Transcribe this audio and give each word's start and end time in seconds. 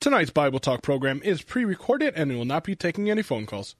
Tonight's 0.00 0.30
Bible 0.30 0.60
Talk 0.60 0.80
program 0.80 1.20
is 1.24 1.42
pre 1.42 1.64
recorded 1.64 2.14
and 2.14 2.30
we 2.30 2.36
will 2.36 2.44
not 2.44 2.62
be 2.62 2.76
taking 2.76 3.10
any 3.10 3.20
phone 3.20 3.46
calls. 3.46 3.74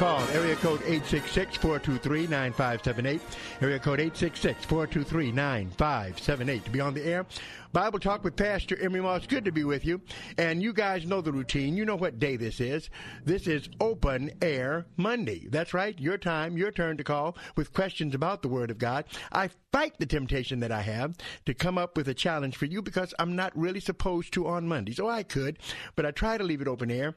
Call, 0.00 0.24
area 0.30 0.56
code 0.56 0.80
866-423-9578, 0.80 3.20
area 3.60 3.78
code 3.78 3.98
866-423-9578 3.98 6.64
to 6.64 6.70
be 6.70 6.80
on 6.80 6.94
the 6.94 7.04
air. 7.04 7.26
Bible 7.74 7.98
Talk 7.98 8.24
with 8.24 8.34
Pastor 8.34 8.80
Emery 8.80 9.02
Moss. 9.02 9.26
Good 9.26 9.44
to 9.44 9.52
be 9.52 9.64
with 9.64 9.84
you. 9.84 10.00
And 10.38 10.62
you 10.62 10.72
guys 10.72 11.04
know 11.04 11.20
the 11.20 11.32
routine. 11.32 11.76
You 11.76 11.84
know 11.84 11.96
what 11.96 12.18
day 12.18 12.36
this 12.36 12.60
is. 12.60 12.88
This 13.26 13.46
is 13.46 13.68
Open 13.78 14.30
Air 14.40 14.86
Monday. 14.96 15.48
That's 15.50 15.74
right. 15.74 16.00
Your 16.00 16.16
time, 16.16 16.56
your 16.56 16.70
turn 16.70 16.96
to 16.96 17.04
call 17.04 17.36
with 17.54 17.74
questions 17.74 18.14
about 18.14 18.40
the 18.40 18.48
Word 18.48 18.70
of 18.70 18.78
God. 18.78 19.04
I 19.32 19.50
fight 19.70 19.98
the 19.98 20.06
temptation 20.06 20.60
that 20.60 20.72
I 20.72 20.80
have 20.80 21.14
to 21.44 21.52
come 21.52 21.76
up 21.76 21.98
with 21.98 22.08
a 22.08 22.14
challenge 22.14 22.56
for 22.56 22.64
you 22.64 22.80
because 22.80 23.12
I'm 23.18 23.36
not 23.36 23.54
really 23.54 23.80
supposed 23.80 24.32
to 24.32 24.46
on 24.46 24.66
Mondays. 24.66 24.98
Oh, 24.98 25.08
I 25.08 25.24
could, 25.24 25.58
but 25.94 26.06
I 26.06 26.10
try 26.10 26.38
to 26.38 26.44
leave 26.44 26.62
it 26.62 26.68
open 26.68 26.90
air 26.90 27.14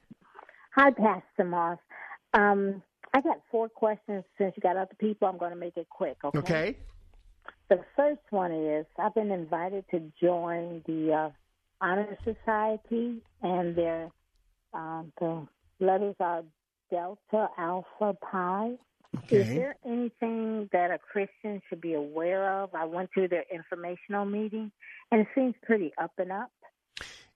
Hi, 0.76 0.92
Pastor 0.92 1.44
Moss. 1.44 1.78
Um, 2.34 2.82
I 3.14 3.22
got 3.22 3.42
four 3.52 3.70
questions 3.70 4.24
since 4.38 4.54
you 4.56 4.62
got 4.62 4.78
other 4.78 4.96
people. 5.00 5.28
I'm 5.28 5.38
going 5.38 5.52
to 5.52 5.58
make 5.58 5.78
it 5.78 5.88
quick. 5.90 6.18
Okay. 6.24 6.40
Okay. 6.40 6.78
The 7.70 7.80
first 7.96 8.22
one 8.30 8.52
is 8.52 8.86
I've 8.98 9.14
been 9.14 9.32
invited 9.32 9.86
to 9.92 10.12
join 10.22 10.84
the 10.88 11.14
uh, 11.14 11.30
Honor 11.82 12.18
Society, 12.24 13.22
and 13.42 13.76
their 13.76 14.10
um, 14.74 15.12
the 15.20 15.48
letters 15.80 16.16
are 16.20 16.44
Delta 16.92 17.48
Alpha 17.58 18.16
Pi. 18.22 18.76
Okay. 19.18 19.38
Is 19.38 19.48
there 19.50 19.76
anything 19.86 20.70
that 20.72 20.92
a 20.92 21.00
Christian 21.00 21.62
should 21.68 21.82
be 21.82 21.94
aware 21.94 22.62
of? 22.62 22.74
I 22.76 22.86
went 22.86 23.10
to 23.16 23.28
their 23.28 23.46
informational 23.52 24.26
meeting, 24.26 24.72
and 25.12 25.22
it 25.22 25.28
seems 25.34 25.56
pretty 25.64 25.92
up 26.02 26.12
and 26.18 26.32
up. 26.32 26.52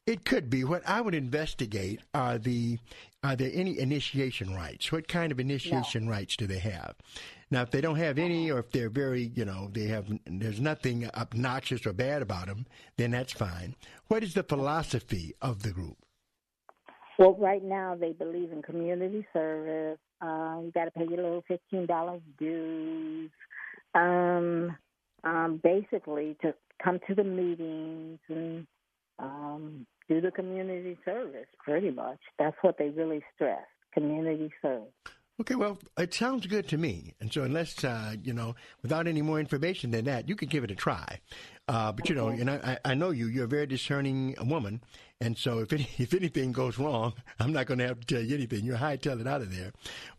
It 0.05 0.25
could 0.25 0.49
be. 0.49 0.65
What 0.65 0.83
I 0.85 0.99
would 0.99 1.15
investigate 1.15 2.01
are 2.13 2.37
the 2.37 2.77
are 3.23 3.37
there 3.37 3.51
any 3.53 3.79
initiation 3.79 4.53
rites? 4.53 4.91
What 4.91 5.07
kind 5.07 5.31
of 5.31 5.39
initiation 5.39 6.09
rites 6.09 6.35
do 6.35 6.45
they 6.45 6.59
have? 6.59 6.95
Now, 7.49 7.61
if 7.61 7.71
they 7.71 7.79
don't 7.79 7.95
have 7.95 8.17
any, 8.17 8.51
or 8.51 8.59
if 8.59 8.71
they're 8.71 8.89
very, 8.89 9.31
you 9.33 9.45
know, 9.45 9.69
they 9.71 9.85
have 9.85 10.07
there's 10.25 10.59
nothing 10.59 11.09
obnoxious 11.15 11.85
or 11.85 11.93
bad 11.93 12.21
about 12.21 12.47
them, 12.47 12.65
then 12.97 13.11
that's 13.11 13.31
fine. 13.31 13.75
What 14.07 14.23
is 14.23 14.33
the 14.33 14.43
philosophy 14.43 15.35
of 15.41 15.63
the 15.63 15.71
group? 15.71 15.97
Well, 17.17 17.35
right 17.35 17.63
now 17.63 17.95
they 17.95 18.11
believe 18.11 18.51
in 18.51 18.61
community 18.61 19.25
service. 19.31 19.99
Uh, 20.21 20.59
you 20.63 20.71
got 20.73 20.85
to 20.85 20.91
pay 20.91 21.05
your 21.07 21.23
little 21.23 21.43
fifteen 21.47 21.85
dollars 21.85 22.21
dues. 22.37 23.31
Um, 23.95 24.75
um, 25.23 25.61
basically 25.63 26.35
to 26.41 26.53
come 26.83 26.99
to 27.07 27.15
the 27.15 27.23
meetings 27.23 28.19
and 28.27 28.67
um, 29.19 29.85
do 30.13 30.21
the 30.21 30.31
community 30.31 30.97
service. 31.03 31.47
Pretty 31.63 31.91
much, 31.91 32.19
that's 32.39 32.57
what 32.61 32.77
they 32.77 32.89
really 32.89 33.21
stress: 33.35 33.65
community 33.93 34.49
service. 34.61 34.93
Okay, 35.41 35.55
well, 35.55 35.79
it 35.97 36.13
sounds 36.13 36.45
good 36.45 36.67
to 36.67 36.77
me. 36.77 37.15
And 37.19 37.33
so, 37.33 37.41
unless, 37.41 37.83
uh, 37.83 38.13
you 38.23 38.33
know, 38.33 38.53
without 38.83 39.07
any 39.07 39.23
more 39.23 39.39
information 39.39 39.89
than 39.89 40.05
that, 40.05 40.29
you 40.29 40.35
could 40.35 40.51
give 40.51 40.63
it 40.63 40.69
a 40.69 40.75
try. 40.75 41.19
Uh, 41.67 41.91
but, 41.91 42.07
you 42.07 42.13
know, 42.13 42.27
and 42.27 42.51
I, 42.51 42.77
I 42.85 42.93
know 42.93 43.09
you, 43.09 43.25
you're 43.27 43.45
a 43.45 43.47
very 43.47 43.65
discerning 43.65 44.35
woman. 44.45 44.83
And 45.23 45.37
so, 45.37 45.59
if 45.59 45.71
any, 45.71 45.87
if 45.97 46.13
anything 46.13 46.51
goes 46.51 46.77
wrong, 46.77 47.13
I'm 47.39 47.53
not 47.53 47.65
going 47.65 47.79
to 47.79 47.87
have 47.87 48.01
to 48.01 48.05
tell 48.05 48.21
you 48.21 48.35
anything. 48.35 48.65
You're 48.65 48.75
high 48.75 48.93
it 48.93 49.07
out 49.07 49.41
of 49.41 49.55
there. 49.55 49.71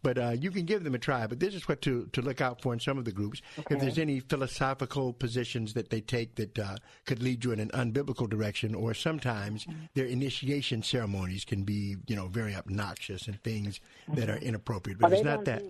But 0.02 0.18
uh, 0.18 0.30
you 0.30 0.50
can 0.50 0.64
give 0.64 0.82
them 0.82 0.94
a 0.94 0.98
try. 0.98 1.26
But 1.26 1.40
this 1.40 1.54
is 1.54 1.68
what 1.68 1.82
to, 1.82 2.08
to 2.12 2.22
look 2.22 2.40
out 2.40 2.62
for 2.62 2.72
in 2.72 2.80
some 2.80 2.96
of 2.96 3.04
the 3.04 3.12
groups. 3.12 3.42
Okay. 3.58 3.74
If 3.74 3.80
there's 3.80 3.98
any 3.98 4.20
philosophical 4.20 5.12
positions 5.12 5.74
that 5.74 5.90
they 5.90 6.00
take 6.00 6.36
that 6.36 6.58
uh, 6.58 6.76
could 7.04 7.22
lead 7.22 7.44
you 7.44 7.52
in 7.52 7.60
an 7.60 7.70
unbiblical 7.70 8.28
direction, 8.28 8.74
or 8.74 8.94
sometimes 8.94 9.66
mm-hmm. 9.66 9.84
their 9.94 10.06
initiation 10.06 10.82
ceremonies 10.82 11.44
can 11.44 11.64
be, 11.64 11.96
you 12.06 12.16
know, 12.16 12.28
very 12.28 12.54
obnoxious 12.54 13.26
and 13.28 13.42
things 13.42 13.80
mm-hmm. 14.08 14.20
that 14.20 14.30
are 14.30 14.38
inappropriate. 14.38 14.98
But 14.98 15.12
it's 15.12 15.24
not 15.24 15.44
that. 15.44 15.62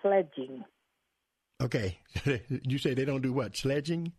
Sledging. 0.00 0.64
Okay. 1.60 1.98
you 2.48 2.78
say 2.78 2.94
they 2.94 3.04
don't 3.04 3.22
do 3.22 3.32
what? 3.32 3.56
Sledging? 3.56 4.12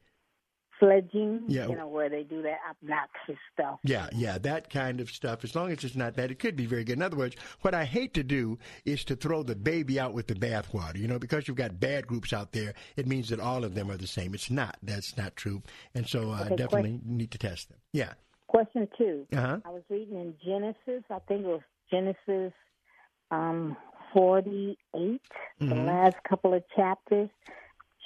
Sledging, 0.84 1.44
yeah. 1.48 1.68
you 1.68 1.76
know, 1.76 1.88
where 1.88 2.10
they 2.10 2.24
do 2.24 2.42
that 2.42 2.58
obnoxious 2.70 3.42
stuff. 3.54 3.80
Yeah, 3.84 4.08
yeah, 4.14 4.38
that 4.40 4.70
kind 4.70 5.00
of 5.00 5.10
stuff. 5.10 5.44
As 5.44 5.56
long 5.56 5.72
as 5.72 5.84
it's 5.84 5.96
not 5.96 6.16
that, 6.16 6.32
it 6.32 6.40
could 6.40 6.56
be 6.56 6.66
very 6.66 6.84
good. 6.84 6.98
In 6.98 7.02
other 7.02 7.16
words, 7.16 7.36
what 7.62 7.74
I 7.74 7.86
hate 7.86 8.14
to 8.16 8.24
do 8.24 8.58
is 8.86 9.04
to 9.06 9.16
throw 9.16 9.44
the 9.44 9.56
baby 9.56 10.00
out 10.00 10.14
with 10.14 10.28
the 10.28 10.36
bathwater. 10.36 10.98
You 10.98 11.08
know, 11.08 11.20
because 11.20 11.48
you've 11.48 11.58
got 11.58 11.80
bad 11.80 12.08
groups 12.08 12.34
out 12.34 12.52
there, 12.52 12.74
it 12.98 13.08
means 13.08 13.30
that 13.30 13.40
all 13.40 13.64
of 13.64 13.76
them 13.76 13.90
are 13.90 13.98
the 13.98 14.08
same. 14.08 14.34
It's 14.34 14.52
not. 14.52 14.78
That's 14.84 15.16
not 15.18 15.36
true. 15.36 15.62
And 15.96 16.08
so 16.08 16.32
I 16.32 16.42
uh, 16.42 16.46
okay, 16.46 16.56
definitely 16.56 16.92
question. 16.92 17.18
need 17.18 17.32
to 17.32 17.38
test 17.38 17.70
them. 17.70 17.78
Yeah. 17.94 18.14
Question 18.48 18.88
2 18.98 19.28
uh-huh. 19.34 19.60
I 19.66 19.70
was 19.70 19.82
reading 19.90 20.16
in 20.16 20.36
Genesis, 20.46 21.04
I 21.10 21.18
think 21.28 21.42
it 21.42 21.48
was 21.48 21.62
Genesis 21.90 22.54
um, 23.32 23.76
48, 24.14 24.78
mm-hmm. 24.96 25.70
the 25.70 25.76
last 25.76 26.18
couple 26.28 26.54
of 26.54 26.64
chapters. 26.76 27.30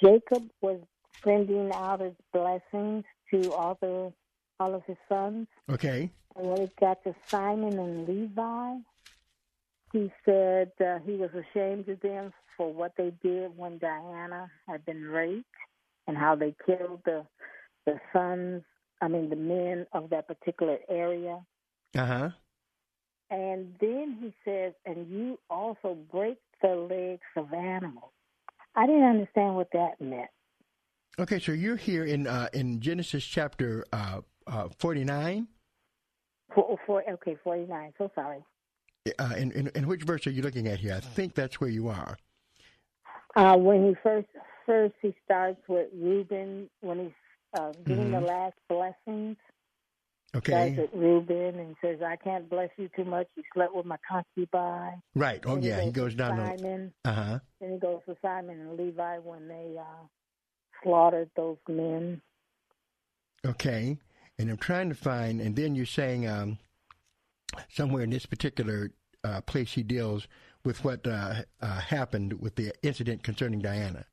Jacob 0.02 0.48
was 0.62 0.80
sending 1.24 1.72
out 1.72 2.00
his 2.00 2.14
blessings 2.32 3.04
to 3.30 3.52
all 3.52 3.76
the 3.80 4.12
all 4.60 4.74
of 4.74 4.84
his 4.84 4.96
sons. 5.08 5.46
Okay. 5.70 6.10
And 6.36 6.46
when 6.46 6.62
it 6.62 6.76
got 6.80 7.02
to 7.04 7.14
Simon 7.26 7.78
and 7.78 8.08
Levi, 8.08 8.76
he 9.92 10.12
said 10.24 10.72
uh, 10.80 10.98
he 11.04 11.12
was 11.12 11.30
ashamed 11.32 11.88
of 11.88 12.00
them 12.00 12.32
for 12.56 12.72
what 12.72 12.92
they 12.96 13.12
did 13.22 13.56
when 13.56 13.78
Diana 13.78 14.50
had 14.66 14.84
been 14.84 15.04
raped 15.04 15.46
and 16.06 16.16
how 16.16 16.34
they 16.34 16.54
killed 16.66 17.00
the 17.04 17.24
the 17.86 18.00
sons, 18.12 18.62
I 19.00 19.08
mean 19.08 19.30
the 19.30 19.36
men 19.36 19.86
of 19.92 20.10
that 20.10 20.28
particular 20.28 20.78
area. 20.88 21.40
Uh 21.96 22.06
huh. 22.06 22.30
And 23.30 23.74
then 23.80 24.16
he 24.20 24.34
says, 24.44 24.72
and 24.86 25.10
you 25.10 25.38
also 25.50 25.96
break 26.10 26.38
the 26.62 26.74
legs 26.74 27.20
of 27.36 27.52
animals. 27.52 28.10
I 28.74 28.86
didn't 28.86 29.04
understand 29.04 29.54
what 29.54 29.70
that 29.72 30.00
meant. 30.00 30.30
Okay, 31.20 31.40
so 31.40 31.50
you're 31.50 31.76
here 31.76 32.04
in 32.04 32.28
uh, 32.28 32.48
in 32.52 32.80
Genesis 32.80 33.24
chapter 33.24 33.84
uh, 33.92 34.20
uh, 34.46 34.68
49? 34.78 35.48
For, 36.54 36.78
for, 36.86 37.02
okay, 37.10 37.36
49. 37.42 37.92
So 37.98 38.10
sorry. 38.14 38.44
Uh, 39.18 39.34
in, 39.36 39.50
in, 39.52 39.68
in, 39.74 39.86
which 39.88 40.02
verse 40.04 40.26
are 40.26 40.30
you 40.30 40.42
looking 40.42 40.68
at 40.68 40.78
here? 40.78 40.94
I 40.94 41.00
think 41.00 41.34
that's 41.34 41.60
where 41.60 41.70
you 41.70 41.88
are. 41.88 42.16
Uh, 43.34 43.56
when 43.56 43.88
he 43.88 43.94
first 44.02 44.28
first 44.64 44.94
he 45.02 45.14
starts 45.24 45.60
with 45.66 45.88
Reuben 45.92 46.68
when 46.80 46.98
he's 47.00 47.10
uh, 47.58 47.72
giving 47.84 48.10
mm-hmm. 48.10 48.12
the 48.12 48.20
last 48.20 48.56
blessings. 48.68 49.36
Okay. 50.36 50.74
Starts 50.74 50.92
with 50.92 51.02
Reuben 51.02 51.58
and 51.58 51.74
says, 51.80 51.98
"I 52.00 52.16
can't 52.16 52.48
bless 52.48 52.70
you 52.76 52.88
too 52.94 53.04
much. 53.04 53.26
You 53.34 53.42
slept 53.54 53.74
with 53.74 53.86
my 53.86 53.98
concubine." 54.08 55.02
Right. 55.14 55.42
Oh 55.46 55.56
yeah, 55.56 55.80
he 55.80 55.90
goes, 55.90 56.12
he 56.12 56.14
goes 56.14 56.14
down. 56.14 56.58
Simon. 56.58 56.92
Uh 57.04 57.12
huh. 57.12 57.38
Then 57.60 57.72
he 57.72 57.78
goes 57.78 58.00
to 58.06 58.16
Simon 58.22 58.60
and 58.60 58.76
Levi 58.76 59.18
when 59.18 59.48
they 59.48 59.76
uh, 59.78 60.06
slaughtered 60.82 61.30
those 61.36 61.58
men. 61.68 62.20
Okay, 63.46 63.98
and 64.38 64.50
I'm 64.50 64.56
trying 64.56 64.88
to 64.88 64.94
find, 64.94 65.40
and 65.40 65.54
then 65.54 65.74
you're 65.74 65.86
saying 65.86 66.26
um, 66.26 66.58
somewhere 67.68 68.02
in 68.02 68.10
this 68.10 68.26
particular 68.26 68.90
uh, 69.24 69.40
place 69.42 69.72
he 69.72 69.82
deals 69.82 70.26
with 70.64 70.84
what 70.84 71.06
uh, 71.06 71.42
uh, 71.60 71.80
happened 71.80 72.40
with 72.40 72.56
the 72.56 72.72
incident 72.82 73.22
concerning 73.22 73.60
Diana. 73.60 74.04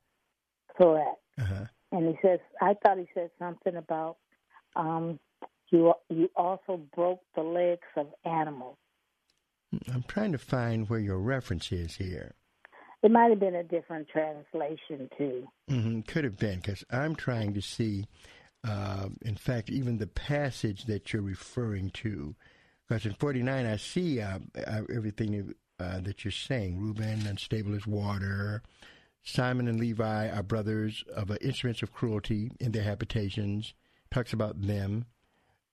Correct. 0.76 1.18
Uh-huh. 1.40 1.64
And 1.92 2.08
he 2.08 2.18
says, 2.22 2.40
I 2.60 2.74
thought 2.82 2.98
he 2.98 3.08
said 3.14 3.30
something 3.38 3.76
about 3.76 4.16
um, 4.74 5.18
you. 5.70 5.92
You 6.08 6.30
also 6.36 6.80
broke 6.94 7.20
the 7.34 7.42
legs 7.42 7.86
of 7.96 8.06
animals. 8.24 8.76
I'm 9.92 10.04
trying 10.06 10.32
to 10.32 10.38
find 10.38 10.88
where 10.88 11.00
your 11.00 11.18
reference 11.18 11.72
is 11.72 11.96
here. 11.96 12.35
It 13.06 13.12
might 13.12 13.30
have 13.30 13.38
been 13.38 13.54
a 13.54 13.62
different 13.62 14.08
translation 14.08 15.08
too. 15.16 15.46
Mm-hmm. 15.70 16.00
Could 16.00 16.24
have 16.24 16.36
been 16.36 16.56
because 16.56 16.82
I'm 16.90 17.14
trying 17.14 17.54
to 17.54 17.62
see. 17.62 18.08
Uh, 18.66 19.10
in 19.22 19.36
fact, 19.36 19.70
even 19.70 19.98
the 19.98 20.08
passage 20.08 20.86
that 20.86 21.12
you're 21.12 21.22
referring 21.22 21.90
to, 21.90 22.34
because 22.88 23.06
in 23.06 23.12
49 23.12 23.64
I 23.64 23.76
see 23.76 24.20
uh, 24.20 24.40
uh, 24.66 24.80
everything 24.92 25.54
uh, 25.78 26.00
that 26.00 26.24
you're 26.24 26.32
saying. 26.32 26.80
Reuben, 26.80 27.28
unstable 27.28 27.76
as 27.76 27.86
water. 27.86 28.64
Simeon 29.22 29.68
and 29.68 29.78
Levi 29.78 30.28
are 30.28 30.42
brothers 30.42 31.04
of 31.14 31.30
uh, 31.30 31.36
instruments 31.40 31.84
of 31.84 31.92
cruelty 31.92 32.50
in 32.58 32.72
their 32.72 32.82
habitations. 32.82 33.72
Talks 34.10 34.32
about 34.32 34.62
them. 34.62 35.04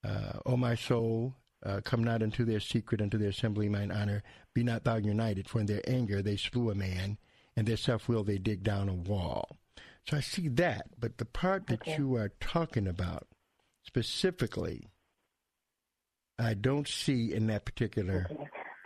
Uh, 0.03 0.33
o 0.45 0.55
my 0.55 0.75
soul, 0.75 1.33
uh, 1.65 1.81
come 1.83 2.03
not 2.03 2.21
into 2.21 2.45
their 2.45 2.59
secret, 2.59 3.01
unto 3.01 3.17
their 3.17 3.29
assembly, 3.29 3.69
mine 3.69 3.91
honor. 3.91 4.23
Be 4.53 4.63
not 4.63 4.83
thou 4.83 4.97
united, 4.97 5.49
for 5.49 5.59
in 5.59 5.65
their 5.65 5.81
anger 5.87 6.21
they 6.21 6.35
slew 6.35 6.69
a 6.69 6.75
man, 6.75 7.17
and 7.55 7.67
their 7.67 7.77
self 7.77 8.07
will 8.07 8.23
they 8.23 8.37
dig 8.37 8.63
down 8.63 8.89
a 8.89 8.93
wall. 8.93 9.57
So 10.05 10.17
I 10.17 10.19
see 10.19 10.49
that, 10.49 10.87
but 10.99 11.17
the 11.17 11.25
part 11.25 11.67
that 11.67 11.81
okay. 11.81 11.95
you 11.97 12.15
are 12.15 12.31
talking 12.39 12.87
about 12.87 13.27
specifically, 13.83 14.89
I 16.37 16.53
don't 16.53 16.87
see 16.87 17.33
in 17.33 17.47
that 17.47 17.65
particular. 17.65 18.27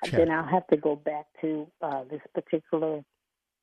Okay. 0.06 0.18
Then 0.18 0.30
I'll 0.30 0.46
have 0.46 0.68
to 0.68 0.78
go 0.78 0.96
back 0.96 1.26
to 1.42 1.68
uh, 1.82 2.04
this 2.10 2.22
particular 2.36 3.04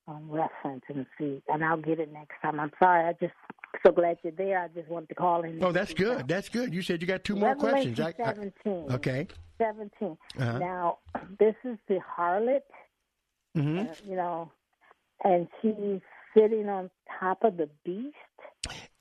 um, 0.07 0.31
reference 0.31 0.85
and 0.89 1.07
see, 1.19 1.43
and 1.49 1.65
I'll 1.65 1.77
get 1.77 2.01
it 2.01 2.13
next 2.13 2.35
time. 2.43 2.61
I'm 2.61 2.73
sorry, 2.79 3.05
I 3.09 3.13
just 3.15 3.35
so 3.85 3.93
glad 3.93 4.19
you're 4.23 4.33
there. 4.33 4.61
I 4.61 4.69
just 4.69 4.89
wanted 4.89 5.09
to 5.11 5.15
call 5.15 5.43
in. 5.43 5.63
Oh, 5.63 5.73
that's 5.73 5.95
good. 5.95 6.29
That's 6.29 6.49
good. 6.49 6.73
You 6.73 6.83
said 6.83 7.01
you 7.01 7.09
got 7.09 7.25
two 7.25 7.37
more 7.37 7.55
questions. 7.55 7.99
I, 8.01 8.13
Seventeen. 8.13 8.87
I, 8.89 8.95
okay. 8.95 9.27
17 9.59 10.17
uh-huh. 10.39 10.59
Now, 10.59 10.99
this 11.39 11.55
is 11.65 11.79
the 11.89 12.01
harlot. 12.19 12.61
Mm-hmm. 13.57 13.79
Uh, 13.79 13.95
you 14.05 14.17
know, 14.17 14.51
and 15.23 15.47
she's 15.63 16.01
sitting 16.37 16.69
on 16.69 16.91
top 17.21 17.45
of 17.45 17.57
the 17.57 17.69
beast. 17.85 18.17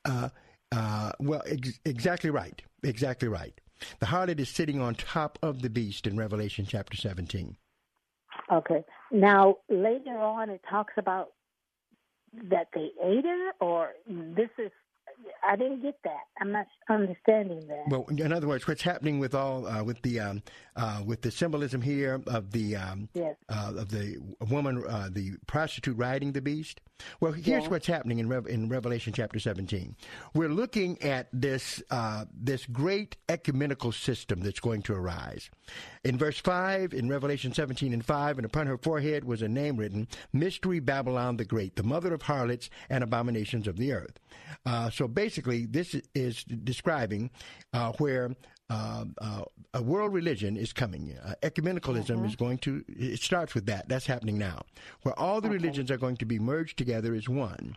Uh, 0.04 0.28
uh, 0.70 1.12
well, 1.18 1.42
ex- 1.46 1.80
exactly 1.84 2.30
right. 2.30 2.62
Exactly 2.82 3.28
right. 3.28 3.60
The 3.98 4.06
harlot 4.06 4.38
is 4.38 4.48
sitting 4.48 4.80
on 4.80 4.94
top 4.94 5.38
of 5.42 5.62
the 5.62 5.70
beast 5.70 6.06
in 6.06 6.16
Revelation 6.16 6.66
chapter 6.68 6.96
17. 6.96 7.56
Okay. 8.52 8.84
Now, 9.10 9.56
later 9.68 10.18
on, 10.18 10.50
it 10.50 10.60
talks 10.68 10.94
about 10.96 11.28
that 12.50 12.68
they 12.74 12.90
ate 13.02 13.24
it, 13.24 13.54
or 13.60 13.92
this 14.08 14.50
is 14.58 14.70
I 15.46 15.56
didn't 15.56 15.82
get 15.82 15.98
that. 16.04 16.20
I'm 16.40 16.52
not 16.52 16.66
understanding 16.88 17.66
that. 17.68 17.84
Well, 17.88 18.06
in 18.08 18.32
other 18.32 18.48
words, 18.48 18.66
what's 18.66 18.82
happening 18.82 19.18
with 19.18 19.34
all 19.34 19.66
uh, 19.66 19.82
with 19.82 20.00
the 20.02 20.20
um, 20.20 20.42
uh, 20.76 21.02
with 21.04 21.22
the 21.22 21.30
symbolism 21.30 21.80
here 21.80 22.22
of 22.26 22.50
the 22.50 22.76
um, 22.76 23.08
yes. 23.14 23.36
uh, 23.48 23.72
of 23.76 23.90
the 23.90 24.18
woman, 24.48 24.82
uh, 24.88 25.08
the 25.10 25.32
prostitute 25.46 25.96
riding 25.96 26.32
the 26.32 26.40
beast. 26.40 26.80
Well, 27.20 27.32
here's 27.32 27.68
what's 27.68 27.86
happening 27.86 28.18
in 28.18 28.28
Re- 28.28 28.50
in 28.52 28.68
Revelation 28.68 29.12
chapter 29.12 29.38
17. 29.38 29.96
We're 30.34 30.48
looking 30.48 31.00
at 31.02 31.28
this 31.32 31.82
uh, 31.90 32.24
this 32.32 32.66
great 32.66 33.16
ecumenical 33.28 33.92
system 33.92 34.40
that's 34.40 34.60
going 34.60 34.82
to 34.82 34.94
arise. 34.94 35.50
In 36.04 36.18
verse 36.18 36.38
5, 36.38 36.92
in 36.92 37.08
Revelation 37.08 37.52
17 37.52 37.92
and 37.92 38.04
5, 38.04 38.38
and 38.38 38.44
upon 38.44 38.66
her 38.66 38.76
forehead 38.76 39.24
was 39.24 39.42
a 39.42 39.48
name 39.48 39.76
written, 39.76 40.06
Mystery 40.32 40.78
Babylon 40.78 41.36
the 41.36 41.44
Great, 41.44 41.76
the 41.76 41.82
mother 41.82 42.12
of 42.12 42.22
harlots 42.22 42.68
and 42.90 43.02
abominations 43.02 43.66
of 43.66 43.76
the 43.76 43.92
earth. 43.92 44.20
Uh, 44.66 44.90
so 44.90 45.08
basically, 45.14 45.66
this 45.66 45.96
is 46.14 46.44
describing 46.44 47.30
uh, 47.72 47.92
where 47.98 48.34
uh, 48.70 49.04
uh, 49.18 49.42
a 49.74 49.82
world 49.82 50.12
religion 50.12 50.56
is 50.56 50.72
coming. 50.72 51.16
Uh, 51.24 51.34
ecumenicalism 51.42 52.16
mm-hmm. 52.16 52.24
is 52.24 52.36
going 52.36 52.58
to, 52.58 52.82
it 52.88 53.20
starts 53.20 53.54
with 53.54 53.66
that. 53.66 53.88
That's 53.88 54.06
happening 54.06 54.38
now, 54.38 54.62
where 55.02 55.18
all 55.18 55.40
the 55.40 55.48
okay. 55.48 55.56
religions 55.56 55.90
are 55.90 55.98
going 55.98 56.16
to 56.16 56.24
be 56.24 56.38
merged 56.38 56.78
together 56.78 57.14
as 57.14 57.28
one. 57.28 57.76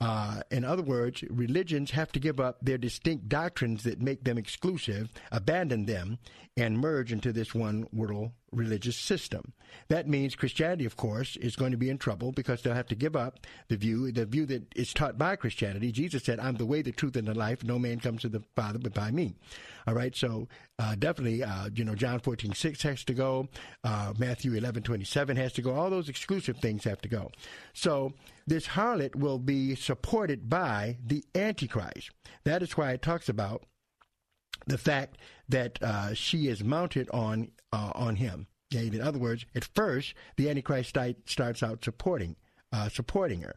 Uh, 0.00 0.42
in 0.50 0.64
other 0.64 0.82
words, 0.82 1.24
religions 1.28 1.90
have 1.90 2.12
to 2.12 2.20
give 2.20 2.38
up 2.38 2.58
their 2.62 2.78
distinct 2.78 3.28
doctrines 3.28 3.82
that 3.82 4.00
make 4.00 4.22
them 4.24 4.38
exclusive, 4.38 5.10
abandon 5.32 5.86
them, 5.86 6.18
and 6.56 6.78
merge 6.78 7.12
into 7.12 7.32
this 7.32 7.54
one 7.54 7.88
world 7.92 8.30
religious 8.52 8.96
system. 8.96 9.52
That 9.88 10.08
means 10.08 10.34
Christianity, 10.34 10.84
of 10.84 10.96
course, 10.96 11.36
is 11.36 11.56
going 11.56 11.72
to 11.72 11.76
be 11.76 11.90
in 11.90 11.98
trouble 11.98 12.32
because 12.32 12.62
they'll 12.62 12.74
have 12.74 12.88
to 12.88 12.94
give 12.94 13.16
up 13.16 13.46
the 13.68 13.76
view, 13.76 14.10
the 14.12 14.26
view 14.26 14.46
that 14.46 14.72
is 14.74 14.92
taught 14.92 15.18
by 15.18 15.36
Christianity. 15.36 15.92
Jesus 15.92 16.24
said, 16.24 16.40
"I'm 16.40 16.56
the 16.56 16.66
way, 16.66 16.82
the 16.82 16.92
truth, 16.92 17.16
and 17.16 17.28
the 17.28 17.34
life. 17.34 17.64
No 17.64 17.78
man 17.78 18.00
comes 18.00 18.22
to 18.22 18.28
the 18.28 18.42
Father 18.54 18.78
but 18.78 18.94
by 18.94 19.10
me." 19.10 19.34
All 19.86 19.94
right, 19.94 20.14
so 20.14 20.48
uh, 20.78 20.94
definitely, 20.96 21.42
uh, 21.42 21.70
you 21.74 21.82
know, 21.84 21.94
John 21.94 22.20
14, 22.20 22.52
6 22.52 22.82
has 22.82 23.04
to 23.04 23.14
go. 23.14 23.48
Uh, 23.82 24.12
Matthew 24.18 24.52
11, 24.52 24.82
27 24.82 25.36
has 25.36 25.52
to 25.54 25.62
go. 25.62 25.74
All 25.74 25.88
those 25.88 26.10
exclusive 26.10 26.58
things 26.58 26.84
have 26.84 27.00
to 27.00 27.08
go. 27.08 27.30
So 27.72 28.12
this 28.46 28.66
harlot 28.66 29.16
will 29.16 29.38
be 29.38 29.74
supported 29.74 30.50
by 30.50 30.98
the 31.02 31.24
Antichrist. 31.34 32.10
That 32.44 32.62
is 32.62 32.76
why 32.76 32.92
it 32.92 33.02
talks 33.02 33.30
about 33.30 33.64
the 34.66 34.78
fact 34.78 35.18
that 35.48 35.78
uh, 35.82 36.14
she 36.14 36.48
is 36.48 36.62
mounted 36.62 37.08
on 37.10 37.50
uh, 37.72 37.92
on 37.94 38.16
him. 38.16 38.46
In 38.70 39.00
other 39.00 39.18
words, 39.18 39.46
at 39.54 39.64
first 39.64 40.14
the 40.36 40.50
Antichrist 40.50 40.96
starts 41.24 41.62
out 41.62 41.84
supporting 41.84 42.36
uh, 42.72 42.88
supporting 42.88 43.42
her. 43.42 43.56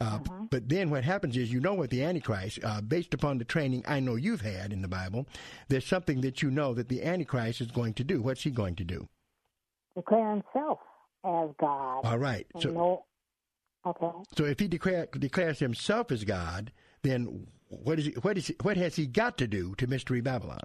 Uh, 0.00 0.04
uh-huh. 0.04 0.44
But 0.50 0.68
then 0.68 0.88
what 0.88 1.04
happens 1.04 1.36
is, 1.36 1.52
you 1.52 1.60
know 1.60 1.74
what 1.74 1.90
the 1.90 2.02
Antichrist, 2.02 2.58
uh, 2.64 2.80
based 2.80 3.12
upon 3.12 3.38
the 3.38 3.44
training 3.44 3.84
I 3.86 4.00
know 4.00 4.14
you've 4.14 4.40
had 4.40 4.72
in 4.72 4.80
the 4.80 4.88
Bible, 4.88 5.26
there's 5.68 5.86
something 5.86 6.22
that 6.22 6.42
you 6.42 6.50
know 6.50 6.72
that 6.74 6.88
the 6.88 7.02
Antichrist 7.02 7.60
is 7.60 7.70
going 7.70 7.94
to 7.94 8.04
do. 8.04 8.22
What's 8.22 8.42
he 8.42 8.50
going 8.50 8.76
to 8.76 8.84
do? 8.84 9.08
Declare 9.94 10.30
himself 10.30 10.78
as 11.24 11.50
God. 11.60 12.00
All 12.04 12.18
right. 12.18 12.46
So, 12.60 12.70
no, 12.70 13.04
okay. 13.86 14.10
So 14.36 14.44
if 14.44 14.58
he 14.58 14.68
declare, 14.68 15.06
declares 15.06 15.58
himself 15.58 16.10
as 16.10 16.24
God, 16.24 16.72
then 17.02 17.46
what 17.70 17.98
is 17.98 18.06
he, 18.06 18.12
what 18.12 18.36
is 18.36 18.48
he, 18.48 18.56
what 18.62 18.76
has 18.76 18.96
he 18.96 19.06
got 19.06 19.38
to 19.38 19.46
do 19.46 19.74
to 19.76 19.86
Mystery 19.86 20.20
Babylon? 20.20 20.60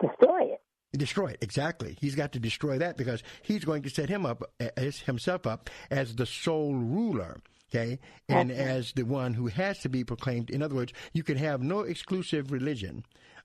Destroy 0.00 0.44
it. 0.44 0.60
Destroy 0.92 1.28
it 1.28 1.38
exactly. 1.40 1.96
He's 2.00 2.14
got 2.14 2.32
to 2.32 2.38
destroy 2.38 2.78
that 2.78 2.98
because 2.98 3.22
he's 3.42 3.64
going 3.64 3.82
to 3.82 3.90
set 3.90 4.10
him 4.10 4.26
up 4.26 4.42
as 4.76 5.00
himself 5.00 5.46
up 5.46 5.70
as 5.90 6.14
the 6.16 6.26
sole 6.26 6.74
ruler. 6.74 7.40
Okay, 7.74 8.00
and 8.28 8.50
okay. 8.50 8.60
as 8.60 8.92
the 8.92 9.04
one 9.04 9.32
who 9.32 9.46
has 9.46 9.78
to 9.78 9.88
be 9.88 10.04
proclaimed. 10.04 10.50
In 10.50 10.62
other 10.62 10.74
words, 10.74 10.92
you 11.14 11.22
can 11.22 11.38
have 11.38 11.62
no 11.62 11.80
exclusive 11.80 12.52
religion 12.52 13.02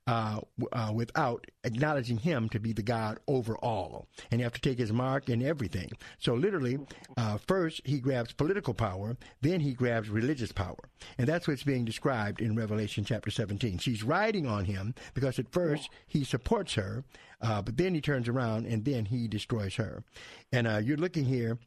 uh, 0.08 0.40
uh, 0.72 0.92
without 0.94 1.46
acknowledging 1.64 2.18
him 2.18 2.50
to 2.50 2.60
be 2.60 2.74
the 2.74 2.82
God 2.82 3.20
over 3.28 3.58
all. 3.58 4.08
And 4.32 4.40
you 4.40 4.46
have 4.46 4.54
to 4.54 4.62
take 4.62 4.80
his 4.80 4.94
mark 4.94 5.30
in 5.30 5.44
everything. 5.44 5.92
So 6.18 6.34
literally, 6.34 6.80
uh, 7.18 7.38
first 7.38 7.82
he 7.84 8.00
grabs 8.00 8.32
political 8.32 8.74
power, 8.74 9.18
then 9.42 9.60
he 9.60 9.74
grabs 9.74 10.10
religious 10.10 10.52
power. 10.52 10.90
And 11.18 11.28
that's 11.28 11.48
what's 11.48 11.64
being 11.64 11.86
described 11.86 12.42
in 12.42 12.56
Revelation 12.56 13.04
chapter 13.04 13.30
17. 13.30 13.80
She's 13.80 14.04
riding 14.04 14.48
on 14.48 14.66
him 14.66 14.96
because 15.14 15.38
at 15.40 15.52
first 15.52 15.90
he 16.08 16.24
supports 16.24 16.74
her, 16.76 17.04
uh, 17.42 17.62
but 17.62 17.78
then 17.78 17.94
he 17.94 18.02
turns 18.02 18.30
around 18.30 18.66
and 18.66 18.86
then 18.86 19.06
he 19.06 19.28
destroys 19.28 19.76
her. 19.76 20.04
And 20.52 20.68
uh, 20.68 20.78
you're 20.78 20.98
looking 20.98 21.26
here 21.26 21.60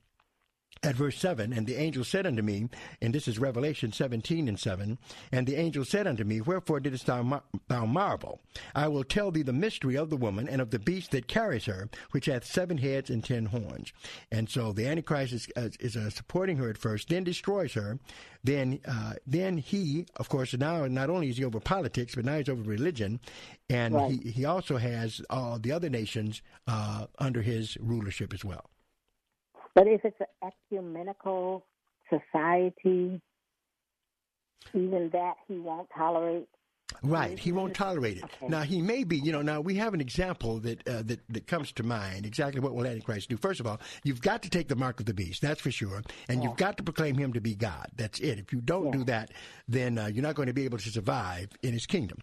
at 0.82 0.96
verse 0.96 1.18
7 1.18 1.52
and 1.52 1.66
the 1.66 1.76
angel 1.76 2.04
said 2.04 2.26
unto 2.26 2.42
me 2.42 2.68
and 3.02 3.14
this 3.14 3.28
is 3.28 3.38
revelation 3.38 3.92
17 3.92 4.48
and 4.48 4.58
7 4.58 4.98
and 5.30 5.46
the 5.46 5.56
angel 5.56 5.84
said 5.84 6.06
unto 6.06 6.24
me 6.24 6.40
wherefore 6.40 6.80
didst 6.80 7.06
thou, 7.06 7.22
mar- 7.22 7.42
thou 7.68 7.84
marvel? 7.84 8.40
I 8.74 8.88
will 8.88 9.04
tell 9.04 9.30
thee 9.30 9.42
the 9.42 9.52
mystery 9.52 9.96
of 9.96 10.08
the 10.08 10.16
woman 10.16 10.48
and 10.48 10.60
of 10.60 10.70
the 10.70 10.78
beast 10.78 11.10
that 11.10 11.28
carries 11.28 11.66
her 11.66 11.90
which 12.12 12.26
hath 12.26 12.46
seven 12.46 12.78
heads 12.78 13.10
and 13.10 13.22
ten 13.22 13.46
horns. 13.46 13.92
And 14.32 14.48
so 14.48 14.72
the 14.72 14.86
antichrist 14.86 15.32
is, 15.32 15.48
uh, 15.54 15.68
is 15.80 15.96
uh, 15.96 16.08
supporting 16.08 16.56
her 16.56 16.70
at 16.70 16.78
first 16.78 17.08
then 17.08 17.24
destroys 17.24 17.74
her. 17.74 17.98
Then 18.42 18.80
uh, 18.88 19.14
then 19.26 19.58
he 19.58 20.06
of 20.16 20.30
course 20.30 20.54
now 20.54 20.86
not 20.86 21.10
only 21.10 21.28
is 21.28 21.36
he 21.36 21.44
over 21.44 21.60
politics 21.60 22.14
but 22.14 22.24
now 22.24 22.38
he's 22.38 22.48
over 22.48 22.62
religion. 22.62 23.20
And 23.68 23.94
right. 23.94 24.12
he, 24.12 24.30
he 24.30 24.44
also 24.46 24.78
has 24.78 25.20
all 25.28 25.58
the 25.58 25.72
other 25.72 25.90
nations 25.90 26.40
uh, 26.66 27.06
under 27.18 27.42
his 27.42 27.76
rulership 27.80 28.32
as 28.32 28.44
well 28.44 28.70
but 29.74 29.86
if 29.86 30.04
it's 30.04 30.20
an 30.20 30.52
ecumenical 30.72 31.64
society, 32.08 33.20
even 34.74 35.10
that 35.12 35.34
he 35.48 35.58
won't 35.58 35.88
tolerate. 35.96 36.48
Right, 37.02 37.38
he 37.38 37.52
won't 37.52 37.74
tolerate 37.74 38.16
it. 38.16 38.24
Okay. 38.24 38.48
Now 38.48 38.62
he 38.62 38.82
may 38.82 39.04
be, 39.04 39.16
you 39.16 39.30
know. 39.30 39.42
Now 39.42 39.60
we 39.60 39.76
have 39.76 39.94
an 39.94 40.00
example 40.00 40.58
that 40.60 40.86
uh, 40.88 41.02
that 41.04 41.20
that 41.28 41.46
comes 41.46 41.70
to 41.72 41.84
mind. 41.84 42.26
Exactly 42.26 42.60
what 42.60 42.74
will 42.74 42.84
Antichrist 42.84 43.28
do? 43.28 43.36
First 43.36 43.60
of 43.60 43.66
all, 43.66 43.80
you've 44.02 44.20
got 44.20 44.42
to 44.42 44.50
take 44.50 44.66
the 44.66 44.74
mark 44.74 44.98
of 44.98 45.06
the 45.06 45.14
beast. 45.14 45.40
That's 45.40 45.60
for 45.60 45.70
sure, 45.70 46.02
and 46.28 46.42
yeah. 46.42 46.48
you've 46.48 46.58
got 46.58 46.76
to 46.78 46.82
proclaim 46.82 47.16
him 47.16 47.32
to 47.34 47.40
be 47.40 47.54
God. 47.54 47.86
That's 47.96 48.18
it. 48.18 48.40
If 48.40 48.52
you 48.52 48.60
don't 48.60 48.86
yeah. 48.86 48.92
do 48.92 49.04
that, 49.04 49.30
then 49.68 49.98
uh, 49.98 50.06
you're 50.06 50.24
not 50.24 50.34
going 50.34 50.48
to 50.48 50.52
be 50.52 50.64
able 50.64 50.78
to 50.78 50.90
survive 50.90 51.50
in 51.62 51.72
His 51.72 51.86
kingdom. 51.86 52.18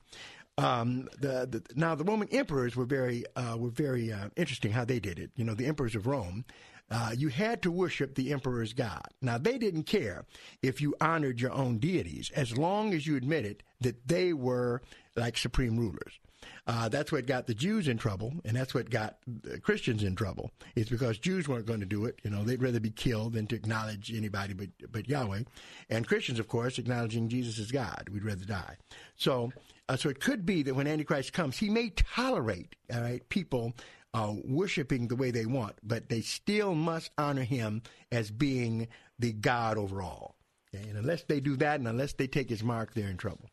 Um, 0.57 1.07
the, 1.19 1.47
the, 1.49 1.63
now 1.75 1.93
the 1.95 2.03
Roman 2.03 2.27
emperors 2.29 2.75
were 2.75 2.85
very 2.85 3.23
uh, 3.35 3.55
were 3.57 3.69
very 3.69 4.11
uh, 4.11 4.29
interesting 4.35 4.71
how 4.71 4.83
they 4.83 4.99
did 4.99 5.17
it. 5.17 5.31
You 5.37 5.45
know, 5.45 5.53
the 5.53 5.65
emperors 5.65 5.95
of 5.95 6.07
Rome 6.07 6.43
uh, 6.89 7.11
you 7.15 7.29
had 7.29 7.61
to 7.61 7.71
worship 7.71 8.15
the 8.15 8.31
emperor's 8.31 8.73
God. 8.73 9.07
Now, 9.21 9.37
they 9.37 9.57
didn't 9.57 9.83
care 9.83 10.25
if 10.61 10.81
you 10.81 10.95
honored 11.01 11.41
your 11.41 11.51
own 11.51 11.79
deities 11.79 12.31
as 12.35 12.57
long 12.57 12.93
as 12.93 13.05
you 13.05 13.15
admitted 13.15 13.63
that 13.81 14.07
they 14.07 14.33
were 14.33 14.81
like 15.15 15.37
supreme 15.37 15.77
rulers. 15.77 16.19
Uh, 16.65 16.89
that's 16.89 17.11
what 17.11 17.25
got 17.25 17.47
the 17.47 17.53
Jews 17.53 17.87
in 17.87 17.97
trouble, 17.97 18.33
and 18.43 18.55
that's 18.55 18.73
what 18.73 18.89
got 18.89 19.17
Christians 19.61 20.03
in 20.03 20.15
trouble. 20.15 20.51
It's 20.75 20.89
because 20.89 21.17
Jews 21.17 21.47
weren't 21.47 21.65
going 21.65 21.79
to 21.79 21.85
do 21.85 22.05
it. 22.05 22.19
You 22.23 22.29
know, 22.29 22.43
they'd 22.43 22.61
rather 22.61 22.81
be 22.81 22.89
killed 22.89 23.33
than 23.33 23.47
to 23.47 23.55
acknowledge 23.55 24.13
anybody 24.13 24.53
but, 24.53 24.69
but 24.91 25.07
Yahweh. 25.07 25.43
And 25.89 26.07
Christians, 26.07 26.39
of 26.39 26.47
course, 26.49 26.77
acknowledging 26.77 27.29
Jesus 27.29 27.57
as 27.57 27.71
God. 27.71 28.09
We'd 28.11 28.25
rather 28.25 28.45
die. 28.45 28.75
So, 29.15 29.51
uh, 29.87 29.95
so 29.95 30.09
it 30.09 30.19
could 30.19 30.45
be 30.45 30.61
that 30.63 30.75
when 30.75 30.87
Antichrist 30.87 31.31
comes, 31.31 31.57
he 31.57 31.69
may 31.69 31.89
tolerate, 31.89 32.75
all 32.93 33.01
right, 33.01 33.27
people 33.29 33.73
uh, 34.13 34.33
worshiping 34.43 35.07
the 35.07 35.15
way 35.15 35.31
they 35.31 35.45
want, 35.45 35.75
but 35.83 36.09
they 36.09 36.21
still 36.21 36.75
must 36.75 37.11
honor 37.17 37.43
him 37.43 37.81
as 38.11 38.31
being 38.31 38.87
the 39.19 39.33
God 39.33 39.77
over 39.77 40.01
all. 40.01 40.35
And 40.73 40.97
unless 40.97 41.23
they 41.23 41.39
do 41.39 41.55
that, 41.57 41.79
and 41.79 41.87
unless 41.87 42.13
they 42.13 42.27
take 42.27 42.49
his 42.49 42.63
mark, 42.63 42.93
they're 42.93 43.09
in 43.09 43.17
trouble. 43.17 43.49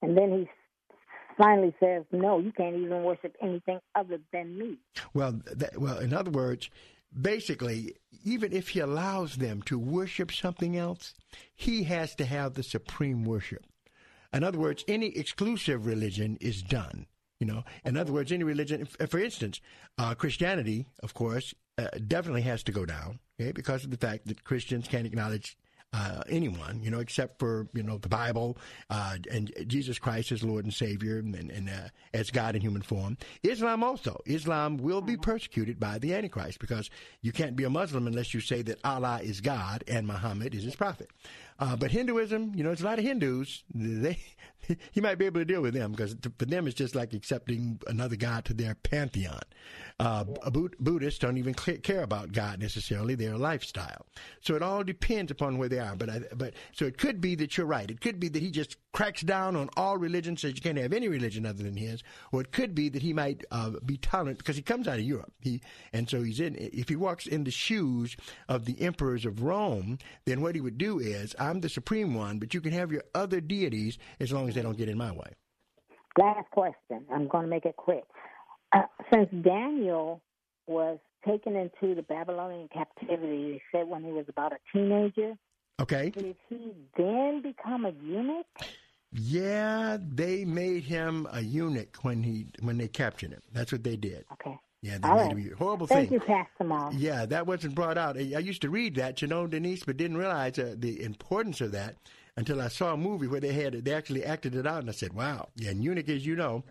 And 0.00 0.16
then 0.16 0.30
he 0.32 0.48
finally 1.36 1.74
says, 1.78 2.04
"No, 2.10 2.38
you 2.38 2.52
can't 2.52 2.76
even 2.76 3.04
worship 3.04 3.36
anything 3.40 3.80
other 3.94 4.18
than 4.32 4.58
me." 4.58 4.78
Well, 5.14 5.40
that, 5.46 5.78
well, 5.78 5.98
in 5.98 6.12
other 6.12 6.30
words, 6.30 6.70
basically, 7.20 7.96
even 8.24 8.52
if 8.52 8.70
he 8.70 8.80
allows 8.80 9.36
them 9.36 9.62
to 9.62 9.78
worship 9.78 10.32
something 10.32 10.76
else, 10.76 11.14
he 11.54 11.84
has 11.84 12.14
to 12.16 12.24
have 12.24 12.54
the 12.54 12.62
supreme 12.62 13.24
worship. 13.24 13.64
In 14.32 14.42
other 14.42 14.58
words, 14.58 14.84
any 14.88 15.08
exclusive 15.08 15.86
religion 15.86 16.38
is 16.40 16.62
done. 16.62 17.06
You 17.42 17.46
know, 17.46 17.64
in 17.84 17.96
other 17.96 18.12
words, 18.12 18.30
any 18.30 18.44
religion, 18.44 18.84
for 18.84 19.18
instance, 19.18 19.60
uh, 19.98 20.14
Christianity, 20.14 20.86
of 21.02 21.12
course, 21.12 21.54
uh, 21.76 21.88
definitely 22.06 22.42
has 22.42 22.62
to 22.62 22.70
go 22.70 22.86
down, 22.86 23.18
okay, 23.40 23.50
because 23.50 23.82
of 23.82 23.90
the 23.90 23.96
fact 23.96 24.28
that 24.28 24.44
Christians 24.44 24.86
can't 24.86 25.08
acknowledge 25.08 25.58
uh, 25.92 26.22
anyone, 26.28 26.80
you 26.82 26.90
know, 26.90 27.00
except 27.00 27.38
for 27.38 27.68
you 27.74 27.82
know 27.82 27.98
the 27.98 28.08
Bible 28.08 28.56
uh, 28.90 29.16
and 29.30 29.52
Jesus 29.66 29.98
Christ 29.98 30.32
as 30.32 30.42
Lord 30.42 30.64
and 30.64 30.72
Savior 30.72 31.18
and, 31.18 31.34
and 31.34 31.68
uh, 31.68 31.88
as 32.14 32.30
God 32.30 32.56
in 32.56 32.62
human 32.62 32.82
form. 32.82 33.18
Islam 33.42 33.84
also, 33.84 34.20
Islam 34.26 34.78
will 34.78 35.02
be 35.02 35.16
persecuted 35.16 35.78
by 35.78 35.98
the 35.98 36.14
Antichrist 36.14 36.58
because 36.60 36.90
you 37.20 37.32
can't 37.32 37.56
be 37.56 37.64
a 37.64 37.70
Muslim 37.70 38.06
unless 38.06 38.32
you 38.32 38.40
say 38.40 38.62
that 38.62 38.78
Allah 38.84 39.20
is 39.22 39.40
God 39.40 39.84
and 39.86 40.06
Muhammad 40.06 40.54
is 40.54 40.64
His 40.64 40.76
prophet. 40.76 41.10
Uh, 41.58 41.76
but 41.76 41.90
Hinduism, 41.90 42.52
you 42.54 42.64
know, 42.64 42.70
it's 42.70 42.80
a 42.80 42.84
lot 42.84 42.98
of 42.98 43.04
Hindus. 43.04 43.62
They 43.74 44.18
he 44.92 45.00
might 45.00 45.18
be 45.18 45.26
able 45.26 45.40
to 45.40 45.44
deal 45.44 45.60
with 45.60 45.74
them 45.74 45.92
because 45.92 46.16
for 46.38 46.44
them 46.44 46.66
it's 46.66 46.76
just 46.76 46.94
like 46.94 47.12
accepting 47.12 47.80
another 47.86 48.16
god 48.16 48.44
to 48.46 48.54
their 48.54 48.74
pantheon. 48.74 49.40
Uh, 49.98 50.24
Buddhists 50.80 51.18
don't 51.18 51.36
even 51.36 51.54
care 51.54 52.02
about 52.02 52.32
God 52.32 52.60
necessarily; 52.60 53.14
their 53.14 53.36
lifestyle. 53.36 54.06
So 54.40 54.54
it 54.54 54.62
all 54.62 54.82
depends 54.82 55.30
upon 55.30 55.58
where 55.58 55.68
they 55.68 55.78
are. 55.82 55.96
But 55.96 56.08
I, 56.08 56.20
but 56.34 56.54
so 56.72 56.86
it 56.86 56.96
could 56.96 57.20
be 57.20 57.34
that 57.34 57.56
you're 57.56 57.66
right. 57.66 57.90
It 57.90 58.00
could 58.00 58.18
be 58.18 58.28
that 58.28 58.40
he 58.40 58.50
just 58.50 58.76
cracks 58.92 59.22
down 59.22 59.56
on 59.56 59.68
all 59.76 59.98
religions, 59.98 60.40
says 60.40 60.54
you 60.54 60.62
can't 60.62 60.78
have 60.78 60.92
any 60.92 61.08
religion 61.08 61.44
other 61.44 61.62
than 61.62 61.76
his. 61.76 62.02
Or 62.32 62.40
it 62.40 62.52
could 62.52 62.74
be 62.74 62.88
that 62.88 63.02
he 63.02 63.12
might 63.12 63.44
uh, 63.50 63.72
be 63.84 63.98
tolerant 63.98 64.38
because 64.38 64.56
he 64.56 64.62
comes 64.62 64.88
out 64.88 64.98
of 64.98 65.04
Europe. 65.04 65.32
He 65.40 65.60
and 65.92 66.08
so 66.08 66.22
he's 66.22 66.40
in. 66.40 66.56
If 66.58 66.88
he 66.88 66.96
walks 66.96 67.26
in 67.26 67.44
the 67.44 67.50
shoes 67.50 68.16
of 68.48 68.64
the 68.64 68.80
emperors 68.80 69.26
of 69.26 69.42
Rome, 69.42 69.98
then 70.24 70.40
what 70.40 70.54
he 70.54 70.60
would 70.60 70.78
do 70.78 70.98
is, 70.98 71.34
I'm 71.38 71.60
the 71.60 71.68
supreme 71.68 72.14
one, 72.14 72.38
but 72.38 72.54
you 72.54 72.60
can 72.60 72.72
have 72.72 72.92
your 72.92 73.04
other 73.14 73.40
deities 73.40 73.98
as 74.20 74.32
long 74.32 74.48
as 74.48 74.54
they 74.54 74.62
don't 74.62 74.78
get 74.78 74.88
in 74.88 74.96
my 74.96 75.12
way. 75.12 75.32
Last 76.18 76.50
question. 76.50 77.04
I'm 77.12 77.26
going 77.28 77.44
to 77.44 77.50
make 77.50 77.64
it 77.64 77.76
quick. 77.76 78.04
Uh, 78.74 78.82
since 79.12 79.28
Daniel 79.42 80.20
was 80.66 80.98
taken 81.26 81.56
into 81.56 81.94
the 81.94 82.02
Babylonian 82.02 82.68
captivity, 82.72 83.52
they 83.52 83.62
said 83.78 83.88
when 83.88 84.02
he 84.04 84.12
was 84.12 84.26
about 84.28 84.52
a 84.52 84.56
teenager. 84.72 85.34
Okay. 85.80 86.10
Did 86.10 86.36
he 86.48 86.72
then 86.96 87.42
become 87.42 87.86
a 87.86 87.92
eunuch? 88.02 88.46
Yeah, 89.12 89.98
they 90.00 90.44
made 90.44 90.84
him 90.84 91.26
a 91.32 91.40
eunuch 91.40 91.96
when 92.02 92.22
he 92.22 92.46
when 92.60 92.78
they 92.78 92.88
captured 92.88 93.30
him. 93.30 93.42
That's 93.52 93.72
what 93.72 93.84
they 93.84 93.96
did. 93.96 94.24
Okay. 94.32 94.58
Yeah, 94.80 94.98
they 94.98 95.08
All 95.08 95.16
made 95.16 95.22
right. 95.22 95.36
him 95.36 95.52
a 95.52 95.56
horrible 95.56 95.86
Thank 95.86 96.10
thing. 96.10 96.20
Thank 96.20 96.28
you, 96.60 96.66
Pastor. 96.66 96.96
Yeah, 96.98 97.26
that 97.26 97.46
wasn't 97.46 97.74
brought 97.74 97.98
out. 97.98 98.16
I 98.16 98.20
used 98.20 98.62
to 98.62 98.70
read 98.70 98.96
that, 98.96 99.22
you 99.22 99.28
know, 99.28 99.46
Denise, 99.46 99.84
but 99.84 99.96
didn't 99.96 100.16
realize 100.16 100.58
uh, 100.58 100.74
the 100.76 101.02
importance 101.02 101.60
of 101.60 101.72
that 101.72 101.96
until 102.36 102.60
I 102.60 102.68
saw 102.68 102.94
a 102.94 102.96
movie 102.96 103.26
where 103.26 103.40
they 103.40 103.52
had 103.52 103.84
they 103.84 103.92
actually 103.92 104.24
acted 104.24 104.54
it 104.54 104.66
out, 104.66 104.80
and 104.80 104.88
I 104.88 104.92
said, 104.92 105.12
"Wow!" 105.12 105.48
Yeah, 105.56 105.70
and 105.70 105.84
eunuch, 105.84 106.08
as 106.08 106.24
you 106.26 106.34
know, 106.36 106.64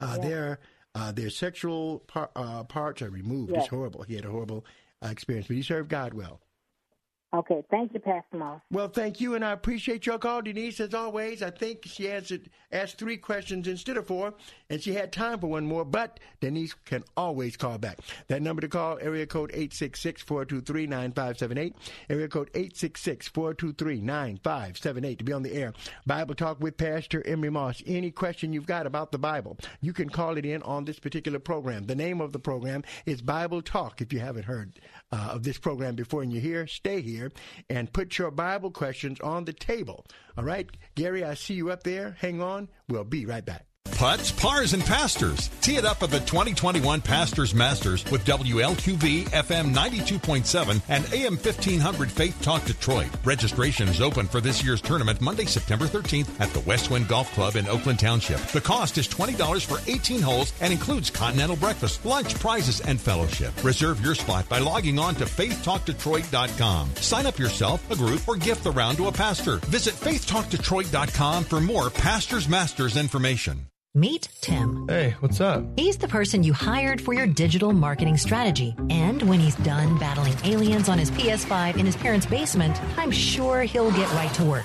uh, 0.00 0.16
yeah. 0.20 0.28
they're 0.28 0.58
Uh, 0.94 1.10
their 1.10 1.30
sexual 1.30 2.00
par- 2.00 2.30
uh, 2.36 2.62
parts 2.64 3.00
are 3.00 3.08
removed. 3.08 3.50
It's 3.56 3.68
horrible. 3.68 4.02
He 4.02 4.14
had 4.14 4.26
a 4.26 4.30
horrible 4.30 4.64
uh, 5.02 5.08
experience, 5.08 5.46
but 5.48 5.56
he 5.56 5.62
served 5.62 5.88
God 5.88 6.12
well. 6.12 6.38
Okay, 7.34 7.64
thank 7.70 7.94
you, 7.94 8.00
Pastor 8.00 8.36
Moss. 8.36 8.60
Well, 8.70 8.88
thank 8.88 9.18
you, 9.18 9.34
and 9.34 9.42
I 9.42 9.52
appreciate 9.52 10.04
your 10.04 10.18
call, 10.18 10.42
Denise. 10.42 10.80
As 10.80 10.92
always, 10.92 11.42
I 11.42 11.48
think 11.48 11.86
she 11.86 12.10
answered 12.10 12.50
asked 12.70 12.98
three 12.98 13.16
questions 13.16 13.66
instead 13.66 13.96
of 13.96 14.06
four, 14.06 14.34
and 14.68 14.82
she 14.82 14.92
had 14.92 15.12
time 15.12 15.38
for 15.38 15.46
one 15.46 15.64
more. 15.64 15.86
But 15.86 16.20
Denise 16.40 16.74
can 16.84 17.04
always 17.16 17.56
call 17.56 17.78
back. 17.78 18.00
That 18.28 18.42
number 18.42 18.60
to 18.60 18.68
call: 18.68 18.98
area 19.00 19.24
code 19.24 19.50
866-423-9578. 19.52 21.72
Area 22.10 22.28
code 22.28 22.52
866-423-9578 22.52 25.18
to 25.18 25.24
be 25.24 25.32
on 25.32 25.42
the 25.42 25.54
air. 25.54 25.72
Bible 26.06 26.34
Talk 26.34 26.60
with 26.60 26.76
Pastor 26.76 27.26
Emery 27.26 27.48
Moss. 27.48 27.82
Any 27.86 28.10
question 28.10 28.52
you've 28.52 28.66
got 28.66 28.86
about 28.86 29.10
the 29.10 29.18
Bible, 29.18 29.56
you 29.80 29.94
can 29.94 30.10
call 30.10 30.36
it 30.36 30.44
in 30.44 30.62
on 30.64 30.84
this 30.84 30.98
particular 30.98 31.38
program. 31.38 31.86
The 31.86 31.94
name 31.94 32.20
of 32.20 32.32
the 32.32 32.38
program 32.38 32.84
is 33.06 33.22
Bible 33.22 33.62
Talk. 33.62 34.02
If 34.02 34.12
you 34.12 34.20
haven't 34.20 34.44
heard 34.44 34.78
uh, 35.10 35.30
of 35.32 35.44
this 35.44 35.56
program 35.56 35.94
before 35.94 36.22
and 36.22 36.30
you're 36.30 36.42
here, 36.42 36.66
stay 36.66 37.00
here 37.00 37.21
and 37.68 37.92
put 37.92 38.18
your 38.18 38.30
Bible 38.30 38.70
questions 38.70 39.20
on 39.20 39.44
the 39.44 39.52
table. 39.52 40.06
All 40.36 40.44
right, 40.44 40.68
Gary, 40.94 41.24
I 41.24 41.34
see 41.34 41.54
you 41.54 41.70
up 41.70 41.82
there. 41.82 42.16
Hang 42.20 42.40
on. 42.40 42.68
We'll 42.88 43.04
be 43.04 43.26
right 43.26 43.44
back. 43.44 43.66
Putts, 44.02 44.32
pars, 44.32 44.72
and 44.72 44.84
pastors. 44.84 45.46
Tee 45.60 45.76
it 45.76 45.84
up 45.84 46.02
at 46.02 46.10
the 46.10 46.18
2021 46.18 47.02
Pastors 47.02 47.54
Masters 47.54 48.04
with 48.10 48.24
WLQV 48.24 49.26
FM 49.26 49.72
92.7 49.72 50.82
and 50.88 51.04
AM 51.14 51.36
1500 51.36 52.10
Faith 52.10 52.36
Talk 52.42 52.64
Detroit. 52.64 53.06
Registration 53.22 53.86
is 53.86 54.00
open 54.00 54.26
for 54.26 54.40
this 54.40 54.64
year's 54.64 54.80
tournament 54.80 55.20
Monday, 55.20 55.44
September 55.44 55.84
13th 55.84 56.40
at 56.40 56.52
the 56.52 56.58
Westwind 56.62 57.06
Golf 57.06 57.32
Club 57.34 57.54
in 57.54 57.68
Oakland 57.68 58.00
Township. 58.00 58.40
The 58.48 58.60
cost 58.60 58.98
is 58.98 59.06
$20 59.06 59.64
for 59.64 59.78
18 59.88 60.20
holes 60.20 60.52
and 60.60 60.72
includes 60.72 61.08
continental 61.08 61.54
breakfast, 61.54 62.04
lunch, 62.04 62.34
prizes, 62.40 62.80
and 62.80 63.00
fellowship. 63.00 63.52
Reserve 63.62 64.04
your 64.04 64.16
spot 64.16 64.48
by 64.48 64.58
logging 64.58 64.98
on 64.98 65.14
to 65.14 65.26
faithtalkdetroit.com. 65.26 66.96
Sign 66.96 67.26
up 67.26 67.38
yourself, 67.38 67.88
a 67.88 67.94
group, 67.94 68.26
or 68.26 68.34
gift 68.34 68.64
the 68.64 68.72
round 68.72 68.96
to 68.96 69.06
a 69.06 69.12
pastor. 69.12 69.58
Visit 69.66 69.94
faithtalkdetroit.com 69.94 71.44
for 71.44 71.60
more 71.60 71.88
Pastors 71.88 72.48
Masters 72.48 72.96
information. 72.96 73.68
Meet 73.94 74.28
Tim. 74.40 74.86
Hey, 74.88 75.16
what's 75.20 75.38
up? 75.38 75.62
He's 75.76 75.98
the 75.98 76.08
person 76.08 76.42
you 76.42 76.54
hired 76.54 76.98
for 76.98 77.12
your 77.12 77.26
digital 77.26 77.74
marketing 77.74 78.16
strategy. 78.16 78.74
And 78.88 79.22
when 79.24 79.38
he's 79.38 79.54
done 79.56 79.98
battling 79.98 80.34
aliens 80.44 80.88
on 80.88 80.96
his 80.96 81.10
PS5 81.10 81.76
in 81.76 81.84
his 81.84 81.94
parents' 81.94 82.24
basement, 82.24 82.80
I'm 82.96 83.10
sure 83.10 83.64
he'll 83.64 83.90
get 83.90 84.10
right 84.12 84.32
to 84.32 84.44
work. 84.44 84.64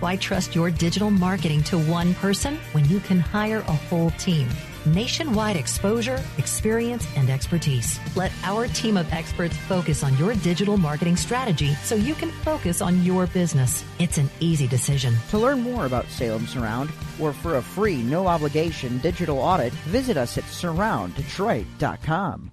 Why 0.00 0.16
trust 0.16 0.54
your 0.54 0.70
digital 0.70 1.10
marketing 1.10 1.62
to 1.64 1.78
one 1.78 2.14
person 2.14 2.58
when 2.72 2.84
you 2.86 3.00
can 3.00 3.18
hire 3.18 3.60
a 3.60 3.72
whole 3.72 4.10
team? 4.12 4.48
Nationwide 4.84 5.56
exposure, 5.56 6.22
experience, 6.36 7.08
and 7.16 7.30
expertise. 7.30 7.98
Let 8.14 8.30
our 8.44 8.66
team 8.68 8.98
of 8.98 9.10
experts 9.10 9.56
focus 9.56 10.04
on 10.04 10.14
your 10.18 10.34
digital 10.34 10.76
marketing 10.76 11.16
strategy 11.16 11.72
so 11.82 11.94
you 11.94 12.12
can 12.14 12.30
focus 12.30 12.82
on 12.82 13.04
your 13.04 13.26
business. 13.26 13.82
It's 13.98 14.18
an 14.18 14.28
easy 14.38 14.68
decision. 14.68 15.14
To 15.30 15.38
learn 15.38 15.60
more 15.60 15.86
about 15.86 16.08
Salem 16.08 16.46
Surround 16.46 16.90
or 17.18 17.32
for 17.32 17.56
a 17.56 17.62
free, 17.62 18.02
no 18.02 18.26
obligation 18.26 18.98
digital 18.98 19.38
audit, 19.38 19.72
visit 19.72 20.18
us 20.18 20.36
at 20.36 20.44
surrounddetroit.com. 20.44 22.52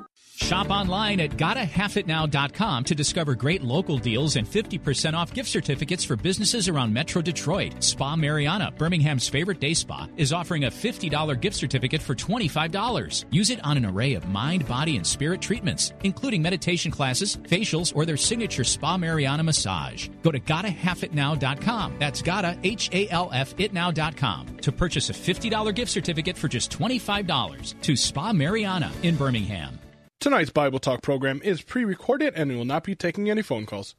Shop 0.41 0.69
online 0.69 1.19
at 1.21 1.37
gottahalfitnow.com 1.37 2.83
to 2.85 2.95
discover 2.95 3.35
great 3.35 3.61
local 3.61 3.97
deals 3.97 4.35
and 4.35 4.47
50% 4.47 5.13
off 5.13 5.33
gift 5.33 5.49
certificates 5.49 6.03
for 6.03 6.15
businesses 6.15 6.67
around 6.67 6.91
Metro 6.91 7.21
Detroit. 7.21 7.81
Spa 7.81 8.15
Mariana, 8.15 8.71
Birmingham's 8.71 9.29
favorite 9.29 9.59
day 9.59 9.73
spa, 9.73 10.07
is 10.17 10.33
offering 10.33 10.65
a 10.65 10.71
$50 10.71 11.39
gift 11.39 11.55
certificate 11.55 12.01
for 12.01 12.15
$25. 12.15 13.25
Use 13.29 13.49
it 13.51 13.63
on 13.63 13.77
an 13.77 13.85
array 13.85 14.15
of 14.15 14.27
mind, 14.27 14.67
body, 14.67 14.97
and 14.97 15.05
spirit 15.05 15.41
treatments, 15.41 15.93
including 16.03 16.41
meditation 16.41 16.91
classes, 16.91 17.37
facials, 17.43 17.95
or 17.95 18.05
their 18.05 18.17
signature 18.17 18.63
Spa 18.63 18.97
Mariana 18.97 19.43
massage. 19.43 20.09
Go 20.23 20.31
to 20.31 20.39
gottahalfitnow.com. 20.39 21.95
That's 21.99 22.21
gotta, 22.21 22.57
H-A-L-F, 22.63 23.55
itnow.com 23.57 24.57
to 24.57 24.71
purchase 24.71 25.09
a 25.09 25.13
$50 25.13 25.73
gift 25.75 25.91
certificate 25.91 26.37
for 26.37 26.47
just 26.47 26.71
$25 26.71 27.81
to 27.81 27.95
Spa 27.95 28.33
Mariana 28.33 28.91
in 29.03 29.15
Birmingham. 29.15 29.79
Tonight's 30.21 30.51
Bible 30.51 30.77
Talk 30.77 31.01
program 31.01 31.41
is 31.43 31.63
pre 31.63 31.83
recorded 31.83 32.35
and 32.35 32.51
we 32.51 32.55
will 32.55 32.63
not 32.63 32.83
be 32.83 32.93
taking 32.93 33.27
any 33.27 33.41
phone 33.41 33.65
calls. 33.65 33.95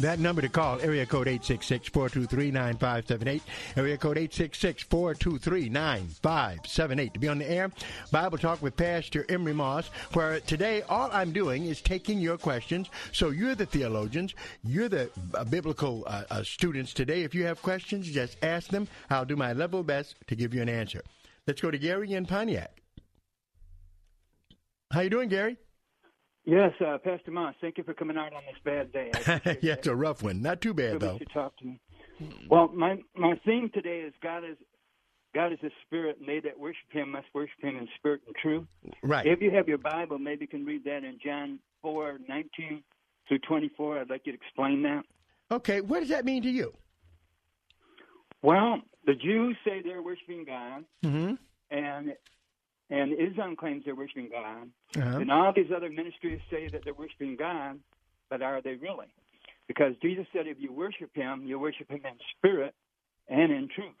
That 0.00 0.18
number 0.18 0.40
to 0.40 0.48
call, 0.48 0.80
area 0.80 1.04
code 1.04 1.26
866-423-9578, 1.26 3.42
area 3.76 3.98
code 3.98 4.16
866-423-9578 4.16 7.12
to 7.12 7.18
be 7.18 7.28
on 7.28 7.36
the 7.36 7.50
air. 7.50 7.70
Bible 8.10 8.38
Talk 8.38 8.62
with 8.62 8.78
Pastor 8.78 9.26
Emery 9.28 9.52
Moss, 9.52 9.88
where 10.14 10.40
today 10.40 10.80
all 10.88 11.10
I'm 11.12 11.32
doing 11.32 11.66
is 11.66 11.82
taking 11.82 12.18
your 12.18 12.38
questions. 12.38 12.88
So 13.12 13.28
you're 13.28 13.54
the 13.54 13.66
theologians, 13.66 14.34
you're 14.64 14.88
the 14.88 15.10
uh, 15.34 15.44
biblical 15.44 16.04
uh, 16.06 16.22
uh, 16.30 16.42
students 16.44 16.94
today. 16.94 17.22
If 17.22 17.34
you 17.34 17.44
have 17.44 17.60
questions, 17.60 18.10
just 18.10 18.38
ask 18.42 18.70
them. 18.70 18.88
I'll 19.10 19.26
do 19.26 19.36
my 19.36 19.52
level 19.52 19.82
best 19.82 20.14
to 20.28 20.34
give 20.34 20.54
you 20.54 20.62
an 20.62 20.70
answer. 20.70 21.02
Let's 21.46 21.60
go 21.60 21.70
to 21.70 21.76
Gary 21.76 22.14
in 22.14 22.24
Pontiac. 22.24 22.80
How 24.92 25.00
you 25.00 25.10
doing, 25.10 25.28
Gary? 25.28 25.58
Yes, 26.44 26.72
uh, 26.84 26.98
Pastor 26.98 27.30
Moss, 27.30 27.54
thank 27.60 27.78
you 27.78 27.84
for 27.84 27.94
coming 27.94 28.16
out 28.16 28.32
on 28.32 28.42
this 28.46 28.60
bad 28.64 28.92
day. 28.92 29.10
yeah, 29.62 29.74
it's 29.74 29.86
a 29.86 29.94
rough 29.94 30.22
one. 30.22 30.40
Not 30.40 30.60
too 30.60 30.74
bad 30.74 31.00
though. 31.00 31.18
To 31.18 31.24
talk 31.26 31.56
to 31.58 31.66
me. 31.66 31.80
Well, 32.48 32.68
my 32.74 32.98
my 33.14 33.38
theme 33.44 33.70
today 33.72 34.00
is 34.00 34.12
God 34.22 34.44
is 34.44 34.56
God 35.34 35.52
is 35.52 35.58
a 35.62 35.70
spirit, 35.86 36.16
and 36.18 36.28
they 36.28 36.40
that 36.40 36.58
worship 36.58 36.90
Him 36.90 37.12
must 37.12 37.26
worship 37.34 37.60
Him 37.60 37.76
in 37.76 37.88
spirit 37.98 38.22
and 38.26 38.34
truth. 38.36 38.66
Right. 39.02 39.26
If 39.26 39.40
you 39.40 39.50
have 39.52 39.68
your 39.68 39.78
Bible, 39.78 40.18
maybe 40.18 40.42
you 40.42 40.48
can 40.48 40.64
read 40.64 40.84
that 40.84 41.04
in 41.04 41.18
John 41.24 41.58
four 41.82 42.18
nineteen 42.28 42.82
through 43.28 43.40
twenty 43.40 43.70
four. 43.76 43.98
I'd 43.98 44.10
like 44.10 44.22
you 44.24 44.32
to 44.32 44.38
explain 44.38 44.82
that. 44.82 45.02
Okay, 45.52 45.80
what 45.80 46.00
does 46.00 46.08
that 46.08 46.24
mean 46.24 46.42
to 46.42 46.50
you? 46.50 46.72
Well, 48.42 48.80
the 49.06 49.14
Jews 49.14 49.56
say 49.64 49.82
they're 49.82 50.02
worshiping 50.02 50.44
God, 50.46 50.84
mm-hmm. 51.04 51.34
and 51.70 52.14
and 52.90 53.12
Islam 53.12 53.56
claims 53.56 53.84
they're 53.84 53.94
worshiping 53.94 54.28
God, 54.30 54.68
Uh-huh. 54.96 55.18
and 55.20 55.30
all 55.30 55.52
these 55.54 55.70
other 55.74 55.90
ministries 55.90 56.40
say 56.50 56.68
that 56.68 56.84
they're 56.84 56.94
worshiping 56.94 57.36
God, 57.36 57.78
but 58.28 58.42
are 58.42 58.60
they 58.60 58.74
really? 58.74 59.06
Because 59.68 59.94
Jesus 60.02 60.26
said 60.32 60.46
if 60.46 60.58
you 60.58 60.72
worship 60.72 61.10
him, 61.14 61.44
you 61.46 61.58
worship 61.58 61.88
him 61.88 62.00
in 62.04 62.18
spirit 62.36 62.74
and 63.28 63.52
in 63.52 63.68
truth. 63.68 63.94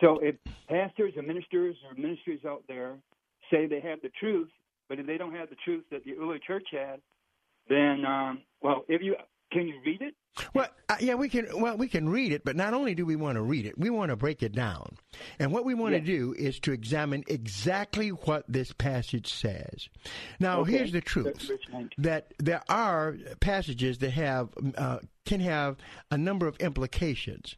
So 0.00 0.18
if 0.18 0.36
pastors 0.68 1.14
and 1.16 1.26
ministers 1.26 1.76
or 1.88 1.94
ministries 1.94 2.44
out 2.46 2.64
there 2.68 2.96
say 3.50 3.66
they 3.66 3.80
have 3.80 4.00
the 4.02 4.10
truth, 4.20 4.50
but 4.88 4.98
if 4.98 5.06
they 5.06 5.16
don't 5.16 5.34
have 5.34 5.48
the 5.48 5.56
truth 5.64 5.84
that 5.90 6.04
the 6.04 6.14
early 6.20 6.38
church 6.46 6.66
had, 6.70 7.00
then 7.68 8.04
um, 8.04 8.42
well, 8.60 8.84
if 8.88 9.00
you 9.00 9.16
can 9.54 9.68
you 9.68 9.80
read 9.86 10.02
it? 10.02 10.14
Well, 10.52 10.66
uh, 10.88 10.96
yeah, 10.98 11.14
we 11.14 11.28
can. 11.28 11.46
Well, 11.60 11.76
we 11.76 11.86
can 11.86 12.08
read 12.08 12.32
it, 12.32 12.44
but 12.44 12.56
not 12.56 12.74
only 12.74 12.96
do 12.96 13.06
we 13.06 13.14
want 13.14 13.36
to 13.36 13.42
read 13.42 13.66
it, 13.66 13.78
we 13.78 13.88
want 13.88 14.10
to 14.10 14.16
break 14.16 14.42
it 14.42 14.52
down. 14.52 14.96
And 15.38 15.52
what 15.52 15.64
we 15.64 15.74
want 15.74 15.94
yes. 15.94 16.00
to 16.00 16.06
do 16.06 16.34
is 16.36 16.58
to 16.60 16.72
examine 16.72 17.22
exactly 17.28 18.08
what 18.08 18.44
this 18.48 18.72
passage 18.72 19.32
says. 19.32 19.88
Now, 20.40 20.60
okay. 20.60 20.72
here's 20.72 20.90
the 20.90 21.00
truth: 21.00 21.50
that 21.98 22.34
there 22.38 22.62
are 22.68 23.16
passages 23.38 23.98
that 23.98 24.10
have 24.10 24.48
uh, 24.76 24.98
can 25.24 25.40
have 25.40 25.76
a 26.10 26.18
number 26.18 26.48
of 26.48 26.56
implications, 26.56 27.54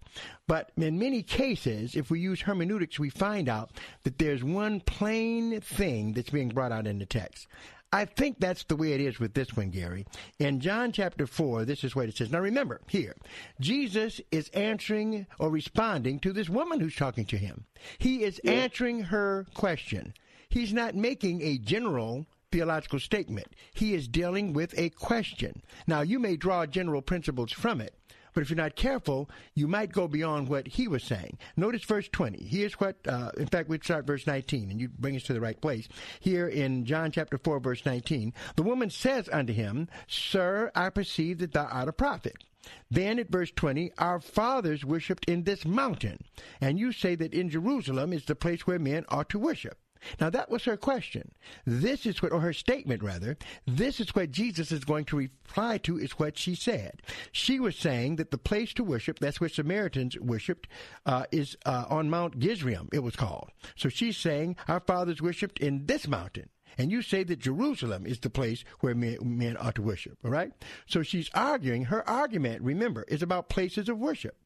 but 0.46 0.70
in 0.76 0.98
many 0.98 1.22
cases, 1.22 1.96
if 1.96 2.10
we 2.10 2.20
use 2.20 2.42
hermeneutics, 2.42 2.98
we 2.98 3.08
find 3.08 3.48
out 3.48 3.70
that 4.04 4.18
there's 4.18 4.44
one 4.44 4.80
plain 4.80 5.62
thing 5.62 6.12
that's 6.12 6.30
being 6.30 6.50
brought 6.50 6.72
out 6.72 6.86
in 6.86 6.98
the 6.98 7.06
text. 7.06 7.46
I 7.92 8.04
think 8.04 8.40
that's 8.40 8.64
the 8.64 8.76
way 8.76 8.92
it 8.92 9.00
is 9.00 9.20
with 9.20 9.34
this 9.34 9.56
one, 9.56 9.70
Gary. 9.70 10.06
In 10.38 10.60
John 10.60 10.92
chapter 10.92 11.26
4, 11.26 11.64
this 11.64 11.84
is 11.84 11.94
what 11.94 12.08
it 12.08 12.16
says. 12.16 12.30
Now 12.30 12.40
remember, 12.40 12.80
here, 12.88 13.16
Jesus 13.60 14.20
is 14.30 14.48
answering 14.50 15.26
or 15.38 15.50
responding 15.50 16.18
to 16.20 16.32
this 16.32 16.48
woman 16.48 16.80
who's 16.80 16.96
talking 16.96 17.24
to 17.26 17.38
him. 17.38 17.64
He 17.98 18.24
is 18.24 18.40
yes. 18.42 18.52
answering 18.54 19.04
her 19.04 19.46
question. 19.54 20.14
He's 20.48 20.72
not 20.72 20.94
making 20.94 21.42
a 21.42 21.58
general 21.58 22.26
theological 22.52 23.00
statement. 23.00 23.48
He 23.74 23.94
is 23.94 24.08
dealing 24.08 24.52
with 24.52 24.74
a 24.78 24.90
question. 24.90 25.62
Now, 25.86 26.00
you 26.02 26.18
may 26.18 26.36
draw 26.36 26.66
general 26.66 27.02
principles 27.02 27.52
from 27.52 27.80
it, 27.80 27.94
but 28.36 28.42
if 28.42 28.50
you're 28.50 28.56
not 28.58 28.76
careful, 28.76 29.30
you 29.54 29.66
might 29.66 29.90
go 29.90 30.06
beyond 30.06 30.46
what 30.46 30.68
he 30.68 30.88
was 30.88 31.02
saying. 31.02 31.38
Notice 31.56 31.84
verse 31.84 32.06
20. 32.12 32.44
Here's 32.44 32.74
what, 32.74 32.96
uh, 33.08 33.30
in 33.38 33.46
fact, 33.46 33.70
we'd 33.70 33.82
start 33.82 34.06
verse 34.06 34.26
19, 34.26 34.70
and 34.70 34.78
you 34.78 34.90
bring 34.90 35.16
us 35.16 35.22
to 35.22 35.32
the 35.32 35.40
right 35.40 35.58
place. 35.58 35.88
Here 36.20 36.46
in 36.46 36.84
John 36.84 37.10
chapter 37.10 37.38
4, 37.38 37.60
verse 37.60 37.86
19, 37.86 38.34
the 38.56 38.62
woman 38.62 38.90
says 38.90 39.30
unto 39.32 39.54
him, 39.54 39.88
Sir, 40.06 40.70
I 40.74 40.90
perceive 40.90 41.38
that 41.38 41.54
thou 41.54 41.64
art 41.64 41.88
a 41.88 41.94
prophet. 41.94 42.44
Then 42.90 43.18
at 43.18 43.30
verse 43.30 43.52
20, 43.56 43.92
our 43.96 44.20
fathers 44.20 44.84
worshipped 44.84 45.24
in 45.24 45.44
this 45.44 45.64
mountain, 45.64 46.22
and 46.60 46.78
you 46.78 46.92
say 46.92 47.14
that 47.14 47.32
in 47.32 47.48
Jerusalem 47.48 48.12
is 48.12 48.26
the 48.26 48.34
place 48.34 48.66
where 48.66 48.78
men 48.78 49.06
ought 49.08 49.30
to 49.30 49.38
worship. 49.38 49.78
Now 50.20 50.30
that 50.30 50.50
was 50.50 50.64
her 50.64 50.76
question. 50.76 51.32
This 51.64 52.06
is 52.06 52.22
what, 52.22 52.32
or 52.32 52.40
her 52.40 52.52
statement 52.52 53.02
rather, 53.02 53.36
this 53.66 54.00
is 54.00 54.14
what 54.14 54.30
Jesus 54.30 54.72
is 54.72 54.84
going 54.84 55.04
to 55.06 55.16
reply 55.16 55.78
to 55.78 55.98
is 55.98 56.12
what 56.12 56.38
she 56.38 56.54
said. 56.54 57.02
She 57.32 57.60
was 57.60 57.76
saying 57.76 58.16
that 58.16 58.30
the 58.30 58.38
place 58.38 58.72
to 58.74 58.84
worship, 58.84 59.18
that's 59.18 59.40
where 59.40 59.50
Samaritans 59.50 60.18
worshipped, 60.18 60.68
uh, 61.04 61.24
is 61.32 61.56
uh, 61.66 61.84
on 61.88 62.10
Mount 62.10 62.38
Gerizim, 62.38 62.88
it 62.92 63.02
was 63.02 63.16
called. 63.16 63.50
So 63.74 63.88
she's 63.88 64.16
saying, 64.16 64.56
our 64.68 64.80
fathers 64.80 65.22
worshipped 65.22 65.58
in 65.58 65.86
this 65.86 66.06
mountain. 66.06 66.50
And 66.78 66.90
you 66.90 67.00
say 67.00 67.24
that 67.24 67.38
Jerusalem 67.38 68.06
is 68.06 68.20
the 68.20 68.30
place 68.30 68.64
where 68.80 68.94
men, 68.94 69.16
men 69.22 69.56
ought 69.58 69.76
to 69.76 69.82
worship, 69.82 70.18
all 70.24 70.30
right? 70.30 70.52
So 70.86 71.02
she's 71.02 71.30
arguing, 71.34 71.84
her 71.84 72.06
argument, 72.08 72.62
remember, 72.62 73.04
is 73.08 73.22
about 73.22 73.48
places 73.48 73.88
of 73.88 73.98
worship. 73.98 74.36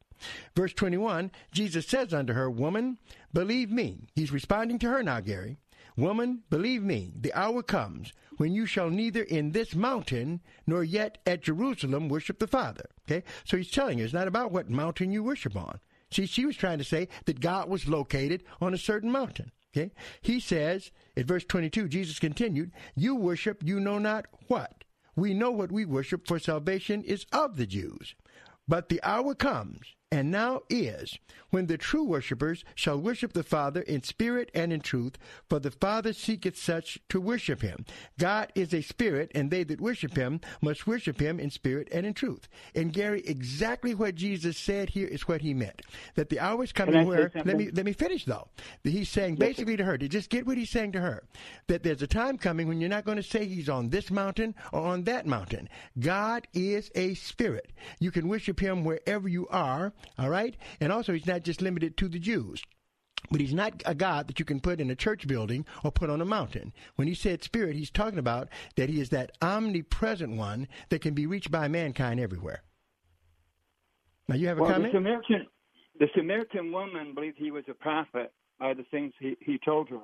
Verse 0.55 0.73
21, 0.73 1.31
Jesus 1.53 1.87
says 1.87 2.13
unto 2.15 2.33
her, 2.33 2.51
Woman, 2.51 2.99
believe 3.33 3.71
me. 3.71 4.09
He's 4.15 4.33
responding 4.33 4.79
to 4.81 4.89
her 4.89 5.03
now, 5.03 5.21
Gary. 5.21 5.59
Woman, 5.97 6.43
believe 6.49 6.83
me, 6.83 7.13
the 7.21 7.33
hour 7.35 7.63
comes 7.63 8.13
when 8.37 8.55
you 8.55 8.65
shall 8.65 8.89
neither 8.89 9.23
in 9.23 9.53
this 9.53 9.75
mountain 9.75 10.41
nor 10.67 10.83
yet 10.83 11.19
at 11.27 11.43
Jerusalem 11.43 12.09
worship 12.09 12.39
the 12.39 12.47
Father. 12.47 12.87
Okay? 13.07 13.23
So 13.45 13.57
he's 13.57 13.71
telling 13.71 13.99
her 13.99 14.05
it's 14.05 14.15
not 14.15 14.29
about 14.29 14.53
what 14.53 14.71
mountain 14.71 15.13
you 15.13 15.23
worship 15.23 15.57
on. 15.57 15.79
See, 16.11 16.27
she 16.27 16.47
was 16.47 16.57
trying 16.57 16.79
to 16.79 16.85
say 16.85 17.09
that 17.27 17.41
God 17.41 17.69
was 17.69 17.87
located 17.87 18.43
on 18.61 18.73
a 18.73 18.79
certain 18.79 19.13
mountain. 19.13 19.53
Okay? 19.77 19.93
He 20.23 20.41
says, 20.41 20.91
at 21.17 21.27
verse 21.27 21.45
22, 21.45 21.89
Jesus 21.89 22.19
continued, 22.19 22.73
You 22.95 23.15
worship 23.15 23.63
you 23.65 23.79
know 23.79 23.99
not 23.99 24.27
what. 24.49 24.85
We 25.17 25.35
know 25.35 25.51
what 25.51 25.71
we 25.71 25.85
worship, 25.85 26.27
for 26.27 26.39
salvation 26.39 27.03
is 27.03 27.27
of 27.33 27.57
the 27.57 27.67
Jews. 27.67 28.15
But 28.67 28.89
the 28.89 29.03
hour 29.03 29.35
comes 29.35 29.95
and 30.13 30.31
now 30.31 30.63
is 30.69 31.19
when 31.51 31.67
the 31.67 31.79
true 31.79 32.05
worshippers 32.05 32.65
shall 32.75 32.99
worship 32.99 33.33
the 33.33 33.43
Father 33.43 33.81
in 33.83 34.03
spirit 34.03 34.51
and 34.55 34.73
in 34.73 34.81
truth, 34.81 35.19
for 35.49 35.59
the 35.59 35.71
Father 35.71 36.13
seeketh 36.13 36.57
such 36.57 36.99
to 37.09 37.21
worship 37.21 37.63
him. 37.63 37.85
God 38.19 38.53
is 38.55 38.73
a 38.73 38.83
spirit, 38.83 39.31
and 39.35 39.51
they 39.51 39.65
that 39.65 39.81
worship 39.81 40.17
him 40.17 40.41
must 40.61 40.87
worship 40.87 41.21
him 41.21 41.39
in 41.39 41.51
spirit 41.51 41.89
and 41.93 42.07
in 42.07 42.15
truth. 42.15 42.49
And 42.75 42.93
Gary, 42.93 43.23
exactly 43.25 43.95
what 43.95 44.15
Jesus 44.15 44.57
said 44.57 44.91
here 44.91 45.07
is 45.07 45.29
what 45.29 45.43
he 45.43 45.55
meant. 45.55 45.83
That 46.15 46.29
the 46.29 46.41
hour 46.41 46.63
is 46.65 46.73
coming 46.73 47.07
where 47.07 47.31
let 47.35 47.57
me 47.57 47.71
let 47.71 47.85
me 47.85 47.93
finish 47.93 48.25
though. 48.25 48.49
He's 48.83 49.09
saying 49.09 49.37
basically 49.37 49.77
to 49.77 49.85
her, 49.85 49.99
to 49.99 50.09
just 50.09 50.31
get 50.31 50.47
what 50.47 50.59
he's 50.59 50.71
saying 50.71 50.93
to 50.93 51.01
her, 51.01 51.25
that 51.67 51.83
there's 51.83 52.03
a 52.03 52.07
time 52.07 52.39
coming 52.39 52.69
when 52.69 52.81
you're 52.81 52.91
not 52.91 53.05
going 53.05 53.17
to 53.17 53.23
say 53.23 53.47
he's 53.47 53.69
on 53.69 53.91
this 53.91 54.11
mountain 54.11 54.55
or 54.73 54.81
on 54.81 55.05
that 55.05 55.27
mountain. 55.27 55.69
God 55.99 56.47
is 56.53 56.91
a 56.95 57.15
spirit. 57.15 57.73
You 57.99 58.11
can 58.11 58.29
worship 58.29 58.61
him 58.61 58.85
wherever 58.85 59.29
you 59.29 59.47
are 59.49 59.93
all 60.19 60.31
right? 60.31 60.57
And 60.81 60.93
also, 60.93 61.13
he's 61.13 61.27
not 61.27 61.43
just 61.43 61.63
limited 61.63 61.97
to 61.99 62.09
the 62.09 62.19
Jews. 62.19 62.63
But 63.31 63.41
he's 63.41 63.55
not 63.55 63.83
a 63.85 63.95
God 63.95 64.29
that 64.29 64.39
you 64.39 64.45
can 64.45 64.61
put 64.61 64.81
in 64.81 64.91
a 64.91 64.97
church 64.97 65.27
building 65.27 65.67
or 65.85 65.93
put 65.93 66.11
on 66.11 66.21
a 66.21 66.25
mountain. 66.25 66.73
When 66.97 67.07
he 67.07 67.15
said 67.15 67.45
spirit, 67.45 67.77
he's 67.77 67.91
talking 67.91 68.19
about 68.19 68.49
that 68.77 68.89
he 68.89 69.01
is 69.01 69.11
that 69.11 69.33
omnipresent 69.43 70.37
one 70.37 70.69
that 70.89 71.03
can 71.03 71.15
be 71.15 71.27
reached 71.27 71.51
by 71.51 71.69
mankind 71.69 72.19
everywhere. 72.19 72.63
Now, 74.27 74.37
you 74.37 74.49
have 74.49 74.59
a 74.59 74.63
well, 74.63 74.73
comment? 74.73 74.93
The 74.93 74.99
Samaritan, 74.99 75.47
the 75.99 76.07
Samaritan 76.15 76.73
woman 76.73 77.15
believed 77.15 77.37
he 77.39 77.51
was 77.51 77.65
a 77.69 77.75
prophet 77.75 78.33
by 78.59 78.75
the 78.75 78.85
things 78.91 79.13
he, 79.19 79.37
he 79.41 79.59
told 79.65 79.89
her. 79.91 80.01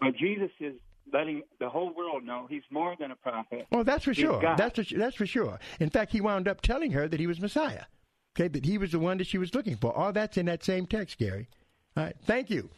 But 0.00 0.16
Jesus 0.16 0.50
is 0.60 0.74
letting 1.12 1.42
the 1.58 1.68
whole 1.68 1.92
world 1.94 2.24
know 2.24 2.46
he's 2.48 2.62
more 2.70 2.94
than 2.98 3.10
a 3.10 3.16
prophet. 3.16 3.66
Well, 3.70 3.84
that's 3.84 4.04
for 4.04 4.12
he's 4.12 4.24
sure. 4.24 4.40
That's 4.56 4.78
for, 4.78 4.96
that's 4.96 5.16
for 5.16 5.26
sure. 5.26 5.58
In 5.80 5.90
fact, 5.90 6.12
he 6.12 6.20
wound 6.20 6.48
up 6.48 6.60
telling 6.60 6.92
her 6.92 7.08
that 7.08 7.18
he 7.18 7.26
was 7.26 7.40
Messiah. 7.40 7.84
Okay, 8.34 8.48
that 8.48 8.64
he 8.64 8.78
was 8.78 8.92
the 8.92 8.98
one 8.98 9.18
that 9.18 9.26
she 9.26 9.36
was 9.38 9.54
looking 9.54 9.76
for. 9.76 9.94
All 9.94 10.10
that's 10.12 10.38
in 10.38 10.46
that 10.46 10.64
same 10.64 10.86
text, 10.86 11.18
Gary. 11.18 11.48
All 11.96 12.04
right, 12.04 12.16
thank 12.24 12.48
you. 12.48 12.70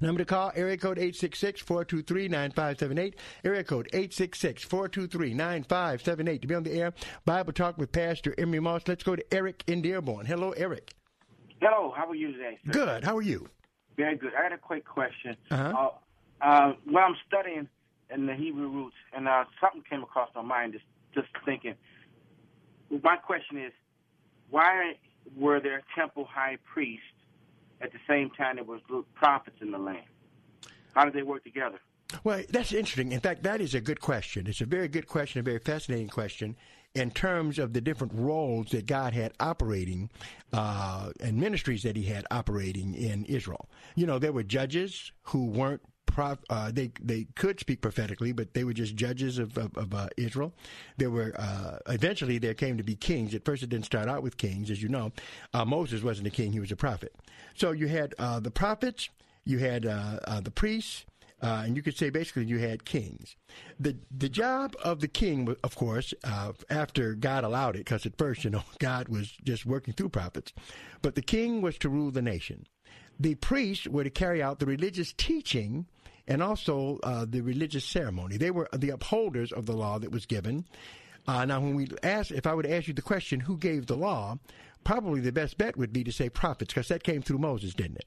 Number 0.00 0.20
to 0.20 0.24
call, 0.24 0.52
area 0.54 0.76
code 0.76 0.98
866-423-9578. 0.98 3.14
Area 3.44 3.64
code 3.64 3.88
866-423-9578. 3.92 6.40
To 6.40 6.46
be 6.46 6.54
on 6.54 6.62
the 6.62 6.72
air, 6.72 6.92
Bible 7.24 7.52
Talk 7.52 7.76
with 7.78 7.90
Pastor 7.90 8.32
Emery 8.38 8.60
Moss. 8.60 8.82
Let's 8.86 9.02
go 9.02 9.16
to 9.16 9.34
Eric 9.34 9.64
in 9.66 9.82
Dearborn. 9.82 10.26
Hello, 10.26 10.52
Eric. 10.52 10.94
Hello, 11.60 11.92
how 11.96 12.08
are 12.08 12.14
you 12.14 12.30
today? 12.32 12.60
Sir? 12.64 12.72
Good, 12.72 13.02
how 13.04 13.16
are 13.16 13.22
you? 13.22 13.48
Very 13.96 14.14
good. 14.16 14.30
I 14.38 14.44
had 14.44 14.52
a 14.52 14.58
quick 14.58 14.84
question. 14.84 15.36
Uh-huh. 15.50 15.72
Uh, 15.76 15.88
uh, 16.44 16.74
well, 16.90 17.04
I'm 17.04 17.16
studying 17.26 17.68
in 18.12 18.26
the 18.26 18.34
Hebrew 18.34 18.68
roots, 18.68 18.96
and 19.14 19.26
uh, 19.28 19.44
something 19.60 19.82
came 19.88 20.02
across 20.02 20.28
my 20.34 20.42
mind 20.42 20.72
just, 20.74 20.84
just 21.14 21.28
thinking. 21.44 21.74
My 23.02 23.16
question 23.16 23.58
is, 23.58 23.72
why 24.52 24.92
were 25.36 25.60
there 25.60 25.82
temple 25.96 26.26
high 26.30 26.58
priests 26.72 27.04
at 27.80 27.90
the 27.90 27.98
same 28.06 28.30
time 28.30 28.56
there 28.56 28.64
was 28.64 28.80
prophets 29.14 29.56
in 29.60 29.72
the 29.72 29.78
land? 29.78 30.04
How 30.94 31.04
did 31.04 31.14
they 31.14 31.22
work 31.22 31.42
together? 31.42 31.80
Well, 32.22 32.42
that's 32.50 32.72
interesting. 32.72 33.12
In 33.12 33.20
fact, 33.20 33.42
that 33.44 33.62
is 33.62 33.74
a 33.74 33.80
good 33.80 34.00
question. 34.00 34.46
It's 34.46 34.60
a 34.60 34.66
very 34.66 34.88
good 34.88 35.08
question, 35.08 35.40
a 35.40 35.42
very 35.42 35.58
fascinating 35.58 36.08
question 36.08 36.54
in 36.94 37.10
terms 37.10 37.58
of 37.58 37.72
the 37.72 37.80
different 37.80 38.12
roles 38.14 38.68
that 38.72 38.84
God 38.84 39.14
had 39.14 39.32
operating 39.40 40.10
uh, 40.52 41.10
and 41.20 41.38
ministries 41.38 41.82
that 41.84 41.96
He 41.96 42.04
had 42.04 42.26
operating 42.30 42.94
in 42.94 43.24
Israel. 43.24 43.70
You 43.94 44.06
know, 44.06 44.18
there 44.18 44.32
were 44.32 44.42
judges 44.42 45.12
who 45.22 45.46
weren't 45.46 45.80
prof, 46.12 46.38
uh, 46.50 46.70
they 46.72 46.92
they 47.00 47.26
could 47.34 47.58
speak 47.58 47.80
prophetically, 47.80 48.32
but 48.32 48.54
they 48.54 48.64
were 48.64 48.72
just 48.72 48.94
judges 48.94 49.38
of, 49.38 49.56
of, 49.56 49.76
of 49.76 49.94
uh, 49.94 50.08
Israel. 50.16 50.52
There 50.98 51.10
were 51.10 51.32
uh, 51.36 51.78
eventually 51.88 52.38
there 52.38 52.54
came 52.54 52.76
to 52.76 52.82
be 52.82 52.94
kings. 52.94 53.34
At 53.34 53.44
first, 53.44 53.62
it 53.62 53.70
didn't 53.70 53.86
start 53.86 54.08
out 54.08 54.22
with 54.22 54.36
kings, 54.36 54.70
as 54.70 54.82
you 54.82 54.88
know. 54.88 55.12
Uh, 55.52 55.64
Moses 55.64 56.02
wasn't 56.02 56.28
a 56.28 56.30
king; 56.30 56.52
he 56.52 56.60
was 56.60 56.72
a 56.72 56.76
prophet. 56.76 57.14
So 57.54 57.72
you 57.72 57.88
had 57.88 58.14
uh, 58.18 58.40
the 58.40 58.50
prophets, 58.50 59.08
you 59.44 59.58
had 59.58 59.86
uh, 59.86 60.40
the 60.42 60.50
priests. 60.50 61.04
and 61.40 61.76
you 61.76 61.82
could 61.82 61.96
say 61.96 62.08
basically 62.08 62.44
you 62.44 62.58
had 62.58 62.84
kings. 62.84 63.36
The 63.80 63.96
the 64.16 64.28
job 64.28 64.76
of 64.84 65.00
the 65.00 65.08
king, 65.08 65.56
of 65.64 65.74
course, 65.74 66.14
after 66.70 67.14
God 67.14 67.44
allowed 67.44 67.74
it, 67.76 67.84
because 67.84 68.06
at 68.06 68.18
first, 68.18 68.44
you 68.44 68.50
know, 68.50 68.64
God 68.78 69.08
was 69.08 69.32
just 69.44 69.66
working 69.66 69.94
through 69.94 70.10
prophets, 70.10 70.52
but 71.00 71.14
the 71.14 71.22
king 71.22 71.62
was 71.62 71.78
to 71.78 71.88
rule 71.88 72.10
the 72.10 72.22
nation 72.22 72.66
the 73.18 73.34
priests 73.36 73.86
were 73.86 74.04
to 74.04 74.10
carry 74.10 74.42
out 74.42 74.58
the 74.58 74.66
religious 74.66 75.12
teaching 75.12 75.86
and 76.26 76.42
also 76.42 76.98
uh, 77.02 77.26
the 77.28 77.40
religious 77.40 77.84
ceremony. 77.84 78.36
They 78.36 78.50
were 78.50 78.68
the 78.72 78.90
upholders 78.90 79.52
of 79.52 79.66
the 79.66 79.76
law 79.76 79.98
that 79.98 80.12
was 80.12 80.26
given. 80.26 80.64
Uh, 81.26 81.44
now, 81.44 81.60
when 81.60 81.74
we 81.74 81.88
ask, 82.02 82.30
if 82.30 82.46
I 82.46 82.54
would 82.54 82.66
ask 82.66 82.88
you 82.88 82.94
the 82.94 83.02
question, 83.02 83.40
who 83.40 83.56
gave 83.56 83.86
the 83.86 83.96
law, 83.96 84.38
probably 84.84 85.20
the 85.20 85.32
best 85.32 85.58
bet 85.58 85.76
would 85.76 85.92
be 85.92 86.04
to 86.04 86.12
say 86.12 86.28
prophets, 86.28 86.74
because 86.74 86.88
that 86.88 87.04
came 87.04 87.22
through 87.22 87.38
Moses, 87.38 87.74
didn't 87.74 87.96
it? 87.98 88.06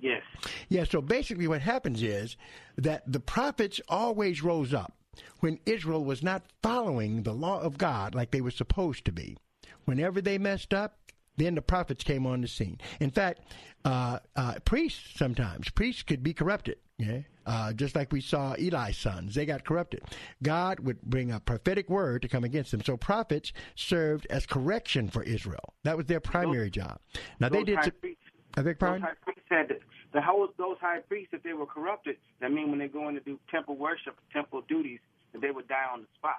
Yes. 0.00 0.22
Yeah, 0.68 0.84
so 0.84 1.00
basically 1.00 1.46
what 1.46 1.62
happens 1.62 2.02
is 2.02 2.36
that 2.76 3.04
the 3.06 3.20
prophets 3.20 3.80
always 3.88 4.42
rose 4.42 4.74
up 4.74 4.94
when 5.40 5.60
Israel 5.66 6.04
was 6.04 6.22
not 6.22 6.42
following 6.62 7.22
the 7.22 7.34
law 7.34 7.60
of 7.60 7.78
God 7.78 8.14
like 8.14 8.30
they 8.30 8.40
were 8.40 8.50
supposed 8.50 9.04
to 9.04 9.12
be. 9.12 9.36
Whenever 9.84 10.20
they 10.20 10.38
messed 10.38 10.74
up, 10.74 10.98
then 11.36 11.54
the 11.54 11.62
prophets 11.62 12.04
came 12.04 12.26
on 12.26 12.40
the 12.40 12.48
scene. 12.48 12.78
In 13.00 13.10
fact, 13.10 13.40
uh, 13.84 14.18
uh, 14.36 14.54
priests 14.64 15.18
sometimes 15.18 15.70
priests 15.70 16.02
could 16.02 16.22
be 16.22 16.34
corrupted. 16.34 16.76
Yeah, 16.98 17.20
uh, 17.46 17.72
just 17.72 17.96
like 17.96 18.12
we 18.12 18.20
saw 18.20 18.54
Eli's 18.54 18.96
sons, 18.96 19.34
they 19.34 19.44
got 19.44 19.64
corrupted. 19.64 20.02
God 20.42 20.80
would 20.80 21.02
bring 21.02 21.32
a 21.32 21.40
prophetic 21.40 21.90
word 21.90 22.22
to 22.22 22.28
come 22.28 22.44
against 22.44 22.70
them. 22.70 22.82
So 22.82 22.96
prophets 22.96 23.52
served 23.74 24.26
as 24.30 24.46
correction 24.46 25.08
for 25.08 25.22
Israel. 25.22 25.74
That 25.82 25.96
was 25.96 26.06
their 26.06 26.20
primary 26.20 26.66
those, 26.66 26.84
job. 26.84 26.98
Now 27.40 27.48
they 27.48 27.64
did. 27.64 27.76
High 27.76 27.90
priests, 27.90 28.22
I 28.56 28.62
pardon. 28.62 29.00
Those 29.00 29.00
high 29.00 29.14
priests 29.24 29.44
had 29.48 29.68
the, 29.68 29.78
the 30.12 30.20
whole, 30.20 30.46
those 30.58 30.76
high 30.80 31.00
priests, 31.00 31.32
if 31.32 31.42
they 31.42 31.54
were 31.54 31.66
corrupted, 31.66 32.16
that 32.40 32.52
mean 32.52 32.70
when 32.70 32.78
they 32.78 32.88
go 32.88 33.08
in 33.08 33.14
to 33.14 33.20
do 33.20 33.40
temple 33.50 33.76
worship, 33.76 34.14
temple 34.32 34.62
duties, 34.68 35.00
that 35.32 35.40
they 35.40 35.50
would 35.50 35.66
die 35.66 35.86
on 35.92 36.02
the 36.02 36.08
spot. 36.18 36.36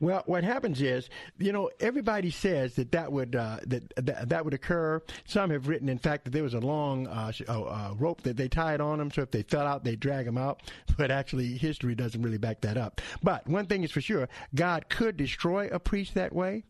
Well, 0.00 0.22
what 0.26 0.44
happens 0.44 0.80
is, 0.80 1.08
you 1.38 1.52
know, 1.52 1.70
everybody 1.80 2.30
says 2.30 2.74
that 2.76 2.92
that 2.92 3.12
would 3.12 3.36
uh, 3.36 3.58
that, 3.66 3.92
that, 3.96 4.28
that 4.28 4.44
would 4.44 4.54
occur. 4.54 5.02
Some 5.26 5.50
have 5.50 5.68
written, 5.68 5.88
in 5.88 5.98
fact, 5.98 6.24
that 6.24 6.30
there 6.30 6.42
was 6.42 6.54
a 6.54 6.60
long 6.60 7.06
uh, 7.06 7.32
uh, 7.48 7.94
rope 7.98 8.22
that 8.22 8.36
they 8.36 8.48
tied 8.48 8.80
on 8.80 8.98
them, 8.98 9.10
so 9.10 9.22
if 9.22 9.30
they 9.30 9.42
fell 9.42 9.66
out, 9.66 9.84
they 9.84 9.96
drag 9.96 10.26
them 10.26 10.38
out. 10.38 10.62
But 10.96 11.10
actually, 11.10 11.58
history 11.58 11.94
doesn't 11.94 12.22
really 12.22 12.38
back 12.38 12.62
that 12.62 12.78
up. 12.78 13.02
But 13.22 13.46
one 13.46 13.66
thing 13.66 13.84
is 13.84 13.90
for 13.90 14.00
sure: 14.00 14.30
God 14.54 14.88
could 14.88 15.18
destroy 15.18 15.68
a 15.70 15.78
priest 15.78 16.14
that 16.14 16.34
way. 16.34 16.64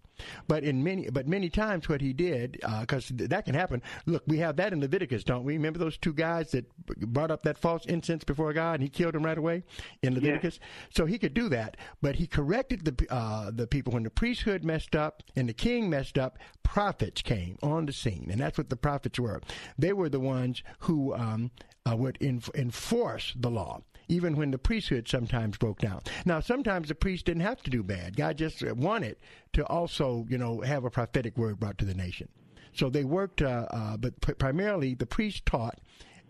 But 0.48 0.64
in 0.64 0.82
many, 0.82 1.08
but 1.10 1.28
many 1.28 1.48
times, 1.48 1.88
what 1.88 2.00
he 2.00 2.12
did, 2.12 2.58
because 2.80 3.10
uh, 3.10 3.26
that 3.28 3.44
can 3.44 3.54
happen. 3.54 3.82
Look, 4.06 4.22
we 4.26 4.38
have 4.38 4.56
that 4.56 4.72
in 4.72 4.80
Leviticus, 4.80 5.24
don't 5.24 5.44
we? 5.44 5.54
Remember 5.54 5.78
those 5.78 5.98
two 5.98 6.12
guys 6.12 6.50
that 6.52 6.66
brought 7.12 7.30
up 7.30 7.42
that 7.42 7.58
false 7.58 7.84
incense 7.86 8.24
before 8.24 8.52
God, 8.52 8.74
and 8.74 8.82
he 8.82 8.88
killed 8.88 9.14
them 9.14 9.24
right 9.24 9.38
away 9.38 9.64
in 10.02 10.14
Leviticus. 10.14 10.58
Yeah. 10.60 10.68
So 10.94 11.06
he 11.06 11.18
could 11.18 11.34
do 11.34 11.48
that, 11.50 11.76
but 12.00 12.16
he 12.16 12.26
corrected 12.26 12.84
the 12.84 13.06
uh, 13.12 13.50
the 13.50 13.66
people 13.66 13.92
when 13.92 14.02
the 14.02 14.10
priesthood 14.10 14.64
messed 14.64 14.96
up 14.96 15.22
and 15.34 15.48
the 15.48 15.54
king 15.54 15.90
messed 15.90 16.18
up. 16.18 16.38
Prophets 16.62 17.22
came 17.22 17.56
on 17.62 17.86
the 17.86 17.92
scene, 17.92 18.28
and 18.30 18.40
that's 18.40 18.58
what 18.58 18.70
the 18.70 18.76
prophets 18.76 19.18
were. 19.18 19.40
They 19.78 19.92
were 19.92 20.08
the 20.08 20.20
ones 20.20 20.62
who 20.80 21.14
um, 21.14 21.50
uh, 21.88 21.96
would 21.96 22.18
enforce 22.20 23.32
the 23.36 23.50
law 23.50 23.80
even 24.08 24.36
when 24.36 24.50
the 24.50 24.58
priesthood 24.58 25.08
sometimes 25.08 25.56
broke 25.56 25.78
down. 25.78 26.00
Now, 26.24 26.40
sometimes 26.40 26.88
the 26.88 26.94
priest 26.94 27.26
didn't 27.26 27.42
have 27.42 27.62
to 27.62 27.70
do 27.70 27.82
bad. 27.82 28.16
God 28.16 28.38
just 28.38 28.62
wanted 28.74 29.16
to 29.54 29.66
also, 29.66 30.26
you 30.28 30.38
know, 30.38 30.60
have 30.60 30.84
a 30.84 30.90
prophetic 30.90 31.36
word 31.36 31.58
brought 31.58 31.78
to 31.78 31.84
the 31.84 31.94
nation. 31.94 32.28
So 32.72 32.90
they 32.90 33.04
worked, 33.04 33.42
uh, 33.42 33.66
uh, 33.70 33.96
but 33.96 34.20
p- 34.20 34.34
primarily 34.34 34.94
the 34.94 35.06
priests 35.06 35.42
taught, 35.44 35.80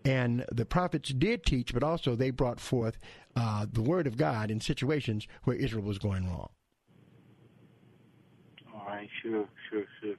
and 0.05 0.45
the 0.51 0.65
prophets 0.65 1.09
did 1.09 1.45
teach, 1.45 1.73
but 1.73 1.83
also 1.83 2.15
they 2.15 2.31
brought 2.31 2.59
forth 2.59 2.97
uh, 3.35 3.65
the 3.71 3.81
word 3.81 4.07
of 4.07 4.17
God 4.17 4.49
in 4.49 4.61
situations 4.61 5.27
where 5.43 5.55
Israel 5.55 5.83
was 5.83 5.99
going 5.99 6.27
wrong. 6.27 6.49
All 8.73 8.85
right, 8.87 9.09
sure, 9.21 9.45
sure, 9.69 9.83
sure. 10.01 10.15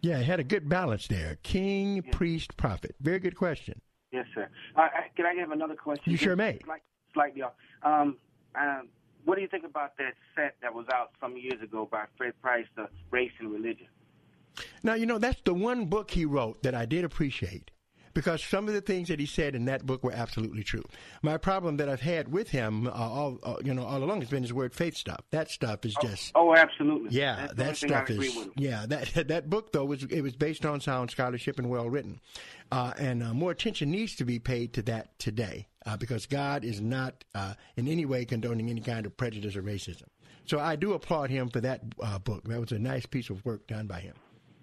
Yeah, 0.00 0.18
it 0.20 0.26
had 0.26 0.38
a 0.38 0.44
good 0.44 0.68
balance 0.68 1.08
there. 1.08 1.38
King, 1.42 1.96
yeah. 1.96 2.12
priest, 2.12 2.56
prophet. 2.56 2.94
Very 3.00 3.18
good 3.18 3.36
question. 3.36 3.80
Yes, 4.12 4.26
sir. 4.34 4.48
Uh, 4.76 4.88
can 5.16 5.26
I 5.26 5.34
have 5.34 5.50
another 5.50 5.74
question? 5.74 6.10
You 6.10 6.16
sure 6.16 6.36
may. 6.36 6.58
Slight, 6.64 6.82
slightly 7.12 7.42
off. 7.42 7.52
Um, 7.82 8.16
uh, 8.54 8.80
what 9.24 9.34
do 9.34 9.42
you 9.42 9.48
think 9.48 9.64
about 9.64 9.96
that 9.98 10.14
set 10.34 10.56
that 10.62 10.72
was 10.72 10.86
out 10.92 11.10
some 11.20 11.36
years 11.36 11.60
ago 11.62 11.86
by 11.90 12.04
Fred 12.16 12.32
Price, 12.40 12.66
uh, 12.78 12.86
Race 13.10 13.32
and 13.38 13.52
Religion? 13.52 13.86
Now, 14.82 14.94
you 14.94 15.06
know, 15.06 15.18
that's 15.18 15.40
the 15.44 15.54
one 15.54 15.86
book 15.86 16.10
he 16.10 16.24
wrote 16.24 16.62
that 16.62 16.74
I 16.74 16.86
did 16.86 17.04
appreciate 17.04 17.70
because 18.18 18.42
some 18.42 18.66
of 18.66 18.74
the 18.74 18.80
things 18.80 19.06
that 19.06 19.20
he 19.20 19.26
said 19.26 19.54
in 19.54 19.66
that 19.66 19.86
book 19.86 20.02
were 20.02 20.10
absolutely 20.10 20.64
true. 20.64 20.82
My 21.22 21.36
problem 21.36 21.76
that 21.76 21.88
I've 21.88 22.00
had 22.00 22.32
with 22.32 22.48
him 22.48 22.88
uh, 22.88 22.90
all 22.90 23.38
uh, 23.44 23.54
you 23.62 23.72
know 23.72 23.84
all 23.84 24.02
along 24.02 24.22
has 24.22 24.28
been 24.28 24.42
his 24.42 24.52
word 24.52 24.74
faith 24.74 24.96
stuff. 24.96 25.20
That 25.30 25.52
stuff 25.52 25.84
is 25.84 25.94
just 26.02 26.32
oh, 26.34 26.48
oh 26.48 26.56
absolutely 26.56 27.16
yeah 27.16 27.46
That's 27.54 27.80
that 27.80 27.88
stuff 27.88 28.10
is 28.10 28.48
yeah 28.56 28.86
that 28.86 29.14
that 29.28 29.48
book 29.48 29.70
though 29.72 29.84
was 29.84 30.02
it 30.02 30.20
was 30.20 30.34
based 30.34 30.66
on 30.66 30.80
sound 30.80 31.12
scholarship 31.12 31.60
and 31.60 31.70
well 31.70 31.88
written, 31.88 32.18
uh, 32.72 32.92
and 32.98 33.22
uh, 33.22 33.32
more 33.34 33.52
attention 33.52 33.92
needs 33.92 34.16
to 34.16 34.24
be 34.24 34.40
paid 34.40 34.72
to 34.72 34.82
that 34.82 35.16
today 35.20 35.68
uh, 35.86 35.96
because 35.96 36.26
God 36.26 36.64
is 36.64 36.80
not 36.80 37.22
uh, 37.36 37.54
in 37.76 37.86
any 37.86 38.04
way 38.04 38.24
condoning 38.24 38.68
any 38.68 38.80
kind 38.80 39.06
of 39.06 39.16
prejudice 39.16 39.54
or 39.54 39.62
racism. 39.62 40.06
So 40.44 40.58
I 40.58 40.74
do 40.74 40.94
applaud 40.94 41.30
him 41.30 41.50
for 41.50 41.60
that 41.60 41.96
book. 42.24 42.48
That 42.48 42.58
was 42.58 42.72
a 42.72 42.80
nice 42.80 43.06
piece 43.06 43.30
of 43.30 43.44
work 43.44 43.68
done 43.68 43.86
by 43.86 44.00
him. 44.00 44.14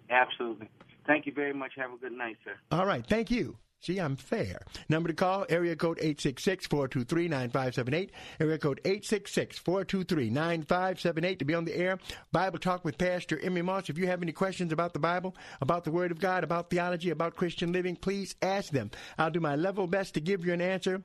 Absolutely. 0.10 0.68
Thank 1.08 1.26
you 1.26 1.34
very 1.34 1.54
much. 1.54 1.74
Have 1.78 1.94
a 1.94 1.98
good 1.98 2.14
night, 2.14 2.38
sir. 2.44 2.54
All 2.72 2.86
right. 2.86 3.06
Thank 3.06 3.32
you. 3.32 3.58
See, 3.82 4.00
I'm 4.00 4.16
fair. 4.16 4.62
Number 4.90 5.10
to 5.10 5.14
call, 5.14 5.46
area 5.48 5.76
code 5.76 6.00
866-423-9578. 6.00 8.10
Area 8.40 8.58
code 8.58 8.82
866-423-9578 8.84 11.38
to 11.38 11.46
be 11.46 11.54
on 11.54 11.66
the 11.66 11.78
air. 11.78 12.00
Bible 12.32 12.58
Talk 12.58 12.84
with 12.84 12.98
Pastor 12.98 13.40
Emery 13.40 13.62
Moss. 13.62 13.90
If 13.90 14.00
you 14.00 14.08
have 14.08 14.24
any 14.24 14.32
questions 14.32 14.74
about 14.74 14.94
the 14.94 15.00
Bible, 15.00 15.36
about 15.62 15.84
the 15.84 15.92
Word 15.92 16.10
of 16.10 16.20
God, 16.20 16.44
about 16.44 16.72
theology, 16.72 17.12
about 17.12 17.36
Christian 17.36 17.72
living, 17.72 17.96
please 17.96 18.34
ask 18.42 18.72
them. 18.72 18.90
I'll 19.20 19.30
do 19.30 19.40
my 19.40 19.56
level 19.56 19.86
best 19.86 20.16
to 20.16 20.20
give 20.20 20.44
you 20.44 20.54
an 20.54 20.62
answer. 20.62 21.04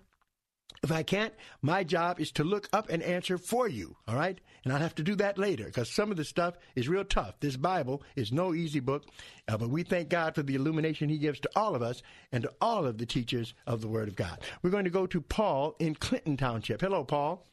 If 0.82 0.90
I 0.90 1.02
can't, 1.02 1.34
my 1.60 1.84
job 1.84 2.20
is 2.20 2.32
to 2.32 2.44
look 2.44 2.68
up 2.72 2.88
an 2.88 3.02
answer 3.02 3.36
for 3.36 3.68
you, 3.68 3.96
all 4.08 4.16
right? 4.16 4.40
And 4.64 4.72
I'll 4.72 4.78
have 4.78 4.94
to 4.96 5.02
do 5.02 5.14
that 5.16 5.36
later 5.36 5.64
because 5.64 5.90
some 5.90 6.10
of 6.10 6.16
the 6.16 6.24
stuff 6.24 6.56
is 6.74 6.88
real 6.88 7.04
tough. 7.04 7.38
This 7.40 7.56
Bible 7.56 8.02
is 8.16 8.32
no 8.32 8.54
easy 8.54 8.80
book, 8.80 9.04
uh, 9.48 9.58
but 9.58 9.68
we 9.68 9.82
thank 9.82 10.08
God 10.08 10.34
for 10.34 10.42
the 10.42 10.54
illumination 10.54 11.08
He 11.08 11.18
gives 11.18 11.40
to 11.40 11.50
all 11.54 11.74
of 11.74 11.82
us 11.82 12.02
and 12.32 12.44
to 12.44 12.52
all 12.60 12.86
of 12.86 12.98
the 12.98 13.06
teachers 13.06 13.54
of 13.66 13.80
the 13.80 13.88
Word 13.88 14.08
of 14.08 14.16
God. 14.16 14.38
We're 14.62 14.70
going 14.70 14.84
to 14.84 14.90
go 14.90 15.06
to 15.06 15.20
Paul 15.20 15.76
in 15.78 15.94
Clinton 15.94 16.36
Township. 16.36 16.80
Hello, 16.80 17.04
Paul. 17.04 17.46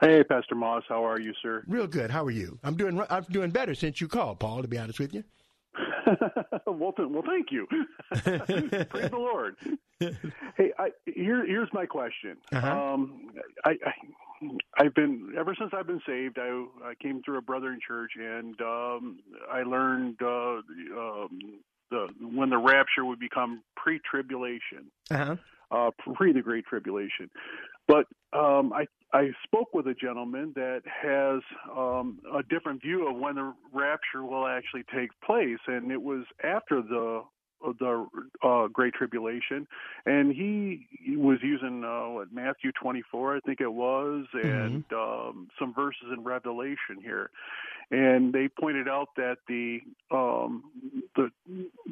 Hey, 0.00 0.24
Pastor 0.24 0.56
Moss. 0.56 0.82
How 0.88 1.06
are 1.06 1.20
you, 1.20 1.32
sir? 1.40 1.62
Real 1.68 1.86
good. 1.86 2.10
How 2.10 2.24
are 2.24 2.30
you? 2.30 2.58
I'm 2.64 2.76
doing. 2.76 3.00
I'm 3.08 3.24
doing 3.24 3.50
better 3.50 3.74
since 3.74 4.00
you 4.00 4.08
called, 4.08 4.40
Paul. 4.40 4.62
To 4.62 4.68
be 4.68 4.76
honest 4.76 4.98
with 4.98 5.14
you. 5.14 5.22
well, 6.66 6.92
well, 6.98 7.22
thank 7.26 7.50
you. 7.50 7.66
Praise 8.10 9.10
the 9.10 9.16
Lord. 9.16 9.56
Hey, 10.58 10.70
I, 10.78 10.90
here, 11.06 11.46
here's 11.46 11.72
my 11.72 11.86
question. 11.86 12.36
Uh-huh. 12.52 12.68
Um, 12.68 13.30
I, 13.64 13.70
I, 14.76 14.84
have 14.84 14.94
been 14.94 15.32
ever 15.38 15.54
since 15.58 15.70
I've 15.72 15.86
been 15.86 16.02
saved. 16.06 16.38
I, 16.38 16.66
I 16.84 16.94
came 17.00 17.22
through 17.22 17.38
a 17.38 17.40
brother 17.40 17.72
in 17.72 17.78
church, 17.86 18.10
and 18.18 18.60
um, 18.60 19.20
I 19.50 19.62
learned 19.62 20.16
uh, 20.20 20.26
um, 20.98 21.38
the 21.90 22.08
when 22.20 22.50
the 22.50 22.58
rapture 22.58 23.04
would 23.04 23.18
become 23.18 23.62
pre-tribulation, 23.76 24.90
uh-huh. 25.10 25.36
uh, 25.70 25.90
pre 26.14 26.32
the 26.32 26.42
Great 26.42 26.66
Tribulation. 26.66 27.30
But 27.86 28.06
um, 28.32 28.72
I 28.74 28.86
I 29.14 29.30
spoke 29.44 29.72
with 29.72 29.86
a 29.86 29.94
gentleman 29.94 30.52
that 30.56 30.82
has 30.84 31.40
um, 31.70 32.18
a 32.34 32.42
different 32.42 32.82
view 32.82 33.08
of 33.08 33.16
when 33.16 33.36
the 33.36 33.54
rapture 33.72 34.24
will 34.24 34.44
actually 34.44 34.82
take 34.92 35.10
place, 35.24 35.60
and 35.68 35.92
it 35.92 36.02
was 36.02 36.24
after 36.42 36.82
the 36.82 37.22
the 37.78 38.06
uh, 38.42 38.66
Great 38.66 38.92
Tribulation, 38.92 39.66
and 40.04 40.34
he, 40.34 40.86
he 40.90 41.16
was 41.16 41.38
using 41.42 41.82
uh, 41.82 42.10
what 42.10 42.30
Matthew 42.30 42.72
24, 42.72 43.36
I 43.36 43.40
think 43.40 43.62
it 43.62 43.72
was, 43.72 44.26
and 44.34 44.86
mm-hmm. 44.86 44.94
um, 44.94 45.48
some 45.58 45.72
verses 45.72 46.08
in 46.12 46.24
Revelation 46.24 47.00
here, 47.00 47.30
and 47.90 48.34
they 48.34 48.48
pointed 48.48 48.86
out 48.86 49.08
that 49.16 49.38
the 49.48 49.80
um, 50.10 50.64
the 51.16 51.30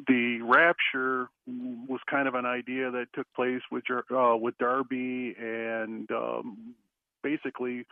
the 0.07 0.41
rapture 0.41 1.29
was 1.47 2.01
kind 2.07 2.27
of 2.27 2.35
an 2.35 2.45
idea 2.45 2.91
that 2.91 3.07
took 3.15 3.25
place 3.33 3.61
with 3.71 3.83
uh, 3.89 4.35
with 4.35 4.55
Darby 4.59 5.35
and 5.39 6.11
um, 6.11 6.75
basically 7.23 7.85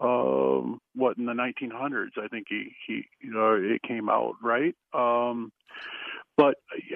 um 0.00 0.80
what 0.94 1.18
in 1.18 1.26
the 1.26 1.32
1900s 1.32 2.22
i 2.22 2.28
think 2.28 2.46
he 2.48 2.72
he 2.86 3.02
you 3.20 3.32
know 3.32 3.54
it 3.54 3.82
came 3.82 4.08
out 4.08 4.34
right? 4.42 4.74
Um 4.94 5.50
but 6.36 6.54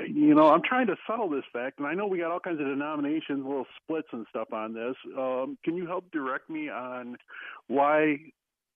you 0.08 0.34
know 0.34 0.48
i'm 0.50 0.62
trying 0.62 0.86
to 0.86 0.96
settle 1.08 1.28
this 1.28 1.42
fact 1.52 1.78
and 1.78 1.88
i 1.88 1.94
know 1.94 2.06
we 2.06 2.18
got 2.18 2.30
all 2.30 2.38
kinds 2.38 2.60
of 2.60 2.66
denominations 2.66 3.44
little 3.44 3.66
splits 3.82 4.06
and 4.12 4.24
stuff 4.30 4.52
on 4.52 4.72
this. 4.72 4.94
Um 5.18 5.58
can 5.64 5.76
you 5.76 5.86
help 5.86 6.10
direct 6.12 6.48
me 6.48 6.68
on 6.68 7.16
why 7.66 8.18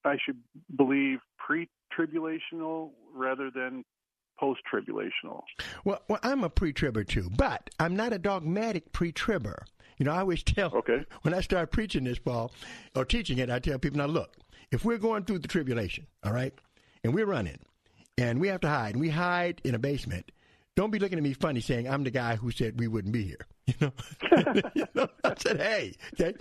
i 0.05 0.16
should 0.25 0.38
believe 0.77 1.21
pre-tribulational 1.38 2.90
rather 3.14 3.51
than 3.51 3.85
post-tribulational? 4.40 5.42
Well, 5.85 6.03
well 6.09 6.19
i'm 6.25 6.42
a 6.42 6.51
pre-tribber 6.51 7.05
too 7.05 7.31
but 7.37 7.71
i'm 7.79 7.95
not 7.95 8.12
a 8.12 8.19
dogmatic 8.19 8.92
pre-tribber 8.92 9.64
you 9.99 10.05
know, 10.05 10.13
I 10.13 10.21
always 10.21 10.43
tell 10.43 10.73
okay. 10.75 11.05
when 11.23 11.35
I 11.35 11.41
start 11.41 11.71
preaching 11.71 12.05
this, 12.05 12.19
Paul, 12.19 12.53
or 12.95 13.05
teaching 13.05 13.39
it, 13.39 13.51
I 13.51 13.59
tell 13.59 13.79
people, 13.79 13.99
now 13.99 14.07
look, 14.07 14.37
if 14.71 14.85
we're 14.85 14.99
going 14.99 15.25
through 15.25 15.41
the 15.41 15.49
tribulation, 15.49 16.07
all 16.25 16.33
right, 16.33 16.53
and 17.03 17.15
we're 17.15 17.27
running, 17.27 17.59
and 18.19 18.41
we 18.41 18.49
have 18.49 18.61
to 18.61 18.69
hide, 18.69 18.95
and 18.95 19.01
we 19.01 19.11
hide 19.11 19.61
in 19.65 19.75
a 19.75 19.79
basement, 19.79 20.33
don't 20.77 20.91
be 20.91 20.99
looking 20.99 21.17
at 21.17 21.25
me 21.25 21.33
funny 21.33 21.61
saying 21.61 21.89
I'm 21.89 22.05
the 22.05 22.11
guy 22.11 22.37
who 22.37 22.51
said 22.51 22.79
we 22.79 22.87
wouldn't 22.87 23.13
be 23.13 23.25
here. 23.25 23.47
You 23.67 23.75
know, 23.81 23.93
you 24.77 24.87
know 24.95 25.09
I 25.25 25.35
said, 25.39 25.61
hey, 25.61 25.95
okay. 26.15 26.35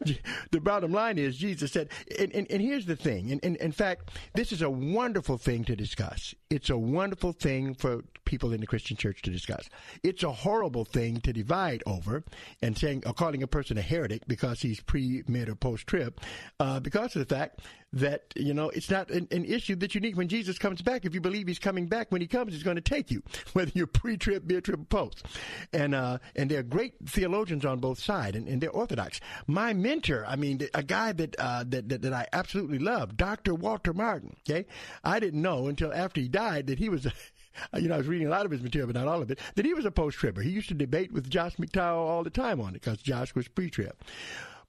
the 0.50 0.60
bottom 0.60 0.90
line 0.90 1.16
is 1.16 1.36
Jesus 1.36 1.70
said, 1.70 1.90
and, 2.18 2.34
and, 2.34 2.50
and 2.50 2.60
here's 2.60 2.86
the 2.86 2.96
thing. 2.96 3.30
And, 3.30 3.44
and 3.44 3.54
in 3.56 3.70
fact, 3.70 4.10
this 4.34 4.50
is 4.50 4.62
a 4.62 4.70
wonderful 4.70 5.38
thing 5.38 5.62
to 5.66 5.76
discuss. 5.76 6.34
It's 6.48 6.70
a 6.70 6.78
wonderful 6.78 7.32
thing 7.32 7.74
for 7.74 8.04
people 8.26 8.52
in 8.52 8.60
the 8.60 8.66
Christian 8.66 8.96
church 8.96 9.22
to 9.22 9.30
discuss. 9.30 9.68
It's 10.02 10.22
a 10.22 10.30
horrible 10.30 10.84
thing 10.84 11.20
to 11.22 11.32
divide 11.32 11.82
over 11.86 12.22
and 12.60 12.76
saying 12.76 13.04
or 13.06 13.14
calling 13.14 13.42
a 13.42 13.46
person 13.46 13.78
a 13.78 13.82
heretic 13.82 14.26
because 14.28 14.60
he's 14.60 14.80
pre, 14.80 15.22
mid, 15.26 15.48
or 15.48 15.54
post 15.54 15.86
trib, 15.86 16.20
uh, 16.60 16.80
because 16.80 17.16
of 17.16 17.26
the 17.26 17.34
fact 17.34 17.60
that 17.92 18.24
you 18.36 18.52
know 18.52 18.68
it's 18.70 18.90
not 18.90 19.10
an, 19.10 19.28
an, 19.30 19.44
issue 19.44 19.76
that 19.76 19.94
you 19.94 20.00
need 20.00 20.16
when 20.16 20.28
Jesus 20.28 20.58
comes 20.58 20.82
back. 20.82 21.04
If 21.04 21.14
you 21.14 21.20
believe 21.20 21.46
He's 21.46 21.58
coming 21.58 21.86
back, 21.86 22.10
when 22.10 22.20
He 22.20 22.26
comes, 22.26 22.52
He's 22.52 22.62
going 22.62 22.76
to 22.76 22.82
take 22.82 23.10
you, 23.10 23.22
whether 23.52 23.70
you're 23.74 23.86
pre-trib, 23.86 24.44
mid-trib, 24.46 24.88
post. 24.88 25.24
And 25.72 25.94
uh, 25.94 26.18
and 26.34 26.50
they're 26.50 26.62
great 26.62 26.94
theologians 27.06 27.64
on 27.64 27.78
both 27.78 27.98
sides, 27.98 28.36
and, 28.36 28.48
and, 28.48 28.60
they're 28.60 28.70
orthodox. 28.70 29.20
My 29.46 29.72
mentor, 29.72 30.24
I 30.26 30.36
mean, 30.36 30.60
a 30.74 30.82
guy 30.82 31.12
that, 31.12 31.36
uh, 31.38 31.64
that, 31.68 31.88
that 31.88 32.02
that 32.02 32.12
I 32.12 32.26
absolutely 32.32 32.78
love, 32.78 33.16
Dr. 33.16 33.54
Walter 33.54 33.94
Martin. 33.94 34.36
Okay, 34.48 34.66
I 35.04 35.20
didn't 35.20 35.40
know 35.40 35.68
until 35.68 35.92
after 35.92 36.20
he 36.20 36.28
died 36.36 36.66
that 36.66 36.78
he 36.78 36.88
was. 36.88 37.06
you 37.74 37.88
know, 37.88 37.94
I 37.94 37.98
was 37.98 38.06
reading 38.06 38.26
a 38.26 38.30
lot 38.30 38.44
of 38.44 38.52
his 38.52 38.62
material, 38.62 38.86
but 38.86 38.96
not 38.96 39.08
all 39.08 39.22
of 39.22 39.30
it. 39.30 39.38
That 39.54 39.64
he 39.64 39.72
was 39.72 39.86
a 39.86 39.90
post-tribber. 39.90 40.42
He 40.42 40.50
used 40.50 40.68
to 40.68 40.74
debate 40.74 41.10
with 41.10 41.30
Josh 41.30 41.56
McDowell 41.56 42.06
all 42.06 42.22
the 42.22 42.30
time 42.30 42.60
on 42.60 42.70
it 42.70 42.82
because 42.82 42.98
Josh 42.98 43.34
was 43.34 43.48
pre-trib. 43.48 43.94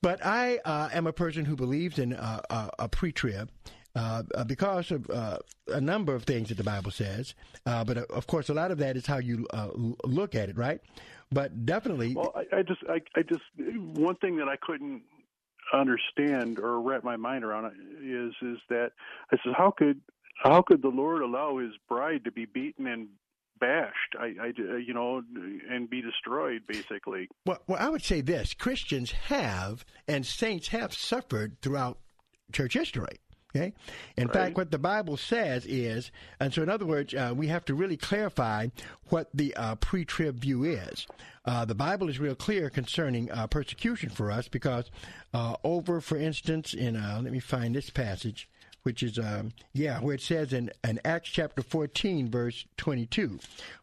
But 0.02 0.26
I 0.26 0.60
uh, 0.64 0.90
am 0.94 1.06
a 1.06 1.14
person 1.14 1.44
who 1.44 1.56
believes 1.56 2.00
in 2.00 2.14
uh, 2.14 2.42
uh, 2.50 2.70
a 2.80 2.88
pre-trib. 2.88 3.52
Uh, 3.96 4.22
uh, 4.36 4.44
because 4.44 4.92
of 4.92 5.10
uh, 5.10 5.40
a 5.70 5.82
number 5.82 6.14
of 6.14 6.24
things 6.24 6.50
that 6.50 6.56
the 6.56 6.64
Bible 6.64 6.92
says, 6.92 7.34
but 7.66 7.98
of 7.98 8.28
course, 8.28 8.48
a 8.48 8.54
lot 8.54 8.70
of 8.70 8.78
that 8.78 8.96
is 8.96 9.08
how 9.08 9.18
you 9.18 9.48
look 10.04 10.36
at 10.36 10.50
it, 10.50 10.58
right? 10.58 10.80
But 11.32 11.66
definitely, 11.66 12.14
well, 12.14 12.32
I, 12.36 12.58
I 12.58 12.62
just, 12.62 12.82
I, 12.88 13.02
I 13.16 13.24
just, 13.24 13.42
one 13.98 14.16
thing 14.18 14.38
that 14.38 14.48
I 14.48 14.56
couldn't 14.62 15.02
understand 15.74 16.60
or 16.60 16.80
wrap 16.80 17.04
my 17.04 17.18
mind 17.18 17.44
around 17.44 17.66
is, 18.02 18.34
is 18.42 18.60
that 18.70 18.92
I 19.32 19.38
said, 19.44 19.54
how 19.58 19.74
could, 19.76 20.00
how 20.44 20.62
could 20.62 20.82
the 20.82 20.90
Lord 20.90 21.22
allow 21.22 21.58
His 21.58 21.74
bride 21.88 22.24
to 22.26 22.32
be 22.32 22.46
beaten 22.46 22.88
and 22.88 23.08
bashed, 23.60 24.16
I, 24.20 24.34
I, 24.42 24.54
you 24.86 24.94
know, 24.94 25.24
and 25.70 25.90
be 25.90 26.02
destroyed, 26.02 26.62
basically. 26.68 27.28
Well, 27.46 27.60
well, 27.68 27.80
I 27.82 27.90
would 27.90 28.04
say 28.04 28.22
this: 28.22 28.54
Christians 28.54 29.12
have 29.12 29.86
and 30.08 30.26
saints 30.26 30.70
have 30.70 30.94
suffered 30.94 31.58
throughout 31.62 31.98
church 32.52 32.74
history. 32.74 33.20
Okay. 33.56 33.74
In 34.18 34.28
right. 34.28 34.34
fact, 34.34 34.58
what 34.58 34.72
the 34.72 34.78
Bible 34.78 35.18
says 35.18 35.66
is, 35.66 36.12
and 36.40 36.54
so 36.54 36.62
in 36.62 36.70
other 36.70 36.86
words, 36.86 37.14
uh, 37.14 37.34
we 37.36 37.48
have 37.48 37.66
to 37.66 37.74
really 37.74 37.98
clarify 37.98 38.68
what 39.10 39.30
the 39.34 39.56
uh, 39.56 39.76
pre-trib 39.76 40.40
view 40.40 40.64
is. 40.64 41.08
Uh, 41.46 41.64
the 41.64 41.74
Bible 41.74 42.10
is 42.10 42.20
real 42.20 42.36
clear 42.36 42.70
concerning 42.70 43.32
uh, 43.32 43.48
persecution 43.48 44.10
for 44.10 44.30
us 44.30 44.50
because 44.50 44.92
uh, 45.34 45.56
over, 45.64 46.02
for 46.02 46.18
instance, 46.18 46.74
in 46.74 46.98
uh, 46.98 47.22
let 47.24 47.32
me 47.32 47.40
find 47.40 47.74
this 47.74 47.90
passage 47.90 48.50
which 48.88 49.04
is, 49.04 49.20
um, 49.20 49.52
yeah, 49.74 50.00
where 50.00 50.16
it 50.16 50.22
says 50.22 50.54
in, 50.54 50.72
in 50.82 50.98
Acts 51.04 51.28
chapter 51.30 51.62
14, 51.62 52.32
verse 52.32 52.64
22, 52.78 53.38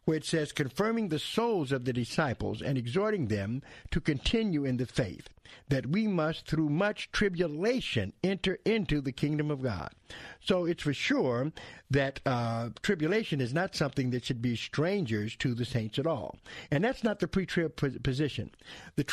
where 0.05 0.17
it 0.17 0.25
says, 0.25 0.51
confirming 0.51 1.09
the 1.09 1.19
souls 1.19 1.71
of 1.71 1.85
the 1.85 1.93
disciples 1.93 2.59
and 2.59 2.75
exhorting 2.75 3.27
them 3.27 3.61
to 3.91 4.01
continue 4.01 4.65
in 4.65 4.77
the 4.77 4.87
faith, 4.87 5.29
that 5.69 5.85
we 5.85 6.07
must, 6.07 6.47
through 6.47 6.69
much 6.69 7.11
tribulation, 7.11 8.13
enter 8.23 8.57
into 8.65 9.01
the 9.01 9.11
kingdom 9.11 9.51
of 9.51 9.61
God. 9.61 9.91
So 10.39 10.65
it's 10.65 10.83
for 10.83 10.93
sure 10.93 11.51
that 11.89 12.19
uh, 12.25 12.69
tribulation 12.81 13.41
is 13.41 13.53
not 13.53 13.75
something 13.75 14.11
that 14.11 14.25
should 14.25 14.41
be 14.41 14.55
strangers 14.55 15.35
to 15.37 15.53
the 15.53 15.65
saints 15.65 15.97
at 15.97 16.07
all. 16.07 16.37
And 16.71 16.83
that's 16.83 17.03
not 17.03 17.19
the 17.19 17.27
pre 17.27 17.45
trib 17.45 17.75
position. 17.75 18.51
The 18.95 19.03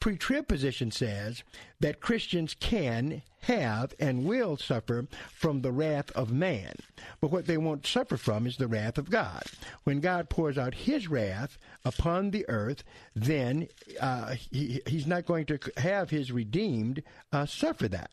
pre 0.00 0.16
trib 0.16 0.48
position 0.48 0.90
says 0.90 1.42
that 1.80 2.00
Christians 2.00 2.54
can, 2.58 3.22
have, 3.42 3.94
and 3.98 4.24
will 4.24 4.56
suffer 4.56 5.06
from 5.42 5.60
the 5.60 5.72
wrath 5.72 6.10
of 6.12 6.32
man. 6.32 6.72
But 7.20 7.32
what 7.32 7.46
they 7.46 7.58
won't 7.58 7.86
suffer 7.86 8.16
from 8.16 8.46
is 8.46 8.56
the 8.56 8.68
wrath 8.68 8.96
of 8.96 9.10
God. 9.10 9.42
When 9.84 10.00
God 10.00 10.30
pours 10.30 10.56
out 10.56 10.72
his 10.74 11.08
wrath 11.08 11.58
upon 11.84 12.30
the 12.30 12.48
earth, 12.48 12.84
then 13.14 13.68
uh, 14.00 14.36
he, 14.50 14.80
he's 14.86 15.06
not 15.06 15.26
going 15.26 15.44
to 15.46 15.58
have 15.76 16.08
his 16.10 16.32
redeemed 16.32 17.02
uh, 17.32 17.44
suffer 17.44 17.88
that. 17.88 18.12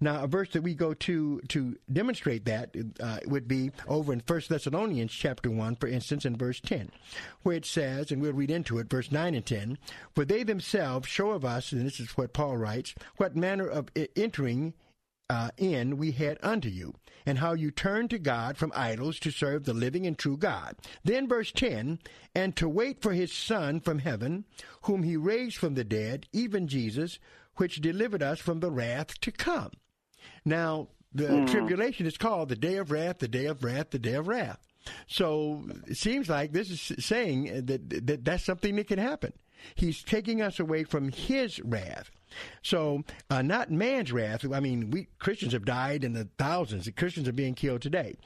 Now, 0.00 0.22
a 0.22 0.26
verse 0.26 0.50
that 0.52 0.62
we 0.62 0.72
go 0.72 0.94
to 0.94 1.40
to 1.48 1.76
demonstrate 1.92 2.46
that 2.46 2.74
uh, 3.00 3.18
would 3.26 3.46
be 3.46 3.70
over 3.86 4.14
in 4.14 4.20
First 4.20 4.48
Thessalonians 4.48 5.12
chapter 5.12 5.50
one, 5.50 5.76
for 5.76 5.88
instance, 5.88 6.24
in 6.24 6.36
verse 6.36 6.58
ten, 6.58 6.90
where 7.42 7.56
it 7.56 7.66
says, 7.66 8.10
and 8.10 8.22
we'll 8.22 8.32
read 8.32 8.50
into 8.50 8.78
it, 8.78 8.88
verse 8.88 9.12
nine 9.12 9.34
and 9.34 9.44
ten, 9.44 9.76
for 10.14 10.24
they 10.24 10.42
themselves 10.42 11.06
show 11.06 11.32
of 11.32 11.44
us, 11.44 11.72
and 11.72 11.84
this 11.84 12.00
is 12.00 12.16
what 12.16 12.32
Paul 12.32 12.56
writes, 12.56 12.94
what 13.18 13.36
manner 13.36 13.66
of 13.66 13.90
entering 14.16 14.72
uh, 15.30 15.50
in 15.56 15.96
we 15.96 16.12
had 16.12 16.38
unto 16.42 16.68
you, 16.68 16.94
and 17.26 17.38
how 17.38 17.52
you 17.52 17.70
turned 17.70 18.10
to 18.10 18.18
God 18.18 18.56
from 18.56 18.72
idols 18.74 19.18
to 19.20 19.30
serve 19.30 19.64
the 19.64 19.74
living 19.74 20.06
and 20.06 20.18
true 20.18 20.36
God. 20.36 20.76
Then, 21.04 21.28
verse 21.28 21.52
10 21.52 21.98
and 22.34 22.56
to 22.56 22.68
wait 22.68 23.02
for 23.02 23.12
his 23.12 23.32
Son 23.32 23.80
from 23.80 23.98
heaven, 23.98 24.44
whom 24.82 25.02
he 25.02 25.16
raised 25.16 25.56
from 25.56 25.74
the 25.74 25.84
dead, 25.84 26.26
even 26.32 26.68
Jesus, 26.68 27.18
which 27.56 27.80
delivered 27.80 28.22
us 28.22 28.38
from 28.38 28.60
the 28.60 28.70
wrath 28.70 29.20
to 29.20 29.32
come. 29.32 29.72
Now, 30.44 30.88
the 31.12 31.24
mm. 31.24 31.50
tribulation 31.50 32.06
is 32.06 32.16
called 32.16 32.48
the 32.48 32.56
day 32.56 32.76
of 32.76 32.90
wrath, 32.90 33.18
the 33.18 33.28
day 33.28 33.46
of 33.46 33.64
wrath, 33.64 33.90
the 33.90 33.98
day 33.98 34.14
of 34.14 34.28
wrath. 34.28 34.60
So 35.06 35.64
it 35.86 35.96
seems 35.96 36.28
like 36.28 36.52
this 36.52 36.70
is 36.70 37.04
saying 37.04 37.66
that, 37.66 38.06
that 38.06 38.24
that's 38.24 38.44
something 38.44 38.76
that 38.76 38.88
can 38.88 38.98
happen. 38.98 39.32
He's 39.74 40.02
taking 40.02 40.40
us 40.40 40.60
away 40.60 40.84
from 40.84 41.10
his 41.10 41.60
wrath. 41.60 42.10
So, 42.62 43.04
uh, 43.30 43.42
not 43.42 43.70
man's 43.70 44.12
wrath. 44.12 44.44
I 44.52 44.60
mean, 44.60 44.90
we 44.90 45.08
Christians 45.18 45.52
have 45.52 45.64
died 45.64 46.04
in 46.04 46.12
the 46.12 46.28
thousands. 46.38 46.84
The 46.84 46.92
Christians 46.92 47.28
are 47.28 47.32
being 47.32 47.54
killed 47.54 47.82
today. 47.82 48.16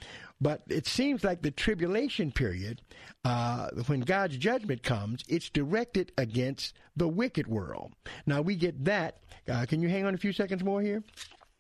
But 0.41 0.63
it 0.69 0.89
seems 0.89 1.23
like 1.23 1.43
the 1.43 1.53
tribulation 1.53 2.33
period, 2.33 2.83
uh, 3.25 3.69
when 3.87 4.01
God's 4.01 4.37
judgment 4.37 4.83
comes, 4.83 5.25
it's 5.29 5.49
directed 5.49 6.11
against 6.19 6.75
the 6.97 7.07
wicked 7.07 7.47
world. 7.47 7.93
Now 8.27 8.41
we 8.43 8.57
get 8.57 8.85
that. 8.85 9.19
Uh, 9.49 9.67
can 9.67 9.81
you 9.81 9.89
hang 9.89 10.05
on 10.05 10.15
a 10.15 10.19
few 10.19 10.33
seconds 10.33 10.65
more 10.65 10.83
here? 10.83 11.05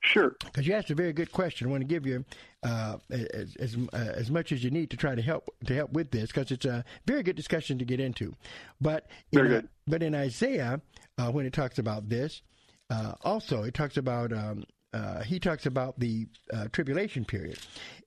Sure. 0.03 0.35
Because 0.45 0.67
you 0.67 0.75
asked 0.75 0.91
a 0.91 0.95
very 0.95 1.12
good 1.12 1.31
question. 1.31 1.69
I 1.69 1.71
want 1.71 1.83
to 1.83 1.87
give 1.87 2.07
you 2.07 2.25
uh, 2.65 2.99
as 3.11 3.57
as, 3.57 3.77
uh, 3.93 3.97
as, 3.97 4.31
much 4.31 4.51
as 4.51 4.65
you 4.65 4.71
need 4.71 4.91
to 4.91 4.97
try 4.97 5.15
to 5.15 5.23
help 5.23 5.49
to 5.67 5.75
help 5.75 5.93
with 5.93 6.11
this 6.11 6.29
because 6.29 6.51
it's 6.51 6.65
a 6.65 6.85
very 7.07 7.23
good 7.23 7.37
discussion 7.37 7.79
to 7.79 7.85
get 7.85 8.01
into. 8.01 8.35
But 8.81 9.07
very 9.33 9.47
in, 9.47 9.53
good. 9.53 9.69
but 9.87 10.03
in 10.03 10.15
Isaiah, 10.15 10.81
uh, 11.19 11.31
when 11.31 11.47
it 11.47 11.53
talks 11.53 11.79
about 11.79 12.09
this, 12.09 12.43
uh, 12.91 13.15
also 13.23 13.62
it 13.62 13.75
talks 13.75 13.97
about 13.97 14.33
um, 14.33 14.65
uh, 14.93 15.23
he 15.23 15.38
talks 15.38 15.67
about 15.67 15.99
the 16.01 16.27
uh, 16.53 16.67
tribulation 16.73 17.25
period, 17.25 17.59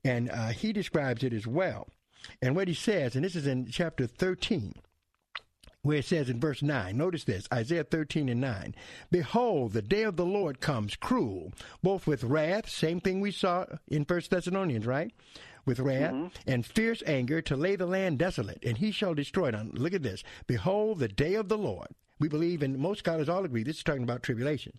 and 0.04 0.30
uh, 0.30 0.48
he 0.48 0.72
describes 0.72 1.24
it 1.24 1.32
as 1.32 1.46
well. 1.46 1.88
And 2.42 2.54
what 2.54 2.68
he 2.68 2.74
says, 2.74 3.16
and 3.16 3.24
this 3.24 3.36
is 3.36 3.46
in 3.46 3.68
chapter 3.70 4.06
13, 4.06 4.74
where 5.86 5.98
it 5.98 6.04
says 6.04 6.28
in 6.28 6.40
verse 6.40 6.62
9, 6.62 6.96
notice 6.96 7.22
this 7.22 7.46
Isaiah 7.52 7.84
13 7.84 8.28
and 8.28 8.40
9 8.40 8.74
Behold, 9.10 9.72
the 9.72 9.82
day 9.82 10.02
of 10.02 10.16
the 10.16 10.26
Lord 10.26 10.60
comes 10.60 10.96
cruel, 10.96 11.52
both 11.80 12.08
with 12.08 12.24
wrath, 12.24 12.68
same 12.68 13.00
thing 13.00 13.20
we 13.20 13.30
saw 13.30 13.66
in 13.86 14.04
First 14.04 14.32
Thessalonians, 14.32 14.84
right? 14.84 15.12
With 15.64 15.78
wrath 15.78 16.12
mm-hmm. 16.12 16.50
and 16.50 16.66
fierce 16.66 17.04
anger 17.06 17.40
to 17.42 17.56
lay 17.56 17.76
the 17.76 17.86
land 17.86 18.18
desolate, 18.18 18.64
and 18.64 18.78
he 18.78 18.90
shall 18.90 19.14
destroy 19.14 19.48
it. 19.48 19.74
Look 19.74 19.94
at 19.94 20.02
this. 20.02 20.24
Behold, 20.48 20.98
the 20.98 21.08
day 21.08 21.34
of 21.34 21.48
the 21.48 21.58
Lord. 21.58 21.88
We 22.18 22.28
believe, 22.28 22.62
and 22.62 22.78
most 22.78 23.00
scholars 23.00 23.28
all 23.28 23.44
agree, 23.44 23.62
this 23.62 23.76
is 23.76 23.84
talking 23.84 24.02
about 24.02 24.22
tribulation. 24.22 24.78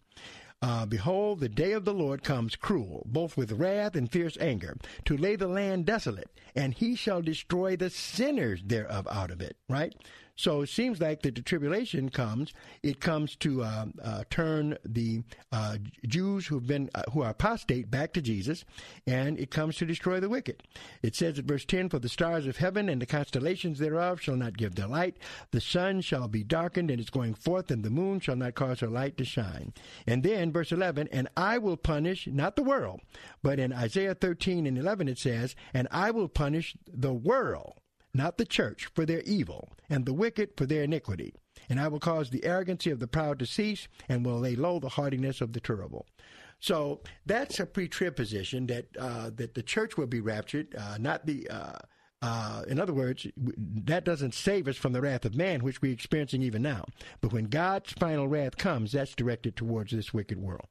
Uh, 0.62 0.88
Behold, 0.88 1.40
the 1.40 1.50
day 1.50 1.72
of 1.72 1.86
the 1.86 1.94
Lord 1.94 2.24
comes 2.24 2.56
cruel, 2.56 3.04
both 3.06 3.38
with 3.38 3.52
wrath 3.52 3.96
and 3.96 4.12
fierce 4.12 4.38
anger, 4.42 4.76
to 5.06 5.16
lay 5.16 5.36
the 5.36 5.48
land 5.48 5.86
desolate, 5.86 6.32
and 6.56 6.74
he 6.74 6.96
shall 6.96 7.22
destroy 7.22 7.76
the 7.76 7.92
sinners 7.92 8.62
thereof 8.66 9.08
out 9.10 9.30
of 9.30 9.40
it. 9.40 9.56
Right? 9.70 9.94
So 10.38 10.62
it 10.62 10.70
seems 10.70 11.02
like 11.02 11.24
that 11.24 11.34
the 11.34 11.42
tribulation 11.42 12.10
comes. 12.10 12.54
It 12.84 13.02
comes 13.02 13.36
to 13.38 13.64
uh, 13.64 13.86
uh, 14.02 14.24
turn 14.30 14.78
the 14.86 15.24
uh, 15.52 15.78
Jews 16.06 16.46
who've 16.46 16.66
been 16.66 16.92
uh, 16.94 17.02
who 17.12 17.24
are 17.24 17.32
apostate 17.32 17.90
back 17.90 18.14
to 18.14 18.22
Jesus, 18.22 18.64
and 19.08 19.40
it 19.40 19.50
comes 19.50 19.78
to 19.78 19.86
destroy 19.86 20.20
the 20.20 20.30
wicked. 20.30 20.62
It 21.02 21.16
says 21.16 21.40
at 21.40 21.46
verse 21.46 21.66
ten, 21.66 21.90
"For 21.90 21.98
the 21.98 22.08
stars 22.08 22.46
of 22.46 22.58
heaven 22.58 22.88
and 22.88 23.02
the 23.02 23.08
constellations 23.08 23.80
thereof 23.80 24.22
shall 24.22 24.36
not 24.36 24.58
give 24.58 24.76
their 24.76 24.88
light. 24.88 25.18
The 25.50 25.60
sun 25.60 26.02
shall 26.02 26.28
be 26.28 26.44
darkened 26.44 26.92
and 26.92 27.02
its 27.02 27.10
going 27.10 27.34
forth, 27.34 27.72
and 27.72 27.84
the 27.84 27.90
moon 27.90 28.20
shall 28.20 28.36
not 28.36 28.54
cause 28.54 28.82
her 28.82 28.88
light 28.88 29.18
to 29.18 29.26
shine." 29.26 29.74
And 30.06 30.22
then 30.22 30.52
verse 30.52 30.72
eleven, 30.72 31.08
"And 31.12 31.28
I 31.36 31.58
will 31.58 31.78
punish 31.78 32.28
not 32.28 32.56
the 32.56 32.64
world, 32.64 33.02
but 33.42 33.60
in 33.60 33.74
Isaiah 33.74 34.14
thirteen 34.14 34.68
and 34.68 34.78
eleven 34.78 35.08
it 35.08 35.18
says, 35.18 35.56
"And 35.74 35.88
I 35.90 36.12
will 36.12 36.30
punish 36.30 36.78
the 36.88 37.14
world." 37.14 37.80
Not 38.14 38.38
the 38.38 38.46
church, 38.46 38.88
for 38.94 39.06
their 39.06 39.22
evil, 39.22 39.70
and 39.90 40.06
the 40.06 40.14
wicked 40.14 40.52
for 40.58 40.66
their 40.66 40.84
iniquity. 40.84 41.34
And 41.70 41.80
I 41.80 41.88
will 41.88 42.00
cause 42.00 42.30
the 42.30 42.46
arrogancy 42.46 42.90
of 42.90 43.00
the 43.00 43.08
proud 43.08 43.40
to 43.40 43.46
cease, 43.46 43.88
and 44.08 44.26
will 44.26 44.40
lay 44.40 44.56
low 44.56 44.80
the 44.80 44.90
haughtiness 44.90 45.42
of 45.42 45.54
the 45.54 45.60
terrible. 45.60 46.06
So 46.60 47.02
that's 47.26 47.60
a 47.60 47.66
pre-trib 47.66 48.16
position 48.16 48.68
that 48.68 48.86
uh, 48.98 49.30
that 49.36 49.54
the 49.54 49.64
church 49.64 49.98
will 49.98 50.08
be 50.08 50.22
raptured, 50.22 50.76
uh, 50.76 50.98
not 51.00 51.26
the. 51.26 51.48
Uh, 51.50 51.78
uh 52.24 52.64
in 52.68 52.80
other 52.80 52.94
words, 52.94 53.28
that 53.38 54.04
doesn't 54.04 54.34
save 54.34 54.68
us 54.68 54.76
from 54.76 54.92
the 54.92 55.02
wrath 55.02 55.24
of 55.24 55.36
man, 55.36 55.64
which 55.64 55.84
we're 55.84 55.94
experiencing 55.94 56.42
even 56.42 56.64
now. 56.64 56.84
But 57.22 57.32
when 57.32 57.46
God's 57.46 57.92
final 57.92 58.28
wrath 58.28 58.58
comes, 58.58 58.94
that's 58.94 59.14
directed 59.14 59.56
towards 59.56 59.92
this 59.92 60.16
wicked 60.16 60.40
world. 60.40 60.68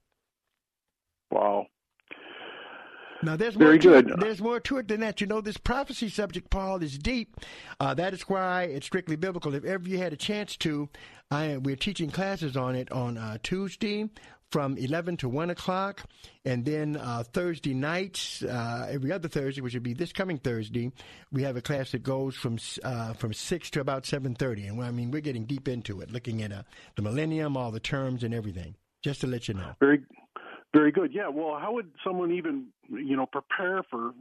Wow. 1.30 1.66
Now, 3.22 3.36
there's 3.36 3.56
more 3.56 3.68
Very 3.68 3.78
to 3.80 3.88
good. 3.88 4.10
It. 4.10 4.20
There's 4.20 4.40
more 4.40 4.60
to 4.60 4.78
it 4.78 4.88
than 4.88 5.00
that. 5.00 5.20
You 5.20 5.26
know, 5.26 5.40
this 5.40 5.56
prophecy 5.56 6.08
subject, 6.08 6.50
Paul, 6.50 6.82
is 6.82 6.98
deep. 6.98 7.36
Uh, 7.80 7.94
that 7.94 8.12
is 8.12 8.22
why 8.22 8.64
it's 8.64 8.86
strictly 8.86 9.16
biblical. 9.16 9.54
If 9.54 9.64
ever 9.64 9.88
you 9.88 9.98
had 9.98 10.12
a 10.12 10.16
chance 10.16 10.56
to, 10.58 10.88
I 11.30 11.56
we're 11.56 11.76
teaching 11.76 12.10
classes 12.10 12.56
on 12.56 12.76
it 12.76 12.90
on 12.92 13.16
uh, 13.16 13.38
Tuesday 13.42 14.08
from 14.50 14.76
11 14.76 15.16
to 15.18 15.28
1 15.28 15.50
o'clock, 15.50 16.04
and 16.44 16.64
then 16.64 16.96
uh, 16.96 17.24
Thursday 17.32 17.74
nights, 17.74 18.42
uh, 18.42 18.86
every 18.88 19.10
other 19.10 19.28
Thursday, 19.28 19.60
which 19.60 19.74
would 19.74 19.82
be 19.82 19.92
this 19.92 20.12
coming 20.12 20.38
Thursday, 20.38 20.92
we 21.32 21.42
have 21.42 21.56
a 21.56 21.62
class 21.62 21.90
that 21.92 22.02
goes 22.02 22.36
from 22.36 22.58
uh, 22.84 23.12
from 23.14 23.32
6 23.32 23.70
to 23.70 23.80
about 23.80 24.04
7.30. 24.04 24.68
And 24.68 24.82
I 24.82 24.90
mean, 24.90 25.10
we're 25.10 25.20
getting 25.20 25.46
deep 25.46 25.68
into 25.68 26.00
it, 26.00 26.10
looking 26.10 26.42
at 26.42 26.52
uh, 26.52 26.62
the 26.94 27.02
millennium, 27.02 27.56
all 27.56 27.70
the 27.70 27.80
terms 27.80 28.22
and 28.22 28.32
everything, 28.32 28.76
just 29.02 29.20
to 29.22 29.26
let 29.26 29.48
you 29.48 29.54
know. 29.54 29.74
Very, 29.80 30.02
very 30.76 30.92
good. 30.92 31.12
Yeah. 31.12 31.28
Well, 31.28 31.58
how 31.58 31.72
would 31.72 31.90
someone 32.04 32.32
even, 32.32 32.66
you 32.88 33.16
know, 33.16 33.26
prepare 33.26 33.82
for 33.90 34.12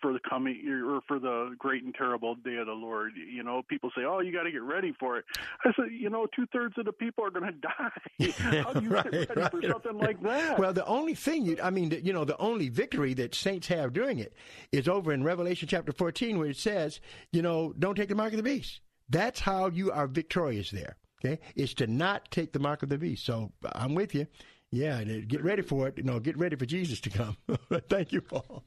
for 0.00 0.12
the 0.12 0.20
coming 0.28 0.62
or 0.68 1.00
for 1.08 1.18
the 1.18 1.54
great 1.58 1.82
and 1.82 1.94
terrible 1.94 2.36
day 2.36 2.56
of 2.56 2.66
the 2.66 2.72
Lord? 2.72 3.12
You 3.16 3.42
know, 3.42 3.62
people 3.68 3.90
say, 3.96 4.04
"Oh, 4.04 4.20
you 4.20 4.32
got 4.32 4.44
to 4.44 4.52
get 4.52 4.62
ready 4.62 4.94
for 4.98 5.18
it." 5.18 5.24
I 5.64 5.72
said, 5.76 5.86
you 5.90 6.10
know, 6.10 6.26
two 6.34 6.46
thirds 6.52 6.76
of 6.78 6.84
the 6.84 6.92
people 6.92 7.24
are 7.24 7.30
going 7.30 7.44
to 7.52 7.52
die. 7.52 8.62
how 8.62 8.72
do 8.72 8.84
you 8.84 8.90
right, 8.90 9.10
get 9.10 9.28
ready 9.28 9.40
right, 9.40 9.50
for 9.50 9.62
something 9.62 9.98
like 9.98 10.22
that? 10.22 10.58
Well, 10.58 10.72
the 10.72 10.86
only 10.86 11.14
thing 11.14 11.44
you, 11.44 11.58
I 11.62 11.70
mean, 11.70 11.90
you 12.02 12.12
know, 12.12 12.24
the 12.24 12.38
only 12.38 12.68
victory 12.68 13.14
that 13.14 13.34
saints 13.34 13.66
have 13.68 13.92
during 13.92 14.18
it 14.18 14.34
is 14.72 14.88
over 14.88 15.12
in 15.12 15.24
Revelation 15.24 15.68
chapter 15.68 15.92
14, 15.92 16.38
where 16.38 16.48
it 16.48 16.56
says, 16.56 17.00
you 17.32 17.42
know, 17.42 17.74
don't 17.78 17.96
take 17.96 18.08
the 18.08 18.14
mark 18.14 18.32
of 18.32 18.36
the 18.36 18.42
beast. 18.42 18.80
That's 19.08 19.40
how 19.40 19.66
you 19.66 19.90
are 19.90 20.06
victorious 20.06 20.70
there. 20.70 20.96
Okay, 21.24 21.40
is 21.56 21.72
to 21.74 21.86
not 21.86 22.30
take 22.30 22.52
the 22.52 22.58
mark 22.58 22.82
of 22.82 22.90
the 22.90 22.98
beast. 22.98 23.24
So 23.24 23.50
I'm 23.72 23.94
with 23.94 24.14
you. 24.14 24.26
Yeah, 24.74 24.98
uh, 24.98 25.20
get 25.26 25.44
ready 25.44 25.62
for 25.62 25.86
it. 25.88 25.96
You 25.96 26.02
know, 26.02 26.18
get 26.18 26.36
ready 26.36 26.56
for 26.56 26.66
Jesus 26.66 27.00
to 27.02 27.10
come. 27.10 27.36
Thank 27.88 28.12
you, 28.12 28.20
Paul. 28.20 28.64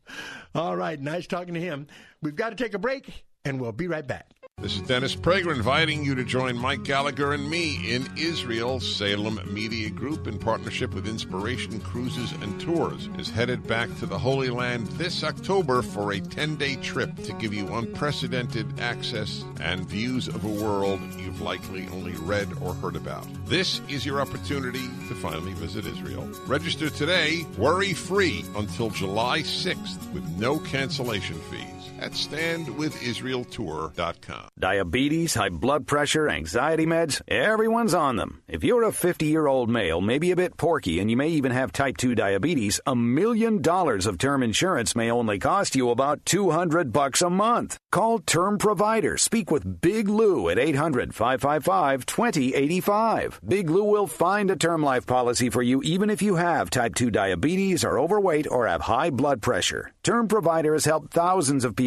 All 0.56 0.76
right, 0.76 1.00
nice 1.00 1.28
talking 1.28 1.54
to 1.54 1.60
him. 1.60 1.88
We've 2.22 2.36
got 2.36 2.50
to 2.50 2.56
take 2.56 2.74
a 2.74 2.80
break, 2.80 3.26
and 3.48 3.60
we'll 3.60 3.72
be 3.72 3.88
right 3.88 4.06
back. 4.06 4.28
This 4.60 4.74
is 4.76 4.82
Dennis 4.82 5.16
Prager 5.16 5.54
inviting 5.54 6.04
you 6.04 6.16
to 6.16 6.24
join 6.24 6.58
Mike 6.58 6.84
Gallagher 6.84 7.34
and 7.34 7.48
me 7.48 7.94
in 7.94 8.10
Israel. 8.18 8.80
Salem 8.80 9.40
Media 9.54 9.92
Group, 9.92 10.26
in 10.26 10.40
partnership 10.40 10.96
with 10.96 11.08
Inspiration 11.08 11.80
Cruises 11.80 12.32
and 12.32 12.60
Tours, 12.60 13.08
is 13.20 13.30
headed 13.30 13.68
back 13.68 13.88
to 14.00 14.08
the 14.08 14.18
Holy 14.18 14.50
Land 14.50 14.88
this 14.94 15.24
October 15.24 15.84
for 15.84 16.12
a 16.12 16.20
10 16.20 16.56
day 16.56 16.76
trip 16.78 17.16
to 17.18 17.34
give 17.34 17.54
you 17.54 17.68
unprecedented 17.76 18.80
access 18.80 19.46
and 19.62 19.88
views 19.88 20.28
of 20.28 20.44
a 20.44 20.64
world 20.64 21.00
you've 21.20 21.42
likely 21.42 21.88
only 21.90 22.14
read 22.14 22.52
or 22.60 22.74
heard 22.74 22.96
about. 22.96 23.28
This 23.46 23.80
is 23.88 24.08
your 24.08 24.20
opportunity 24.20 24.88
to 25.08 25.14
finally 25.14 25.54
visit 25.54 25.86
Israel. 25.86 26.28
Register 26.48 26.90
today, 26.90 27.46
worry 27.60 27.94
free 27.94 28.44
until 28.56 28.90
July 28.90 29.42
6th 29.42 30.12
with 30.14 30.28
no 30.40 30.58
cancellation 30.58 31.40
fees 31.52 31.77
at 32.00 32.12
standwithisraeltour.com. 32.12 34.50
Diabetes, 34.60 35.34
high 35.34 35.50
blood 35.50 35.88
pressure, 35.88 36.30
anxiety 36.30 36.86
meds, 36.86 37.22
everyone's 37.28 37.94
on 37.94 38.18
them. 38.18 38.44
If 38.48 38.64
you're 38.64 38.84
a 38.84 38.92
50 38.92 39.26
year 39.26 39.48
old 39.48 39.70
male, 39.70 40.02
maybe 40.02 40.32
a 40.32 40.36
bit 40.36 40.58
porky, 40.58 41.00
and 41.00 41.10
you 41.10 41.18
may 41.18 41.30
even 41.30 41.52
have 41.52 41.72
type 41.72 41.98
2 41.98 42.16
diabetes, 42.16 42.80
a 42.86 42.96
million 42.96 43.62
dollars 43.62 44.06
of 44.06 44.18
term 44.18 44.44
insurance 44.44 44.96
may 44.96 45.10
only 45.10 45.40
cost 45.40 45.76
you 45.76 45.90
about 45.90 46.24
200 46.26 46.94
bucks 46.94 47.22
a 47.22 47.30
month. 47.30 47.78
Call 47.92 48.20
Term 48.20 48.58
Provider. 48.58 49.18
Speak 49.18 49.50
with 49.50 49.82
Big 49.82 50.08
Lou 50.08 50.50
at 50.50 50.60
800 50.60 51.16
555 51.16 52.06
2085. 52.06 53.42
Big 53.48 53.70
Lou 53.70 53.84
will 53.84 54.08
find 54.08 54.52
a 54.52 54.56
term 54.56 54.84
life 54.84 55.06
policy 55.06 55.50
for 55.50 55.64
you 55.64 55.82
even 55.84 56.10
if 56.10 56.22
you 56.22 56.36
have 56.36 56.70
type 56.70 56.96
2 56.96 57.12
diabetes, 57.12 57.84
are 57.84 58.00
overweight, 58.00 58.48
or 58.50 58.68
have 58.68 58.82
high 58.82 59.10
blood 59.10 59.42
pressure. 59.42 59.92
Term 60.04 60.28
Provider 60.28 60.74
has 60.74 60.86
helped 60.86 61.14
thousands 61.14 61.66
of 61.66 61.76
people 61.76 61.87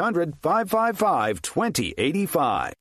555 0.00 1.42
2085. 1.42 2.72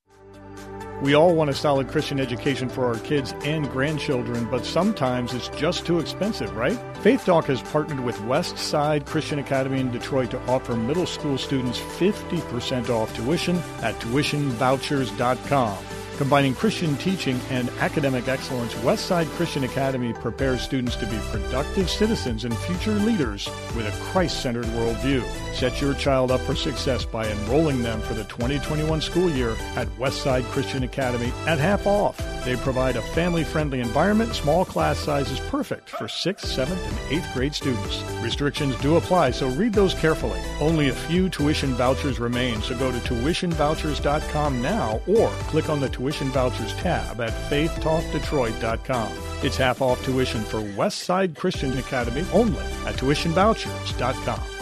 We 1.02 1.14
all 1.14 1.36
want 1.36 1.50
a 1.50 1.54
solid 1.54 1.90
Christian 1.90 2.20
education 2.20 2.70
for 2.70 2.86
our 2.86 2.98
kids 3.00 3.34
and 3.44 3.70
grandchildren, 3.72 4.48
but 4.50 4.66
sometimes 4.66 5.34
it's 5.34 5.50
just 5.50 5.86
too 5.86 6.00
expensive, 6.00 6.56
right? 6.56 6.78
Faith 6.98 7.26
Talk 7.26 7.46
has 7.46 7.62
partnered 7.62 8.02
with 8.02 8.20
West 8.22 8.58
Side 8.58 9.06
Christian 9.06 9.40
Academy 9.40 9.80
in 9.80 9.92
Detroit 9.92 10.32
to 10.32 10.42
offer 10.48 10.76
middle 10.76 11.06
school 11.06 11.38
students 11.38 11.80
50% 11.80 12.90
off 12.90 13.16
tuition 13.16 13.58
at 13.82 13.96
tuitionvouchers.com. 13.96 15.99
Combining 16.20 16.54
Christian 16.54 16.98
teaching 16.98 17.40
and 17.50 17.70
academic 17.80 18.28
excellence, 18.28 18.74
Westside 18.84 19.26
Christian 19.38 19.64
Academy 19.64 20.12
prepares 20.12 20.62
students 20.62 20.98
to 20.98 21.06
be 21.06 21.18
productive 21.32 21.90
citizens 21.90 22.44
and 22.44 22.54
future 22.58 22.92
leaders 22.92 23.48
with 23.74 23.88
a 23.88 24.04
Christ 24.04 24.42
centered 24.42 24.66
worldview. 24.66 25.24
Set 25.56 25.80
your 25.80 25.94
child 25.94 26.30
up 26.30 26.42
for 26.42 26.56
success 26.56 27.06
by 27.06 27.26
enrolling 27.26 27.84
them 27.84 28.02
for 28.02 28.16
the 28.16 28.26
2021 28.26 29.00
school 29.00 29.30
year 29.30 29.56
at 29.78 29.88
Westside 29.98 30.44
Christian 30.52 30.84
Academy 30.84 31.32
at 31.48 31.58
half 31.58 31.88
off. 31.88 32.20
They 32.46 32.56
provide 32.56 32.96
a 32.96 33.02
family 33.02 33.44
friendly 33.44 33.80
environment, 33.80 34.34
small 34.34 34.66
class 34.66 34.98
sizes 34.98 35.40
perfect 35.40 35.90
for 35.90 36.06
6th, 36.06 36.46
7th, 36.46 36.88
and 36.88 37.22
8th 37.22 37.34
grade 37.34 37.56
students. 37.56 38.02
Restrictions 38.22 38.76
do 38.78 38.98
apply, 38.98 39.32
so 39.32 39.48
read 39.50 39.74
those 39.74 39.94
carefully. 39.94 40.40
Only 40.60 40.90
a 40.90 40.94
few 40.94 41.30
tuition 41.30 41.74
vouchers 41.74 42.20
remain, 42.20 42.62
so 42.62 42.78
go 42.78 42.92
to 42.92 42.98
tuitionvouchers.com 43.00 44.62
now 44.62 45.02
or 45.08 45.30
click 45.48 45.70
on 45.70 45.80
the 45.80 45.90
tuition 45.90 46.30
vouchers 46.30 46.74
tab 46.76 47.22
at 47.22 47.32
faithtalkdetroit.com. 47.52 49.12
It's 49.44 49.58
half 49.58 49.82
off 49.82 50.04
tuition 50.04 50.44
for 50.44 50.60
Westside 50.60 51.36
Christian 51.36 51.78
Academy 51.78 52.26
only 52.34 52.66
at 52.86 52.96
tuitionvouchers.com. 52.96 54.59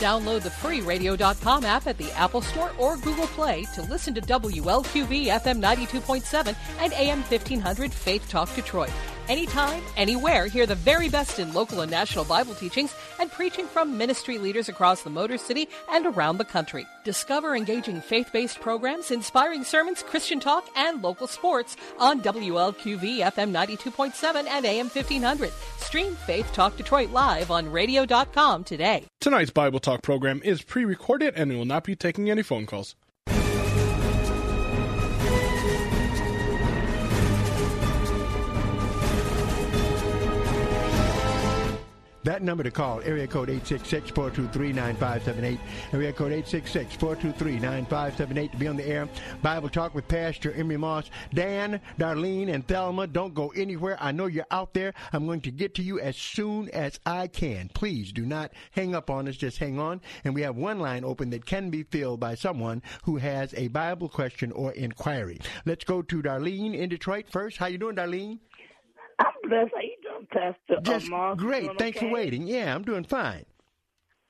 Download 0.00 0.42
the 0.42 0.50
free 0.50 0.80
radio.com 0.80 1.64
app 1.64 1.86
at 1.86 1.98
the 1.98 2.10
Apple 2.12 2.40
Store 2.40 2.72
or 2.78 2.96
Google 2.96 3.26
Play 3.26 3.64
to 3.74 3.82
listen 3.82 4.14
to 4.14 4.22
WLQV 4.22 5.26
FM 5.26 5.60
92.7 5.60 6.56
and 6.78 6.92
AM 6.94 7.20
1500 7.20 7.92
Faith 7.92 8.26
Talk 8.30 8.52
Detroit. 8.54 8.90
Anytime, 9.30 9.84
anywhere, 9.96 10.48
hear 10.48 10.66
the 10.66 10.74
very 10.74 11.08
best 11.08 11.38
in 11.38 11.54
local 11.54 11.82
and 11.82 11.90
national 11.90 12.24
Bible 12.24 12.52
teachings 12.52 12.92
and 13.20 13.30
preaching 13.30 13.68
from 13.68 13.96
ministry 13.96 14.38
leaders 14.38 14.68
across 14.68 15.02
the 15.02 15.10
Motor 15.10 15.38
City 15.38 15.68
and 15.88 16.04
around 16.04 16.38
the 16.38 16.44
country. 16.44 16.84
Discover 17.04 17.54
engaging 17.54 18.00
faith 18.00 18.32
based 18.32 18.58
programs, 18.58 19.12
inspiring 19.12 19.62
sermons, 19.62 20.02
Christian 20.02 20.40
talk, 20.40 20.68
and 20.74 21.00
local 21.00 21.28
sports 21.28 21.76
on 22.00 22.20
WLQV 22.22 23.18
FM 23.18 23.52
92.7 23.52 24.48
and 24.48 24.66
AM 24.66 24.88
1500. 24.88 25.52
Stream 25.78 26.16
Faith 26.26 26.52
Talk 26.52 26.76
Detroit 26.76 27.10
live 27.10 27.52
on 27.52 27.70
radio.com 27.70 28.64
today. 28.64 29.04
Tonight's 29.20 29.52
Bible 29.52 29.78
Talk 29.78 30.02
program 30.02 30.40
is 30.42 30.62
pre 30.62 30.84
recorded 30.84 31.34
and 31.36 31.52
we 31.52 31.56
will 31.56 31.64
not 31.64 31.84
be 31.84 31.94
taking 31.94 32.28
any 32.28 32.42
phone 32.42 32.66
calls. 32.66 32.96
That 42.22 42.42
number 42.42 42.62
to 42.62 42.70
call, 42.70 43.00
area 43.00 43.26
code 43.26 43.48
866-423-9578, 43.48 45.58
area 45.94 46.12
code 46.12 46.32
866-423-9578 46.32 48.50
to 48.50 48.56
be 48.58 48.68
on 48.68 48.76
the 48.76 48.86
air. 48.86 49.08
Bible 49.42 49.70
Talk 49.70 49.94
with 49.94 50.06
Pastor 50.06 50.52
Emery 50.52 50.76
Moss. 50.76 51.10
Dan, 51.32 51.80
Darlene, 51.98 52.52
and 52.52 52.68
Thelma, 52.68 53.06
don't 53.06 53.32
go 53.32 53.48
anywhere. 53.56 53.96
I 54.00 54.12
know 54.12 54.26
you're 54.26 54.44
out 54.50 54.74
there. 54.74 54.92
I'm 55.14 55.24
going 55.24 55.40
to 55.42 55.50
get 55.50 55.74
to 55.76 55.82
you 55.82 55.98
as 55.98 56.16
soon 56.16 56.68
as 56.70 57.00
I 57.06 57.26
can. 57.26 57.70
Please 57.72 58.12
do 58.12 58.26
not 58.26 58.52
hang 58.72 58.94
up 58.94 59.08
on 59.08 59.26
us. 59.26 59.38
Just 59.38 59.56
hang 59.56 59.78
on. 59.78 60.02
And 60.24 60.34
we 60.34 60.42
have 60.42 60.56
one 60.56 60.78
line 60.78 61.04
open 61.04 61.30
that 61.30 61.46
can 61.46 61.70
be 61.70 61.84
filled 61.84 62.20
by 62.20 62.34
someone 62.34 62.82
who 63.04 63.16
has 63.16 63.54
a 63.54 63.68
Bible 63.68 64.10
question 64.10 64.52
or 64.52 64.72
inquiry. 64.72 65.40
Let's 65.64 65.84
go 65.84 66.02
to 66.02 66.22
Darlene 66.22 66.74
in 66.74 66.90
Detroit 66.90 67.30
first. 67.30 67.56
How 67.56 67.64
you 67.66 67.78
doing, 67.78 67.96
Darlene? 67.96 68.40
I'm 69.18 69.48
blessed. 69.48 69.89
How 70.32 70.40
you 70.40 70.54
doing, 70.54 70.54
Pastor? 70.68 70.82
Just 70.82 71.10
great. 71.38 71.64
Doing 71.64 71.76
Thanks 71.78 71.98
okay? 71.98 72.06
for 72.06 72.12
waiting. 72.12 72.46
Yeah, 72.46 72.74
I'm 72.74 72.82
doing 72.82 73.04
fine. 73.04 73.44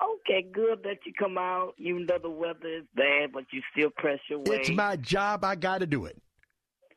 Okay, 0.02 0.46
good 0.52 0.82
that 0.84 0.98
you 1.04 1.12
come 1.18 1.36
out, 1.36 1.74
even 1.78 2.06
though 2.06 2.18
the 2.22 2.30
weather 2.30 2.68
is 2.78 2.84
bad, 2.94 3.32
but 3.32 3.44
you 3.52 3.60
still 3.72 3.90
press 3.90 4.18
your 4.28 4.38
way. 4.38 4.56
It's 4.56 4.70
my 4.70 4.96
job. 4.96 5.44
I 5.44 5.56
got 5.56 5.78
to 5.78 5.86
do 5.86 6.06
it. 6.06 6.20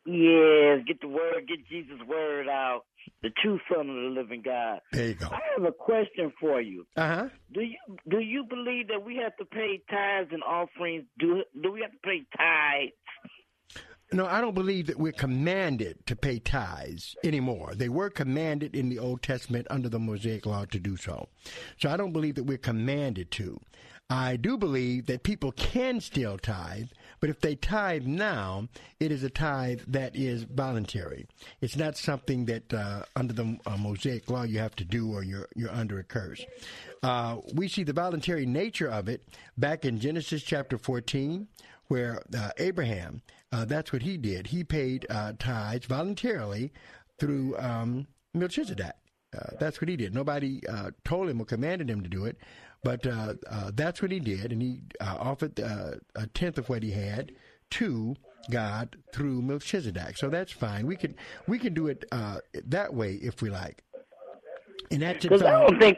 Yes, 0.05 0.83
get 0.87 0.99
the 1.01 1.07
word, 1.07 1.47
get 1.47 1.65
Jesus' 1.69 1.99
word 2.07 2.47
out. 2.49 2.83
the 3.21 3.29
true 3.41 3.59
Son 3.69 3.89
of 3.89 3.95
the 3.95 4.09
living 4.21 4.41
God. 4.43 4.79
There 4.91 5.07
you 5.07 5.13
go. 5.15 5.27
I 5.27 5.39
have 5.55 5.65
a 5.65 5.71
question 5.71 6.31
for 6.39 6.61
you. 6.61 6.85
Uh 6.95 7.07
huh. 7.07 7.29
Do 7.53 7.61
you 7.61 7.77
do 8.09 8.19
you 8.19 8.43
believe 8.43 8.87
that 8.89 9.03
we 9.05 9.15
have 9.17 9.35
to 9.37 9.45
pay 9.45 9.81
tithes 9.89 10.29
and 10.31 10.43
offerings? 10.43 11.05
Do 11.19 11.43
do 11.61 11.71
we 11.71 11.81
have 11.81 11.91
to 11.91 11.97
pay 12.03 12.23
tithes? 12.37 12.93
No, 14.13 14.27
I 14.27 14.41
don't 14.41 14.53
believe 14.53 14.87
that 14.87 14.99
we're 14.99 15.11
commanded 15.11 16.05
to 16.05 16.15
pay 16.15 16.37
tithes 16.37 17.15
anymore. 17.23 17.73
They 17.75 17.89
were 17.89 18.11
commanded 18.11 18.75
in 18.75 18.89
the 18.89 18.99
Old 18.99 19.23
Testament 19.23 19.65
under 19.69 19.89
the 19.89 19.99
Mosaic 19.99 20.45
Law 20.45 20.65
to 20.65 20.79
do 20.79 20.97
so. 20.97 21.29
So 21.79 21.89
I 21.89 21.97
don't 21.97 22.13
believe 22.13 22.35
that 22.35 22.43
we're 22.43 22.59
commanded 22.59 23.31
to. 23.31 23.59
I 24.09 24.35
do 24.35 24.57
believe 24.57 25.07
that 25.07 25.23
people 25.23 25.51
can 25.53 25.99
still 25.99 26.37
tithe, 26.37 26.89
but 27.19 27.31
if 27.31 27.39
they 27.39 27.55
tithe 27.55 28.05
now, 28.05 28.67
it 28.99 29.11
is 29.11 29.23
a 29.23 29.29
tithe 29.29 29.81
that 29.87 30.15
is 30.15 30.43
voluntary. 30.43 31.25
It's 31.61 31.77
not 31.77 31.97
something 31.97 32.45
that 32.45 32.71
uh, 32.71 33.05
under 33.15 33.33
the 33.33 33.57
uh, 33.65 33.77
Mosaic 33.77 34.29
Law 34.29 34.43
you 34.43 34.59
have 34.59 34.75
to 34.75 34.85
do 34.85 35.11
or 35.11 35.23
you're 35.23 35.47
you're 35.55 35.71
under 35.71 35.97
a 35.97 36.03
curse. 36.03 36.45
Uh, 37.01 37.37
we 37.55 37.67
see 37.67 37.83
the 37.83 37.93
voluntary 37.93 38.45
nature 38.45 38.89
of 38.89 39.09
it 39.09 39.23
back 39.57 39.85
in 39.85 39.99
Genesis 39.99 40.43
chapter 40.43 40.77
14, 40.77 41.47
where 41.87 42.21
uh, 42.37 42.51
Abraham, 42.57 43.21
uh, 43.53 43.65
that's 43.65 43.93
what 43.93 44.01
he 44.01 44.17
did. 44.17 44.47
He 44.47 44.63
paid 44.63 45.05
uh, 45.09 45.33
tithes 45.37 45.85
voluntarily 45.85 46.73
through 47.19 47.55
um, 47.59 48.07
Melchizedek. 48.33 48.95
Uh, 49.37 49.51
that's 49.59 49.79
what 49.79 49.89
he 49.89 49.95
did. 49.95 50.13
Nobody 50.13 50.65
uh, 50.67 50.91
told 51.05 51.29
him 51.29 51.39
or 51.39 51.45
commanded 51.45 51.89
him 51.89 52.01
to 52.01 52.09
do 52.09 52.25
it, 52.25 52.37
but 52.83 53.05
uh, 53.05 53.35
uh, 53.49 53.71
that's 53.73 54.01
what 54.01 54.11
he 54.11 54.19
did, 54.19 54.51
and 54.51 54.61
he 54.61 54.81
uh, 54.99 55.17
offered 55.19 55.59
uh, 55.59 55.91
a 56.15 56.27
tenth 56.27 56.57
of 56.57 56.67
what 56.67 56.83
he 56.83 56.91
had 56.91 57.31
to 57.71 58.15
God 58.49 58.97
through 59.13 59.41
Melchizedek. 59.41 60.17
So 60.17 60.29
that's 60.29 60.51
fine. 60.51 60.85
We 60.85 60.95
can 60.95 61.15
we 61.47 61.59
can 61.59 61.73
do 61.73 61.87
it 61.87 62.05
uh, 62.11 62.39
that 62.65 62.93
way 62.93 63.13
if 63.13 63.41
we 63.41 63.49
like. 63.49 63.83
And 64.91 65.01
that's 65.01 65.23
Because 65.23 65.41
I 65.43 65.51
don't 65.51 65.79
think, 65.79 65.97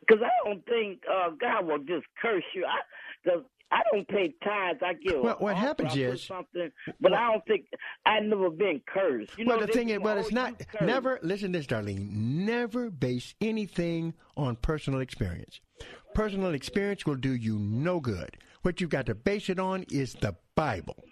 because 0.00 0.22
I 0.22 0.30
don't 0.44 0.64
think 0.66 1.02
uh, 1.10 1.30
God 1.40 1.66
will 1.66 1.78
just 1.78 2.06
curse 2.20 2.44
you. 2.54 2.64
I, 2.64 3.28
cause 3.28 3.42
I 3.72 3.82
don't 3.92 4.08
pay 4.08 4.34
tithes. 4.42 4.80
I 4.82 4.94
give. 4.94 5.20
Well, 5.20 5.36
what 5.38 5.56
happens 5.56 5.96
is- 5.96 6.24
something, 6.24 6.70
but 7.00 7.12
I 7.12 7.32
don't 7.32 7.44
think 7.46 7.66
I've 8.04 8.24
never 8.24 8.50
been 8.50 8.80
cursed. 8.86 9.38
You 9.38 9.44
know, 9.44 9.56
well, 9.56 9.66
the 9.66 9.72
thing 9.72 9.90
is, 9.90 10.00
well, 10.00 10.16
like, 10.16 10.24
it's 10.26 10.32
"Oh, 10.32 10.34
not 10.34 10.62
never. 10.86 11.18
Listen 11.22 11.52
to 11.52 11.58
this, 11.60 11.66
Darlene. 11.66 12.10
Never 12.10 12.90
base 12.90 13.34
anything 13.40 14.14
on 14.36 14.56
personal 14.56 15.00
experience. 15.00 15.60
Personal 16.14 16.54
experience 16.54 17.06
will 17.06 17.14
do 17.14 17.32
you 17.34 17.58
no 17.58 18.00
good. 18.00 18.36
What 18.62 18.80
you've 18.80 18.90
got 18.90 19.06
to 19.06 19.14
base 19.14 19.48
it 19.48 19.58
on 19.58 19.84
is 19.90 20.14
the 20.14 20.34
Bible. 20.56 21.04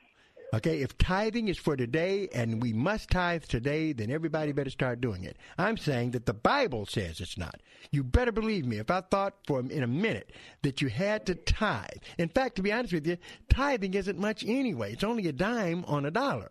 Okay, 0.55 0.81
if 0.81 0.97
tithing 0.97 1.49
is 1.49 1.59
for 1.59 1.77
today 1.77 2.29
and 2.33 2.63
we 2.63 2.73
must 2.73 3.11
tithe 3.11 3.45
today, 3.45 3.93
then 3.93 4.11
everybody 4.11 4.53
better 4.53 4.71
start 4.71 4.99
doing 4.99 5.25
it. 5.25 5.37
I'm 5.59 5.77
saying 5.77 6.13
that 6.13 6.25
the 6.25 6.33
Bible 6.33 6.87
says 6.87 7.21
it's 7.21 7.37
not. 7.37 7.61
You 7.91 8.03
better 8.03 8.33
believe 8.33 8.65
me. 8.65 8.79
If 8.79 8.91
I 8.91 9.03
thought 9.03 9.35
for 9.47 9.61
in 9.61 9.83
a 9.83 9.87
minute 9.87 10.33
that 10.63 10.81
you 10.81 10.89
had 10.89 11.27
to 11.27 11.35
tithe, 11.35 11.99
in 12.17 12.31
fact, 12.31 12.57
to 12.57 12.63
be 12.63 12.73
honest 12.73 12.95
with 12.95 13.07
you, 13.07 13.19
tithing 13.51 13.93
isn't 13.93 14.19
much 14.19 14.43
anyway. 14.43 14.95
It's 14.95 15.05
only 15.05 15.29
a 15.29 15.33
dime 15.33 15.85
on 15.87 16.07
a 16.07 16.11
dollar. 16.11 16.51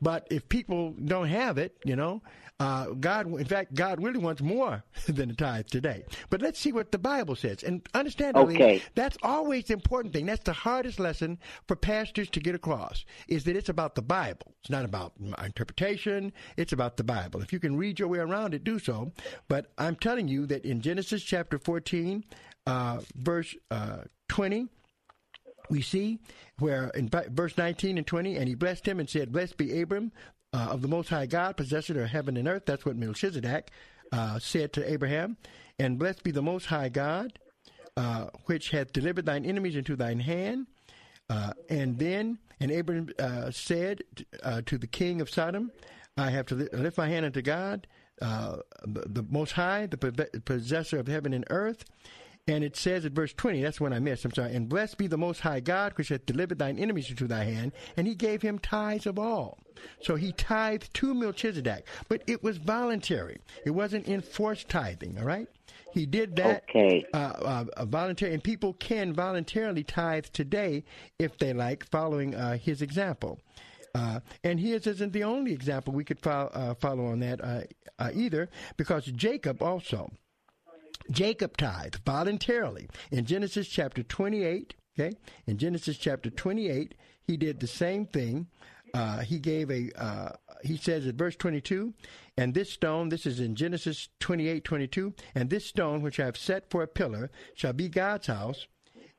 But 0.00 0.26
if 0.30 0.48
people 0.48 0.94
don't 1.04 1.28
have 1.28 1.58
it, 1.58 1.76
you 1.84 1.96
know, 1.96 2.22
uh, 2.60 2.86
God, 2.90 3.26
in 3.26 3.44
fact, 3.44 3.74
God 3.74 4.02
really 4.02 4.18
wants 4.18 4.40
more 4.40 4.84
than 5.08 5.30
a 5.30 5.34
tithe 5.34 5.66
today. 5.66 6.04
But 6.30 6.40
let's 6.40 6.58
see 6.60 6.70
what 6.72 6.92
the 6.92 6.98
Bible 6.98 7.34
says. 7.34 7.62
And 7.64 7.82
understand, 7.94 8.36
Darlene, 8.36 8.54
Okay. 8.54 8.82
that's 8.94 9.18
always 9.22 9.64
the 9.64 9.72
important 9.74 10.14
thing. 10.14 10.26
That's 10.26 10.44
the 10.44 10.52
hardest 10.52 11.00
lesson 11.00 11.38
for 11.66 11.74
pastors 11.74 12.30
to 12.30 12.40
get 12.40 12.54
across 12.54 13.04
is 13.26 13.44
that 13.44 13.56
it's 13.56 13.68
about 13.68 13.96
the 13.96 14.02
Bible. 14.02 14.54
It's 14.60 14.70
not 14.70 14.84
about 14.84 15.12
my 15.20 15.44
interpretation. 15.44 16.32
It's 16.56 16.72
about 16.72 16.96
the 16.96 17.04
Bible. 17.04 17.42
If 17.42 17.52
you 17.52 17.58
can 17.58 17.76
read 17.76 17.98
your 17.98 18.08
way 18.08 18.18
around 18.18 18.54
it, 18.54 18.62
do 18.62 18.78
so. 18.78 19.12
But 19.48 19.72
I'm 19.76 19.96
telling 19.96 20.28
you 20.28 20.46
that 20.46 20.64
in 20.64 20.80
Genesis 20.80 21.22
chapter 21.24 21.58
14, 21.58 22.24
uh, 22.66 23.00
verse 23.16 23.54
uh, 23.72 24.02
20, 24.28 24.68
we 25.70 25.80
see 25.82 26.20
where 26.58 26.88
in 26.90 27.10
verse 27.30 27.56
19 27.56 27.96
and 27.98 28.06
20, 28.06 28.36
and 28.36 28.46
he 28.48 28.54
blessed 28.54 28.86
him 28.86 29.00
and 29.00 29.08
said, 29.08 29.32
Blessed 29.32 29.56
be 29.56 29.80
Abram 29.80 30.12
uh, 30.54 30.68
of 30.70 30.82
the 30.82 30.88
Most 30.88 31.08
High 31.08 31.26
God, 31.26 31.56
possessor 31.56 32.00
of 32.00 32.08
heaven 32.08 32.36
and 32.36 32.46
earth. 32.46 32.62
That's 32.64 32.86
what 32.86 32.96
Melchizedek 32.96 33.72
uh, 34.12 34.38
said 34.38 34.72
to 34.74 34.90
Abraham. 34.90 35.36
And 35.80 35.98
blessed 35.98 36.22
be 36.22 36.30
the 36.30 36.42
Most 36.42 36.66
High 36.66 36.88
God, 36.88 37.38
uh, 37.96 38.26
which 38.46 38.70
hath 38.70 38.92
delivered 38.92 39.26
thine 39.26 39.44
enemies 39.44 39.74
into 39.74 39.96
thine 39.96 40.20
hand. 40.20 40.68
Uh, 41.28 41.54
and 41.68 41.98
then, 41.98 42.38
and 42.60 42.70
Abraham 42.70 43.08
uh, 43.18 43.50
said 43.50 44.04
to 44.66 44.78
the 44.78 44.86
king 44.86 45.20
of 45.20 45.28
Sodom, 45.28 45.72
I 46.16 46.30
have 46.30 46.46
to 46.46 46.54
lift 46.54 46.98
my 46.98 47.08
hand 47.08 47.26
unto 47.26 47.42
God, 47.42 47.88
the, 48.20 48.62
the 48.86 49.24
Most 49.28 49.52
High, 49.52 49.86
the 49.86 49.98
possessor 50.44 50.98
of 50.98 51.08
heaven 51.08 51.32
and 51.32 51.44
earth. 51.50 51.84
And 52.46 52.62
it 52.62 52.76
says 52.76 53.06
at 53.06 53.12
verse 53.12 53.32
20, 53.32 53.62
that's 53.62 53.80
when 53.80 53.94
I 53.94 53.98
missed, 54.00 54.24
I'm 54.26 54.32
sorry, 54.34 54.54
and 54.54 54.68
blessed 54.68 54.98
be 54.98 55.06
the 55.06 55.16
Most 55.16 55.40
High 55.40 55.60
God, 55.60 55.94
which 55.96 56.10
hath 56.10 56.26
delivered 56.26 56.58
thine 56.58 56.78
enemies 56.78 57.08
into 57.08 57.26
thy 57.26 57.44
hand, 57.44 57.72
and 57.96 58.06
he 58.06 58.14
gave 58.14 58.42
him 58.42 58.58
tithes 58.58 59.06
of 59.06 59.18
all. 59.18 59.58
So 60.02 60.16
he 60.16 60.32
tithed 60.32 60.92
to 60.94 61.14
Melchizedek, 61.14 61.86
but 62.08 62.22
it 62.26 62.42
was 62.42 62.58
voluntary. 62.58 63.38
It 63.64 63.70
wasn't 63.70 64.08
enforced 64.08 64.68
tithing, 64.68 65.18
all 65.18 65.24
right? 65.24 65.48
He 65.92 66.04
did 66.04 66.36
that 66.36 66.64
Okay. 66.68 67.06
uh, 67.14 67.16
uh, 67.16 67.64
uh, 67.78 67.84
voluntary, 67.86 68.34
and 68.34 68.44
people 68.44 68.74
can 68.74 69.14
voluntarily 69.14 69.82
tithe 69.82 70.26
today 70.26 70.84
if 71.18 71.38
they 71.38 71.54
like, 71.54 71.88
following 71.90 72.34
uh, 72.34 72.58
his 72.58 72.82
example. 72.82 73.40
Uh, 73.94 74.20
and 74.42 74.60
his 74.60 74.86
isn't 74.86 75.14
the 75.14 75.24
only 75.24 75.52
example 75.54 75.94
we 75.94 76.04
could 76.04 76.20
fo- 76.20 76.50
uh, 76.52 76.74
follow 76.74 77.06
on 77.06 77.20
that 77.20 77.42
uh, 77.42 77.62
uh, 77.98 78.10
either, 78.12 78.50
because 78.76 79.06
Jacob 79.06 79.62
also. 79.62 80.10
Jacob 81.10 81.56
tithed 81.56 82.00
voluntarily 82.04 82.88
in 83.10 83.24
Genesis 83.24 83.68
chapter 83.68 84.02
28. 84.02 84.74
Okay, 84.98 85.16
in 85.46 85.58
Genesis 85.58 85.96
chapter 85.96 86.30
28, 86.30 86.94
he 87.26 87.36
did 87.36 87.58
the 87.58 87.66
same 87.66 88.06
thing. 88.06 88.46
Uh, 88.92 89.20
he 89.20 89.38
gave 89.40 89.70
a. 89.70 89.90
Uh, 90.00 90.30
he 90.62 90.76
says 90.76 91.06
at 91.06 91.16
verse 91.16 91.36
22, 91.36 91.92
and 92.38 92.54
this 92.54 92.70
stone, 92.70 93.08
this 93.10 93.26
is 93.26 93.40
in 93.40 93.54
Genesis 93.54 94.08
28, 94.20 94.64
22, 94.64 95.12
and 95.34 95.50
this 95.50 95.66
stone 95.66 96.00
which 96.00 96.18
I 96.20 96.24
have 96.24 96.36
set 96.38 96.70
for 96.70 96.82
a 96.82 96.86
pillar 96.86 97.30
shall 97.54 97.72
be 97.72 97.88
God's 97.88 98.28
house. 98.28 98.66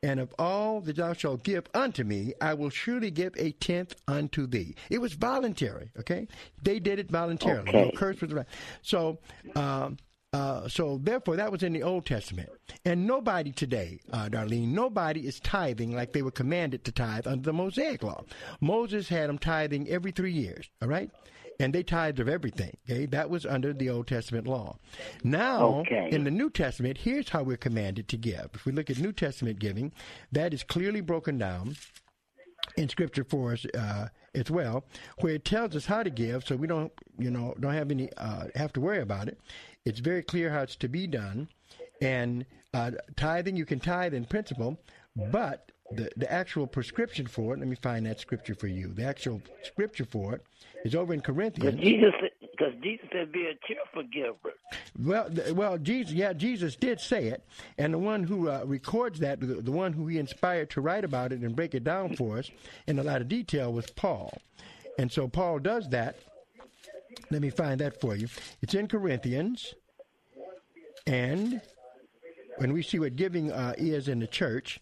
And 0.01 0.19
of 0.19 0.33
all 0.37 0.81
that 0.81 0.97
thou 0.97 1.13
shalt 1.13 1.43
give 1.43 1.65
unto 1.73 2.03
me, 2.03 2.33
I 2.39 2.53
will 2.53 2.69
surely 2.69 3.09
give 3.11 3.33
a 3.37 3.51
tenth 3.53 3.95
unto 4.07 4.45
thee. 4.45 4.75
It 4.89 4.99
was 4.99 5.13
voluntary, 5.13 5.89
okay? 5.99 6.27
They 6.61 6.79
did 6.79 6.99
it 6.99 7.09
voluntarily. 7.09 7.71
No 7.73 7.87
Okay. 7.87 7.97
curse 7.97 8.21
was 8.21 8.31
right. 8.31 8.45
So, 8.83 9.19
um, 9.55 9.97
uh, 10.35 10.67
so 10.67 10.99
therefore, 11.01 11.35
that 11.37 11.51
was 11.51 11.63
in 11.63 11.73
the 11.73 11.83
Old 11.83 12.05
Testament. 12.05 12.49
And 12.83 13.07
nobody 13.07 13.51
today, 13.51 13.99
uh, 14.11 14.27
Darlene, 14.29 14.69
nobody 14.69 15.21
is 15.27 15.39
tithing 15.39 15.95
like 15.95 16.11
they 16.13 16.21
were 16.21 16.31
commanded 16.31 16.83
to 16.85 16.91
tithe 16.91 17.25
under 17.27 17.43
the 17.43 17.53
Mosaic 17.53 18.03
Law. 18.03 18.23
Moses 18.59 19.07
had 19.09 19.29
them 19.29 19.37
tithing 19.37 19.87
every 19.87 20.11
three 20.11 20.31
years, 20.33 20.69
all 20.81 20.87
right? 20.89 21.09
And 21.59 21.73
they 21.73 21.83
tithed 21.83 22.19
of 22.19 22.27
everything, 22.27 22.75
okay? 22.89 23.05
That 23.05 23.29
was 23.29 23.45
under 23.45 23.71
the 23.71 23.89
Old 23.89 24.07
Testament 24.07 24.45
law. 24.45 24.77
Now, 25.23 25.79
Okay. 25.81 26.09
in 26.11 26.25
the 26.25 26.31
New 26.31 26.49
Testament, 26.49 26.97
here's 26.97 27.29
how 27.29 27.43
we're 27.43 27.55
commanded 27.55 28.09
to 28.09 28.17
give. 28.17 28.49
If 28.53 28.65
we 28.65 28.73
look 28.73 28.89
at 28.89 28.99
New 28.99 29.13
Testament 29.13 29.59
giving, 29.59 29.93
that 30.33 30.53
is 30.53 30.63
clearly 30.63 30.99
broken 31.01 31.37
down 31.37 31.77
in 32.75 32.89
Scripture 32.89 33.23
for 33.23 33.53
us 33.53 33.65
uh, 33.73 34.09
as 34.33 34.51
well, 34.51 34.83
where 35.19 35.35
it 35.35 35.45
tells 35.45 35.75
us 35.77 35.85
how 35.85 36.03
to 36.03 36.09
give, 36.09 36.43
so 36.45 36.57
we 36.57 36.67
don't, 36.67 36.91
you 37.17 37.31
know, 37.31 37.55
don't 37.59 37.73
have 37.73 37.89
any 37.89 38.09
uh, 38.17 38.45
have 38.55 38.73
to 38.73 38.81
worry 38.81 38.99
about 38.99 39.29
it. 39.29 39.39
It's 39.85 39.99
very 39.99 40.23
clear 40.23 40.49
how 40.49 40.61
it's 40.61 40.75
to 40.77 40.87
be 40.87 41.07
done, 41.07 41.47
and 42.01 42.45
uh, 42.73 42.91
tithing 43.15 43.55
you 43.55 43.65
can 43.65 43.79
tithe 43.79 44.13
in 44.13 44.25
principle, 44.25 44.77
but 45.15 45.71
the 45.91 46.09
the 46.17 46.31
actual 46.31 46.65
prescription 46.67 47.27
for 47.27 47.53
it. 47.53 47.59
Let 47.59 47.67
me 47.67 47.75
find 47.75 48.05
that 48.07 48.19
scripture 48.19 48.55
for 48.55 48.67
you. 48.67 48.93
The 48.93 49.03
actual 49.03 49.41
scripture 49.63 50.05
for 50.05 50.33
it 50.33 50.41
is 50.83 50.95
over 50.95 51.13
in 51.13 51.19
Because 51.19 51.35
Corinthians. 51.35 51.79
Jesus, 51.79 52.13
because 52.41 52.73
Jesus 52.81 53.07
said, 53.11 53.31
"Be 53.31 53.45
a 53.45 53.53
cheerful 53.67 54.03
giver." 54.11 54.55
Well, 54.99 55.29
well, 55.53 55.77
Jesus, 55.77 56.13
yeah, 56.13 56.33
Jesus 56.33 56.75
did 56.75 56.99
say 56.99 57.27
it, 57.27 57.43
and 57.77 57.93
the 57.93 57.99
one 57.99 58.23
who 58.23 58.49
uh, 58.49 58.63
records 58.65 59.19
that, 59.19 59.39
the, 59.39 59.45
the 59.45 59.71
one 59.71 59.93
who 59.93 60.07
he 60.07 60.17
inspired 60.17 60.69
to 60.71 60.81
write 60.81 61.03
about 61.03 61.31
it 61.31 61.41
and 61.41 61.55
break 61.55 61.75
it 61.75 61.83
down 61.83 62.15
for 62.15 62.39
us 62.39 62.49
in 62.87 62.97
a 62.97 63.03
lot 63.03 63.21
of 63.21 63.27
detail 63.27 63.71
was 63.71 63.89
Paul, 63.91 64.33
and 64.97 65.11
so 65.11 65.27
Paul 65.27 65.59
does 65.59 65.89
that. 65.89 66.17
Let 67.31 67.41
me 67.41 67.49
find 67.49 67.79
that 67.81 67.99
for 67.99 68.15
you. 68.15 68.27
It's 68.61 68.73
in 68.73 68.87
Corinthians, 68.87 69.73
and 71.07 71.61
when 72.57 72.73
we 72.73 72.81
see 72.81 72.99
what 72.99 73.15
giving 73.15 73.51
uh, 73.51 73.73
is 73.77 74.07
in 74.07 74.19
the 74.19 74.27
church, 74.27 74.79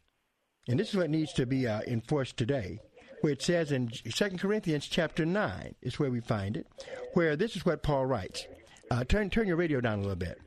and 0.67 0.79
this 0.79 0.89
is 0.89 0.95
what 0.95 1.09
needs 1.09 1.33
to 1.33 1.45
be 1.45 1.67
uh, 1.67 1.81
enforced 1.87 2.37
today, 2.37 2.79
where 3.21 3.33
it 3.33 3.41
says 3.41 3.71
in 3.71 3.89
Second 4.09 4.39
Corinthians 4.39 4.87
chapter 4.87 5.25
nine 5.25 5.75
is 5.81 5.97
where 5.99 6.11
we 6.11 6.19
find 6.19 6.57
it, 6.57 6.67
where 7.13 7.35
this 7.35 7.55
is 7.55 7.65
what 7.65 7.83
Paul 7.83 8.05
writes. 8.05 8.45
Uh, 8.91 9.03
turn 9.05 9.29
turn 9.29 9.47
your 9.47 9.55
radio 9.55 9.81
down 9.81 9.99
a 9.99 10.01
little 10.01 10.15
bit. 10.15 10.39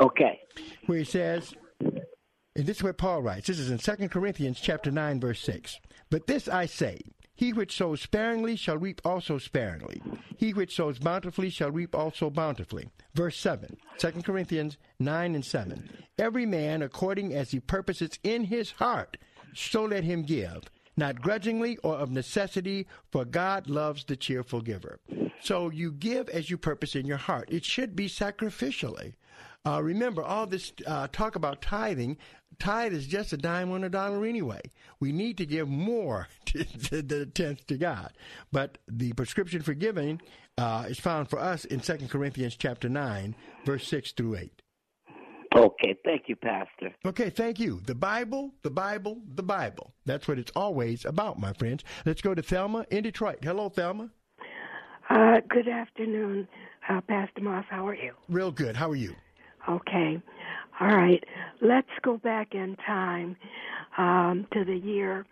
Okay. 0.00 0.40
Where 0.86 0.98
he 0.98 1.04
says, 1.04 1.54
and 1.80 2.66
this 2.66 2.78
is 2.78 2.82
what 2.82 2.98
Paul 2.98 3.22
writes. 3.22 3.46
This 3.46 3.58
is 3.60 3.70
in 3.70 3.78
Second 3.78 4.10
Corinthians 4.10 4.58
chapter 4.60 4.90
nine, 4.90 5.20
verse 5.20 5.40
six. 5.40 5.78
But 6.10 6.26
this 6.26 6.48
I 6.48 6.66
say, 6.66 7.00
He 7.34 7.52
which 7.52 7.76
sows 7.76 8.00
sparingly 8.00 8.56
shall 8.56 8.76
reap 8.76 9.00
also 9.04 9.38
sparingly. 9.38 10.02
He 10.36 10.52
which 10.52 10.76
sows 10.76 10.98
bountifully 10.98 11.50
shall 11.50 11.70
reap 11.70 11.94
also 11.94 12.30
bountifully. 12.30 12.90
Verse 13.14 13.36
7, 13.38 13.76
2 13.98 14.10
Corinthians 14.22 14.76
9 14.98 15.34
and 15.34 15.44
7. 15.44 15.90
Every 16.18 16.46
man 16.46 16.82
according 16.82 17.34
as 17.34 17.50
he 17.50 17.60
purposes 17.60 18.18
in 18.22 18.44
his 18.44 18.72
heart, 18.72 19.16
so 19.54 19.84
let 19.84 20.04
him 20.04 20.22
give, 20.22 20.64
not 20.96 21.20
grudgingly 21.20 21.78
or 21.78 21.96
of 21.96 22.10
necessity, 22.10 22.86
for 23.10 23.24
God 23.24 23.68
loves 23.68 24.04
the 24.04 24.16
cheerful 24.16 24.60
giver. 24.60 25.00
So 25.40 25.70
you 25.70 25.90
give 25.92 26.28
as 26.28 26.50
you 26.50 26.58
purpose 26.58 26.94
in 26.94 27.06
your 27.06 27.16
heart. 27.16 27.48
It 27.50 27.64
should 27.64 27.96
be 27.96 28.08
sacrificially. 28.08 29.14
Uh, 29.64 29.80
remember, 29.82 30.22
all 30.22 30.46
this 30.46 30.72
uh, 30.86 31.06
talk 31.12 31.36
about 31.36 31.62
tithing, 31.62 32.18
tithe 32.62 32.92
is 32.92 33.08
just 33.08 33.32
a 33.32 33.36
dime 33.36 33.72
on 33.72 33.82
a 33.82 33.88
dollar 33.88 34.24
anyway. 34.24 34.60
We 35.00 35.10
need 35.10 35.36
to 35.38 35.46
give 35.46 35.68
more 35.68 36.28
to, 36.46 36.64
to 36.64 37.02
the 37.02 37.26
tenth 37.26 37.66
to 37.66 37.76
God. 37.76 38.12
But 38.52 38.78
the 38.86 39.12
prescription 39.14 39.62
for 39.62 39.74
giving 39.74 40.22
uh, 40.56 40.86
is 40.88 41.00
found 41.00 41.28
for 41.28 41.40
us 41.40 41.64
in 41.64 41.80
2 41.80 42.06
Corinthians 42.08 42.56
chapter 42.56 42.88
9, 42.88 43.34
verse 43.64 43.86
6 43.88 44.12
through 44.12 44.36
8. 44.36 44.62
Okay, 45.54 45.96
thank 46.04 46.28
you, 46.28 46.36
Pastor. 46.36 46.94
Okay, 47.04 47.28
thank 47.28 47.58
you. 47.58 47.80
The 47.84 47.94
Bible, 47.94 48.52
the 48.62 48.70
Bible, 48.70 49.20
the 49.34 49.42
Bible. 49.42 49.92
That's 50.06 50.26
what 50.26 50.38
it's 50.38 50.52
always 50.56 51.04
about, 51.04 51.38
my 51.38 51.52
friends. 51.52 51.84
Let's 52.06 52.22
go 52.22 52.34
to 52.34 52.42
Thelma 52.42 52.86
in 52.90 53.02
Detroit. 53.02 53.40
Hello, 53.42 53.68
Thelma. 53.68 54.08
Uh, 55.10 55.40
good 55.50 55.68
afternoon, 55.68 56.48
uh, 56.88 57.00
Pastor 57.02 57.42
Moss. 57.42 57.66
How 57.68 57.86
are 57.86 57.94
you? 57.94 58.12
Real 58.28 58.50
good. 58.50 58.76
How 58.76 58.88
are 58.88 58.96
you? 58.96 59.14
Okay. 59.68 60.22
All 60.82 60.96
right. 60.96 61.22
Let's 61.60 61.86
go 62.02 62.16
back 62.16 62.56
in 62.56 62.76
time 62.84 63.36
um, 63.96 64.48
to 64.52 64.64
the 64.64 64.76
year 64.76 65.24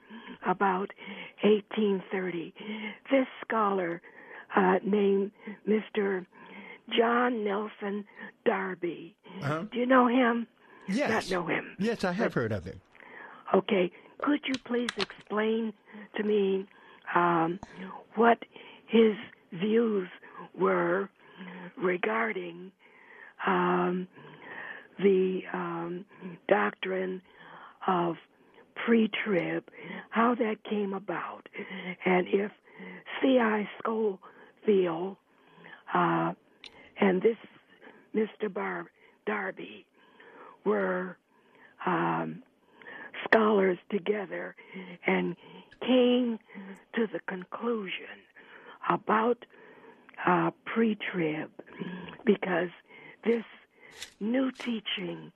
about 0.46 0.90
1830. 1.42 2.54
This 3.10 3.26
scholar 3.44 4.00
uh, 4.54 4.78
named 4.84 5.32
Mr. 5.68 6.24
John 6.96 7.42
Nelson 7.42 8.04
Darby. 8.44 9.16
Uh-huh. 9.42 9.64
Do 9.72 9.78
you 9.78 9.86
know 9.86 10.06
him? 10.06 10.46
Yes. 10.88 11.10
Not 11.10 11.30
know 11.30 11.46
him. 11.48 11.76
Yes, 11.80 12.04
I 12.04 12.12
have 12.12 12.32
heard 12.32 12.52
of 12.52 12.64
him. 12.64 12.80
Okay. 13.52 13.90
Could 14.22 14.40
you 14.46 14.54
please 14.64 14.90
explain 14.98 15.72
to 16.16 16.22
me 16.22 16.64
um, 17.12 17.58
what 18.14 18.38
his 18.86 19.14
views 19.52 20.08
were 20.56 21.08
regarding 21.76 22.70
um, 23.46 24.06
the 25.02 25.42
um, 25.52 26.04
doctrine 26.48 27.22
of 27.86 28.16
pre-trib, 28.74 29.64
how 30.10 30.34
that 30.34 30.56
came 30.68 30.94
about, 30.94 31.48
and 32.04 32.26
if 32.28 32.50
C.I. 33.20 33.68
Scofield 33.78 35.16
uh, 35.92 36.32
and 37.00 37.22
this 37.22 37.36
Mr. 38.14 38.52
Bar- 38.52 38.90
Darby 39.26 39.86
were 40.64 41.16
um, 41.86 42.42
scholars 43.24 43.78
together 43.90 44.54
and 45.06 45.36
came 45.80 46.38
to 46.94 47.06
the 47.06 47.20
conclusion 47.28 48.18
about 48.88 49.44
uh, 50.26 50.50
pre-trib 50.64 51.50
because 52.24 52.68
this 53.24 53.44
new 54.20 54.50
teaching 54.52 55.32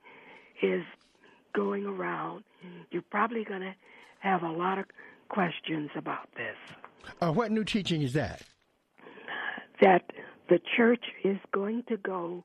is 0.62 0.84
going 1.54 1.86
around. 1.86 2.44
You're 2.90 3.02
probably 3.10 3.44
going 3.44 3.60
to 3.60 3.74
have 4.20 4.42
a 4.42 4.50
lot 4.50 4.78
of 4.78 4.86
questions 5.28 5.90
about 5.96 6.28
this. 6.36 6.56
Uh, 7.20 7.32
what 7.32 7.50
new 7.50 7.64
teaching 7.64 8.02
is 8.02 8.12
that? 8.14 8.42
That 9.80 10.10
the 10.48 10.60
church 10.76 11.04
is 11.24 11.38
going 11.52 11.84
to 11.88 11.96
go 11.96 12.44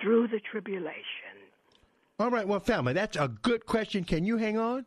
through 0.00 0.28
the 0.28 0.40
tribulation. 0.40 1.02
All 2.18 2.30
right, 2.30 2.46
well, 2.46 2.60
family, 2.60 2.92
that's 2.92 3.16
a 3.16 3.28
good 3.28 3.66
question. 3.66 4.04
Can 4.04 4.24
you 4.24 4.36
hang 4.36 4.58
on? 4.58 4.86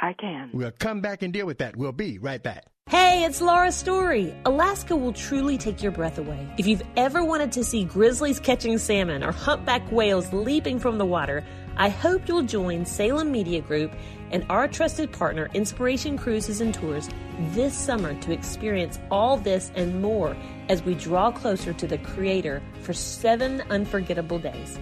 I 0.00 0.12
can. 0.12 0.50
We'll 0.52 0.70
come 0.70 1.00
back 1.00 1.22
and 1.22 1.32
deal 1.32 1.46
with 1.46 1.58
that. 1.58 1.76
We'll 1.76 1.92
be 1.92 2.18
right 2.18 2.42
back. 2.42 2.66
Hey, 2.88 3.24
it's 3.24 3.42
Laura 3.42 3.70
Story. 3.70 4.34
Alaska 4.46 4.96
will 4.96 5.12
truly 5.12 5.58
take 5.58 5.82
your 5.82 5.92
breath 5.92 6.16
away. 6.16 6.48
If 6.56 6.66
you've 6.66 6.82
ever 6.96 7.22
wanted 7.22 7.52
to 7.52 7.62
see 7.62 7.84
grizzlies 7.84 8.40
catching 8.40 8.78
salmon 8.78 9.22
or 9.22 9.30
humpback 9.30 9.92
whales 9.92 10.32
leaping 10.32 10.78
from 10.78 10.96
the 10.96 11.04
water, 11.04 11.44
I 11.76 11.90
hope 11.90 12.26
you'll 12.26 12.44
join 12.44 12.86
Salem 12.86 13.30
Media 13.30 13.60
Group 13.60 13.92
and 14.30 14.46
our 14.48 14.66
trusted 14.68 15.12
partner, 15.12 15.50
Inspiration 15.52 16.16
Cruises 16.16 16.62
and 16.62 16.72
Tours, 16.72 17.10
this 17.50 17.74
summer 17.76 18.18
to 18.22 18.32
experience 18.32 18.98
all 19.10 19.36
this 19.36 19.70
and 19.74 20.00
more 20.00 20.34
as 20.68 20.82
we 20.82 20.94
draw 20.94 21.30
closer 21.30 21.72
to 21.72 21.86
the 21.86 21.98
Creator 21.98 22.62
for 22.82 22.92
seven 22.92 23.62
unforgettable 23.70 24.38
days. 24.38 24.78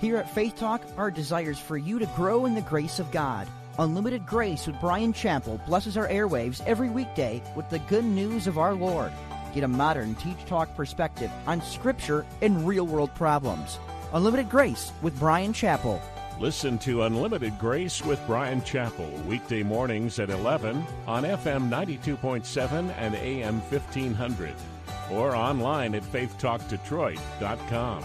Here 0.00 0.16
at 0.16 0.30
Faith 0.30 0.56
Talk, 0.56 0.82
our 0.96 1.10
desire 1.10 1.50
is 1.50 1.58
for 1.58 1.76
you 1.76 1.98
to 1.98 2.06
grow 2.14 2.46
in 2.46 2.54
the 2.54 2.60
grace 2.60 3.00
of 3.00 3.10
God. 3.10 3.48
Unlimited 3.78 4.26
Grace 4.26 4.66
with 4.66 4.80
Bryan 4.80 5.12
Chapell 5.12 5.64
blesses 5.66 5.96
our 5.96 6.08
airwaves 6.08 6.62
every 6.66 6.88
weekday 6.88 7.42
with 7.56 7.68
the 7.70 7.78
good 7.80 8.04
news 8.04 8.46
of 8.46 8.58
our 8.58 8.74
Lord. 8.74 9.12
Get 9.54 9.64
a 9.64 9.68
modern 9.68 10.14
Teach 10.16 10.44
Talk 10.46 10.74
perspective 10.76 11.30
on 11.46 11.62
Scripture 11.62 12.26
and 12.42 12.66
real 12.66 12.86
world 12.86 13.14
problems. 13.14 13.78
Unlimited 14.12 14.48
Grace 14.48 14.92
with 15.02 15.18
Bryan 15.18 15.52
Chapell. 15.52 16.00
Listen 16.40 16.78
to 16.78 17.02
Unlimited 17.02 17.58
Grace 17.58 18.04
with 18.04 18.24
Bryan 18.24 18.62
Chapell 18.62 19.26
weekday 19.26 19.64
mornings 19.64 20.20
at 20.20 20.30
11 20.30 20.84
on 21.06 21.24
FM 21.24 21.68
92.7 21.68 22.94
and 22.96 23.16
AM 23.16 23.60
1500 23.62 24.54
or 25.10 25.34
online 25.34 25.96
at 25.96 26.04
faithtalkdetroit.com. 26.04 28.04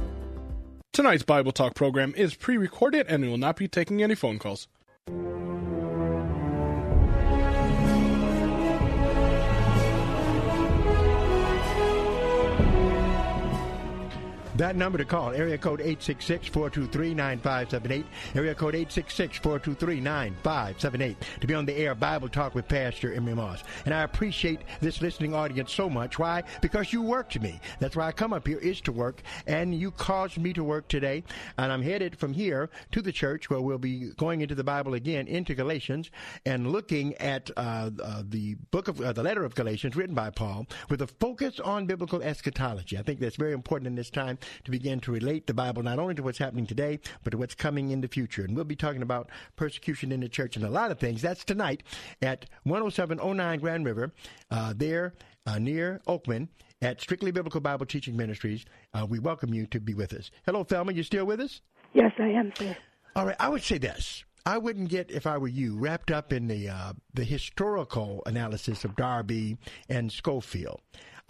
Tonight's 0.93 1.23
Bible 1.23 1.53
Talk 1.53 1.73
program 1.73 2.13
is 2.17 2.35
pre 2.35 2.57
recorded 2.57 3.07
and 3.07 3.23
we 3.23 3.29
will 3.29 3.37
not 3.37 3.55
be 3.55 3.69
taking 3.69 4.03
any 4.03 4.13
phone 4.13 4.39
calls. 4.39 4.67
That 14.57 14.75
number 14.75 14.97
to 14.97 15.05
call, 15.05 15.31
area 15.31 15.57
code 15.57 15.79
866-423-9578, 15.79 18.03
area 18.35 18.53
code 18.53 18.73
866-423-9578, 18.73 21.15
to 21.39 21.47
be 21.47 21.53
on 21.53 21.65
the 21.65 21.73
air 21.73 21.95
Bible 21.95 22.27
Talk 22.27 22.53
with 22.53 22.67
Pastor 22.67 23.13
Emery 23.13 23.35
Moss. 23.35 23.63
And 23.85 23.93
I 23.93 24.03
appreciate 24.03 24.59
this 24.81 25.01
listening 25.01 25.33
audience 25.33 25.71
so 25.71 25.89
much. 25.89 26.19
Why? 26.19 26.43
Because 26.59 26.91
you 26.91 27.01
worked 27.01 27.39
me. 27.39 27.61
That's 27.79 27.95
why 27.95 28.07
I 28.07 28.11
come 28.11 28.33
up 28.33 28.45
here, 28.45 28.57
is 28.57 28.81
to 28.81 28.91
work, 28.91 29.21
and 29.47 29.73
you 29.73 29.91
caused 29.91 30.37
me 30.37 30.51
to 30.51 30.65
work 30.65 30.89
today. 30.89 31.23
And 31.57 31.71
I'm 31.71 31.81
headed 31.81 32.19
from 32.19 32.33
here 32.33 32.69
to 32.91 33.01
the 33.01 33.13
church 33.13 33.49
where 33.49 33.61
we'll 33.61 33.77
be 33.77 34.09
going 34.17 34.41
into 34.41 34.55
the 34.55 34.65
Bible 34.65 34.95
again, 34.95 35.27
into 35.27 35.55
Galatians, 35.55 36.11
and 36.45 36.73
looking 36.73 37.15
at 37.15 37.49
uh, 37.55 37.89
uh, 38.03 38.23
the 38.27 38.55
book 38.71 38.89
of, 38.89 38.99
uh, 38.99 39.13
the 39.13 39.23
letter 39.23 39.45
of 39.45 39.55
Galatians 39.55 39.95
written 39.95 40.13
by 40.13 40.29
Paul 40.29 40.67
with 40.89 41.01
a 41.01 41.07
focus 41.07 41.61
on 41.61 41.85
biblical 41.85 42.21
eschatology. 42.21 42.97
I 42.97 43.01
think 43.01 43.21
that's 43.21 43.37
very 43.37 43.53
important 43.53 43.87
in 43.87 43.95
this 43.95 44.09
time 44.09 44.39
to 44.63 44.71
begin 44.71 44.99
to 45.01 45.11
relate 45.11 45.47
the 45.47 45.53
Bible 45.53 45.83
not 45.83 45.99
only 45.99 46.15
to 46.15 46.23
what's 46.23 46.37
happening 46.37 46.65
today, 46.65 46.99
but 47.23 47.31
to 47.31 47.37
what's 47.37 47.55
coming 47.55 47.91
in 47.91 48.01
the 48.01 48.07
future. 48.07 48.43
And 48.43 48.55
we'll 48.55 48.65
be 48.65 48.75
talking 48.75 49.01
about 49.01 49.29
persecution 49.55 50.11
in 50.11 50.21
the 50.21 50.29
church 50.29 50.55
and 50.55 50.65
a 50.65 50.69
lot 50.69 50.91
of 50.91 50.99
things. 50.99 51.21
That's 51.21 51.43
tonight 51.43 51.83
at 52.21 52.45
10709 52.65 53.59
Grand 53.59 53.85
River, 53.85 54.11
uh, 54.49 54.73
there 54.75 55.13
uh, 55.45 55.59
near 55.59 56.01
Oakman 56.07 56.47
at 56.81 57.01
Strictly 57.01 57.31
Biblical 57.31 57.61
Bible 57.61 57.85
Teaching 57.85 58.15
Ministries. 58.15 58.65
Uh, 58.93 59.05
we 59.07 59.19
welcome 59.19 59.53
you 59.53 59.67
to 59.67 59.79
be 59.79 59.93
with 59.93 60.13
us. 60.13 60.31
Hello, 60.45 60.63
Thelma. 60.63 60.93
You 60.93 61.03
still 61.03 61.25
with 61.25 61.39
us? 61.39 61.61
Yes, 61.93 62.11
I 62.19 62.29
am, 62.29 62.51
sir. 62.55 62.75
All 63.15 63.25
right. 63.25 63.35
I 63.39 63.49
would 63.49 63.63
say 63.63 63.77
this. 63.77 64.23
I 64.45 64.57
wouldn't 64.57 64.89
get, 64.89 65.11
if 65.11 65.27
I 65.27 65.37
were 65.37 65.47
you, 65.47 65.77
wrapped 65.77 66.09
up 66.09 66.33
in 66.33 66.47
the 66.47 66.69
uh, 66.69 66.93
the 67.13 67.23
historical 67.23 68.23
analysis 68.25 68.83
of 68.83 68.95
Darby 68.95 69.57
and 69.87 70.11
Scofield. 70.11 70.81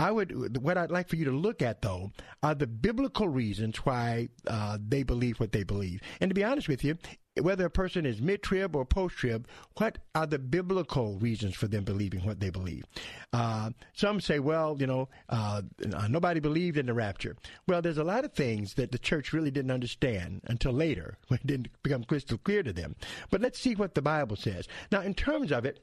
I 0.02 0.10
would 0.10 0.58
what 0.58 0.80
I'd 0.80 0.90
like 0.90 1.08
for 1.08 1.16
you 1.16 1.26
to 1.26 1.32
look 1.32 1.62
at 1.62 1.84
though 1.84 2.12
are 2.42 2.56
the 2.56 2.66
biblical 2.66 3.30
reasons 3.30 3.78
why 3.78 4.30
uh, 4.48 4.80
they 4.86 5.04
believe 5.04 5.40
what 5.40 5.52
they 5.52 5.64
believe. 5.64 6.02
And 6.20 6.30
to 6.32 6.36
be 6.36 6.44
honest 6.44 6.68
with 6.68 6.84
you, 6.84 6.98
whether 7.40 7.66
a 7.66 7.70
person 7.70 8.06
is 8.06 8.20
mid-trib 8.20 8.76
or 8.76 8.84
post-trib, 8.84 9.48
what 9.78 10.00
are 10.16 10.26
the 10.26 10.40
biblical 10.40 11.18
reasons 11.20 11.56
for 11.56 11.68
them 11.68 11.84
believing 11.84 12.26
what 12.26 12.40
they 12.40 12.50
believe? 12.50 12.84
Uh, 13.32 13.70
some 13.94 14.20
say, 14.20 14.40
well, 14.40 14.76
you 14.80 14.88
know, 14.88 15.08
uh, 15.30 15.62
nobody 16.10 16.40
believed 16.40 16.78
in 16.78 16.88
the 16.88 16.94
rapture. 16.94 17.38
Well, 17.68 17.82
there's 17.82 18.00
a 18.00 18.04
lot 18.04 18.26
of 18.26 18.34
things 18.34 18.74
that 18.74 18.92
the 18.92 19.00
church 19.00 19.32
really 19.32 19.52
didn't 19.52 19.72
understand 19.72 20.42
until 20.46 20.74
later, 20.74 21.18
when 21.28 21.40
it 21.40 21.48
didn't 21.48 21.84
become 21.84 22.04
crystal 22.04 22.40
clear 22.40 22.64
to 22.64 22.74
them. 22.74 22.96
But 23.30 23.42
let's 23.42 23.60
see 23.60 23.76
what 23.76 23.94
the 23.94 24.02
Bible 24.02 24.36
says. 24.36 24.68
Now, 24.92 25.02
in 25.02 25.14
terms 25.14 25.52
of 25.52 25.64
it, 25.64 25.80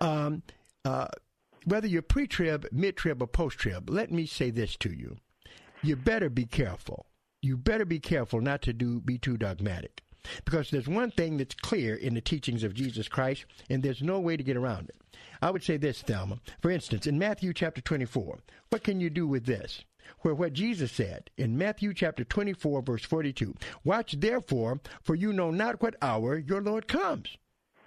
um, 0.00 0.42
uh, 0.84 1.08
whether 1.64 1.86
you're 1.86 2.02
pre 2.02 2.26
trib, 2.26 2.66
mid 2.72 2.96
trib, 2.96 3.22
or 3.22 3.26
post 3.26 3.58
trib, 3.58 3.88
let 3.88 4.10
me 4.10 4.26
say 4.26 4.50
this 4.50 4.76
to 4.78 4.92
you. 4.92 5.16
You 5.82 5.96
better 5.96 6.28
be 6.28 6.44
careful. 6.44 7.06
You 7.40 7.56
better 7.56 7.84
be 7.84 7.98
careful 7.98 8.40
not 8.40 8.62
to 8.62 8.72
do 8.72 9.00
be 9.00 9.18
too 9.18 9.36
dogmatic. 9.36 10.02
Because 10.44 10.70
there's 10.70 10.86
one 10.86 11.10
thing 11.10 11.36
that's 11.36 11.54
clear 11.54 11.96
in 11.96 12.14
the 12.14 12.20
teachings 12.20 12.62
of 12.62 12.74
Jesus 12.74 13.08
Christ, 13.08 13.44
and 13.68 13.82
there's 13.82 14.02
no 14.02 14.20
way 14.20 14.36
to 14.36 14.44
get 14.44 14.56
around 14.56 14.88
it. 14.88 14.96
I 15.40 15.50
would 15.50 15.64
say 15.64 15.76
this, 15.76 16.02
Thelma. 16.02 16.38
For 16.60 16.70
instance, 16.70 17.06
in 17.06 17.18
Matthew 17.18 17.52
chapter 17.52 17.80
24, 17.80 18.38
what 18.70 18.84
can 18.84 19.00
you 19.00 19.10
do 19.10 19.26
with 19.26 19.46
this? 19.46 19.84
Where 20.20 20.34
what 20.34 20.52
Jesus 20.52 20.92
said 20.92 21.30
in 21.36 21.58
Matthew 21.58 21.94
chapter 21.94 22.24
24, 22.24 22.82
verse 22.82 23.04
42 23.04 23.54
Watch 23.84 24.12
therefore, 24.20 24.80
for 25.02 25.14
you 25.14 25.32
know 25.32 25.50
not 25.50 25.82
what 25.82 25.96
hour 26.00 26.38
your 26.38 26.60
Lord 26.60 26.86
comes. 26.86 27.36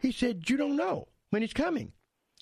He 0.02 0.12
said, 0.12 0.50
You 0.50 0.58
don't 0.58 0.76
know 0.76 1.08
when 1.30 1.42
he's 1.42 1.54
coming. 1.54 1.94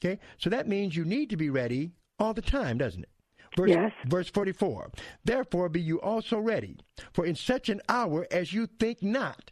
Okay? 0.03 0.19
So 0.37 0.49
that 0.49 0.67
means 0.67 0.95
you 0.95 1.05
need 1.05 1.29
to 1.29 1.37
be 1.37 1.49
ready 1.49 1.91
all 2.19 2.33
the 2.33 2.41
time, 2.41 2.77
doesn't 2.77 3.03
it? 3.03 3.09
Verse, 3.55 3.69
yes. 3.69 3.91
verse 4.07 4.29
44. 4.29 4.91
Therefore 5.23 5.69
be 5.69 5.81
you 5.81 6.01
also 6.01 6.39
ready, 6.39 6.77
for 7.13 7.25
in 7.25 7.35
such 7.35 7.69
an 7.69 7.81
hour 7.87 8.27
as 8.31 8.51
you 8.51 8.67
think 8.79 9.03
not, 9.03 9.51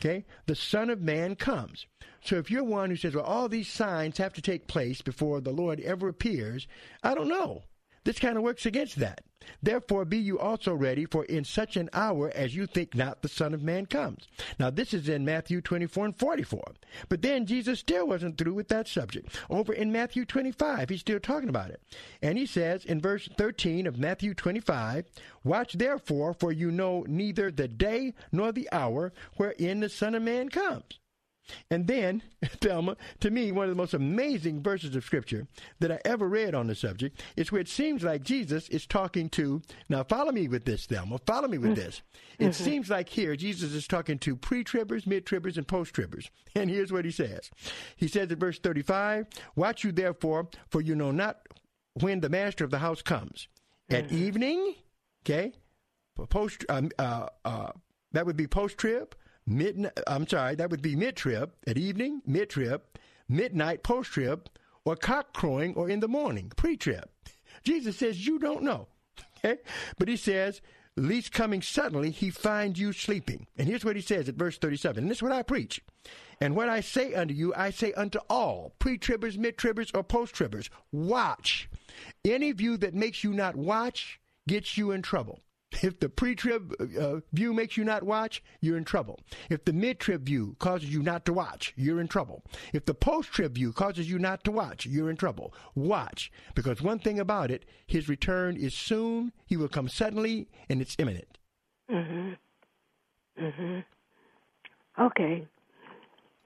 okay, 0.00 0.24
the 0.46 0.56
Son 0.56 0.90
of 0.90 1.00
Man 1.00 1.36
comes. 1.36 1.86
So 2.22 2.36
if 2.36 2.50
you're 2.50 2.64
one 2.64 2.90
who 2.90 2.96
says, 2.96 3.14
well, 3.14 3.24
all 3.24 3.48
these 3.48 3.68
signs 3.68 4.18
have 4.18 4.32
to 4.32 4.42
take 4.42 4.66
place 4.66 5.00
before 5.00 5.40
the 5.40 5.52
Lord 5.52 5.80
ever 5.80 6.08
appears, 6.08 6.66
I 7.04 7.14
don't 7.14 7.28
know. 7.28 7.62
This 8.04 8.18
kind 8.18 8.36
of 8.36 8.42
works 8.42 8.66
against 8.66 8.96
that. 8.96 9.22
Therefore 9.62 10.04
be 10.04 10.18
you 10.18 10.38
also 10.38 10.74
ready, 10.74 11.04
for 11.04 11.24
in 11.24 11.44
such 11.44 11.76
an 11.76 11.90
hour 11.92 12.30
as 12.34 12.54
you 12.54 12.66
think 12.66 12.94
not 12.94 13.22
the 13.22 13.28
Son 13.28 13.54
of 13.54 13.62
Man 13.62 13.86
comes. 13.86 14.28
Now 14.58 14.70
this 14.70 14.94
is 14.94 15.08
in 15.08 15.24
Matthew 15.24 15.60
24 15.60 16.06
and 16.06 16.16
44. 16.16 16.62
But 17.08 17.22
then 17.22 17.46
Jesus 17.46 17.80
still 17.80 18.08
wasn't 18.08 18.38
through 18.38 18.54
with 18.54 18.68
that 18.68 18.88
subject. 18.88 19.38
Over 19.50 19.72
in 19.72 19.92
Matthew 19.92 20.24
25, 20.24 20.88
he's 20.88 21.00
still 21.00 21.20
talking 21.20 21.48
about 21.48 21.70
it. 21.70 21.80
And 22.22 22.38
he 22.38 22.46
says 22.46 22.84
in 22.84 23.00
verse 23.00 23.28
13 23.36 23.86
of 23.86 23.98
Matthew 23.98 24.34
25, 24.34 25.06
Watch 25.44 25.74
therefore, 25.74 26.34
for 26.34 26.52
you 26.52 26.70
know 26.70 27.04
neither 27.08 27.50
the 27.50 27.68
day 27.68 28.14
nor 28.32 28.52
the 28.52 28.68
hour 28.72 29.12
wherein 29.36 29.80
the 29.80 29.88
Son 29.88 30.14
of 30.14 30.22
Man 30.22 30.48
comes. 30.48 30.98
And 31.70 31.86
then, 31.86 32.22
Thelma, 32.60 32.96
to 33.20 33.30
me, 33.30 33.52
one 33.52 33.64
of 33.64 33.70
the 33.70 33.80
most 33.80 33.94
amazing 33.94 34.62
verses 34.62 34.94
of 34.96 35.04
Scripture 35.04 35.46
that 35.80 35.92
I 35.92 35.98
ever 36.04 36.28
read 36.28 36.54
on 36.54 36.66
the 36.66 36.74
subject 36.74 37.22
is 37.36 37.52
where 37.52 37.60
it 37.60 37.68
seems 37.68 38.02
like 38.02 38.22
Jesus 38.22 38.68
is 38.68 38.86
talking 38.86 39.28
to, 39.30 39.62
now 39.88 40.04
follow 40.04 40.32
me 40.32 40.48
with 40.48 40.64
this, 40.64 40.86
Thelma, 40.86 41.18
follow 41.26 41.48
me 41.48 41.58
with 41.58 41.72
mm-hmm. 41.72 41.80
this. 41.80 42.02
It 42.38 42.50
mm-hmm. 42.50 42.64
seems 42.64 42.90
like 42.90 43.08
here 43.08 43.34
Jesus 43.34 43.72
is 43.72 43.86
talking 43.86 44.18
to 44.18 44.36
pre 44.36 44.62
tribbers, 44.62 45.06
mid 45.06 45.24
tribbers, 45.24 45.56
and 45.56 45.66
post 45.66 45.94
tribbers. 45.94 46.28
And 46.54 46.68
here's 46.68 46.92
what 46.92 47.06
he 47.06 47.10
says 47.10 47.50
He 47.96 48.08
says 48.08 48.30
in 48.30 48.38
verse 48.38 48.58
35 48.58 49.26
Watch 49.54 49.84
you 49.84 49.92
therefore, 49.92 50.48
for 50.68 50.82
you 50.82 50.94
know 50.94 51.12
not 51.12 51.38
when 51.94 52.20
the 52.20 52.28
master 52.28 52.62
of 52.62 52.70
the 52.70 52.78
house 52.78 53.00
comes. 53.00 53.48
At 53.88 54.08
mm-hmm. 54.08 54.16
evening, 54.16 54.74
okay, 55.24 55.52
post, 56.28 56.66
um, 56.68 56.90
uh, 56.98 57.28
uh, 57.44 57.70
that 58.12 58.26
would 58.26 58.36
be 58.36 58.46
post 58.46 58.76
trib 58.76 59.14
mid 59.46 59.90
I'm 60.06 60.26
sorry, 60.26 60.54
that 60.56 60.70
would 60.70 60.82
be 60.82 60.96
mid 60.96 61.16
trib 61.16 61.52
at 61.66 61.78
evening, 61.78 62.22
mid 62.26 62.50
trib, 62.50 62.82
midnight, 63.28 63.82
post 63.82 64.12
trib, 64.12 64.48
or 64.84 64.96
cock 64.96 65.32
crowing 65.32 65.74
or 65.74 65.88
in 65.88 66.00
the 66.00 66.08
morning, 66.08 66.52
pre 66.56 66.76
trib. 66.76 67.08
Jesus 67.64 67.96
says 67.96 68.26
you 68.26 68.38
don't 68.38 68.62
know. 68.62 68.88
Okay? 69.38 69.60
But 69.98 70.08
he 70.08 70.16
says, 70.16 70.60
least 70.96 71.32
coming 71.32 71.62
suddenly, 71.62 72.10
he 72.10 72.30
finds 72.30 72.80
you 72.80 72.92
sleeping. 72.92 73.46
And 73.56 73.68
here's 73.68 73.84
what 73.84 73.96
he 73.96 74.02
says 74.02 74.28
at 74.28 74.36
verse 74.36 74.58
37. 74.58 75.04
And 75.04 75.10
this 75.10 75.18
is 75.18 75.22
what 75.22 75.32
I 75.32 75.42
preach. 75.42 75.82
And 76.40 76.54
what 76.54 76.68
I 76.68 76.80
say 76.80 77.14
unto 77.14 77.34
you, 77.34 77.54
I 77.54 77.70
say 77.70 77.92
unto 77.94 78.18
all, 78.28 78.74
pre-tribbers, 78.78 79.38
mid-tribbers, 79.38 79.90
or 79.94 80.02
post-tribbers, 80.02 80.68
watch. 80.92 81.68
Any 82.24 82.52
view 82.52 82.76
that 82.78 82.94
makes 82.94 83.24
you 83.24 83.32
not 83.32 83.56
watch 83.56 84.20
gets 84.46 84.76
you 84.76 84.90
in 84.90 85.02
trouble. 85.02 85.40
If 85.82 86.00
the 86.00 86.08
pre-trib 86.08 86.74
uh, 86.98 87.20
view 87.32 87.52
makes 87.52 87.76
you 87.76 87.84
not 87.84 88.02
watch, 88.02 88.42
you're 88.60 88.76
in 88.76 88.84
trouble. 88.84 89.20
If 89.50 89.64
the 89.64 89.72
mid-trib 89.72 90.24
view 90.24 90.56
causes 90.58 90.92
you 90.92 91.02
not 91.02 91.24
to 91.26 91.32
watch, 91.32 91.72
you're 91.76 92.00
in 92.00 92.08
trouble. 92.08 92.42
If 92.72 92.86
the 92.86 92.94
post-trib 92.94 93.54
view 93.54 93.72
causes 93.72 94.10
you 94.10 94.18
not 94.18 94.44
to 94.44 94.50
watch, 94.50 94.86
you're 94.86 95.10
in 95.10 95.16
trouble. 95.16 95.54
Watch, 95.74 96.30
because 96.54 96.82
one 96.82 96.98
thing 96.98 97.18
about 97.18 97.50
it, 97.50 97.64
his 97.86 98.08
return 98.08 98.56
is 98.56 98.74
soon. 98.74 99.32
He 99.46 99.56
will 99.56 99.68
come 99.68 99.88
suddenly, 99.88 100.48
and 100.68 100.80
it's 100.80 100.96
imminent. 100.98 101.38
Mhm. 101.90 102.36
Mhm. 103.38 103.84
Okay. 104.98 105.46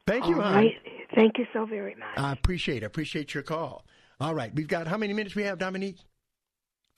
Thank 0.07 0.27
you, 0.27 0.35
All 0.35 0.53
right. 0.53 0.77
Thank 1.15 1.39
you 1.39 1.47
so 1.53 1.65
very 1.65 1.95
much. 1.95 2.19
I 2.19 2.33
appreciate 2.33 2.79
it. 2.79 2.85
I 2.85 2.87
appreciate 2.87 3.35
your 3.35 3.43
call. 3.43 3.85
All 4.21 4.35
right, 4.35 4.55
we've 4.55 4.69
got 4.69 4.87
how 4.87 4.97
many 4.97 5.13
minutes 5.15 5.35
we 5.35 5.45
have, 5.45 5.59
Dominique? 5.59 5.99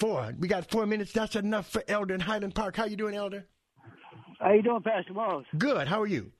Four. 0.03 0.35
We 0.37 0.49
got 0.49 0.69
four 0.69 0.85
minutes. 0.85 1.13
That's 1.13 1.37
enough 1.37 1.69
for 1.71 1.85
Elder 1.87 2.15
in 2.15 2.21
Highland 2.21 2.57
Park. 2.57 2.75
How 2.75 2.87
you 2.87 2.97
doing, 2.97 3.15
Elder? 3.15 3.47
How 4.41 4.53
you 4.53 4.61
doing, 4.61 4.83
Pastor 4.83 5.13
Moss? 5.13 5.45
Good. 5.57 5.87
How 5.87 6.03
are 6.03 6.09
you? 6.09 6.33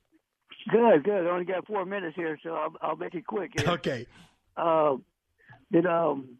Good, 0.69 1.05
good. 1.05 1.25
I 1.25 1.29
only 1.29 1.45
got 1.45 1.65
four 1.65 1.85
minutes 1.85 2.13
here, 2.17 2.37
so 2.43 2.49
I'll, 2.55 2.73
I'll 2.81 2.95
make 2.97 3.15
it 3.15 3.25
quick. 3.25 3.51
Here. 3.57 3.69
Okay. 3.69 4.05
Uh, 4.57 4.97
did 5.71 5.85
um, 5.85 6.37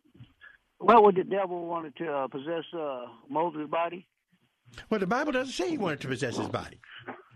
why 0.79 0.99
would 0.99 1.15
the 1.15 1.23
devil 1.23 1.65
wanted 1.65 1.95
to 1.95 2.11
uh, 2.11 2.27
possess 2.27 2.65
uh, 2.77 3.05
Moses' 3.29 3.69
body? 3.69 4.05
Well, 4.89 4.99
the 4.99 5.07
Bible 5.07 5.31
doesn't 5.31 5.53
say 5.53 5.69
he 5.69 5.77
wanted 5.77 6.01
to 6.01 6.09
possess 6.09 6.35
his 6.35 6.49
body. 6.49 6.81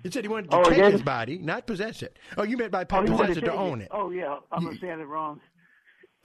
It 0.04 0.12
said 0.12 0.26
he 0.26 0.28
wanted 0.28 0.52
to 0.52 0.58
Oh, 0.58 0.64
take 0.66 0.92
his 0.92 1.02
body, 1.02 1.38
not 1.38 1.66
possess 1.66 2.04
it. 2.04 2.20
Oh, 2.36 2.44
you 2.44 2.58
meant 2.58 2.74
by 2.74 2.86
Oh, 2.90 3.04
possess 3.06 3.38
it 3.38 3.46
to 3.46 3.54
own 3.54 3.80
it. 3.80 3.88
Oh, 3.92 4.10
yeah. 4.10 4.36
I'm 4.52 4.78
saying 4.82 5.00
it 5.00 5.08
wrong. 5.08 5.40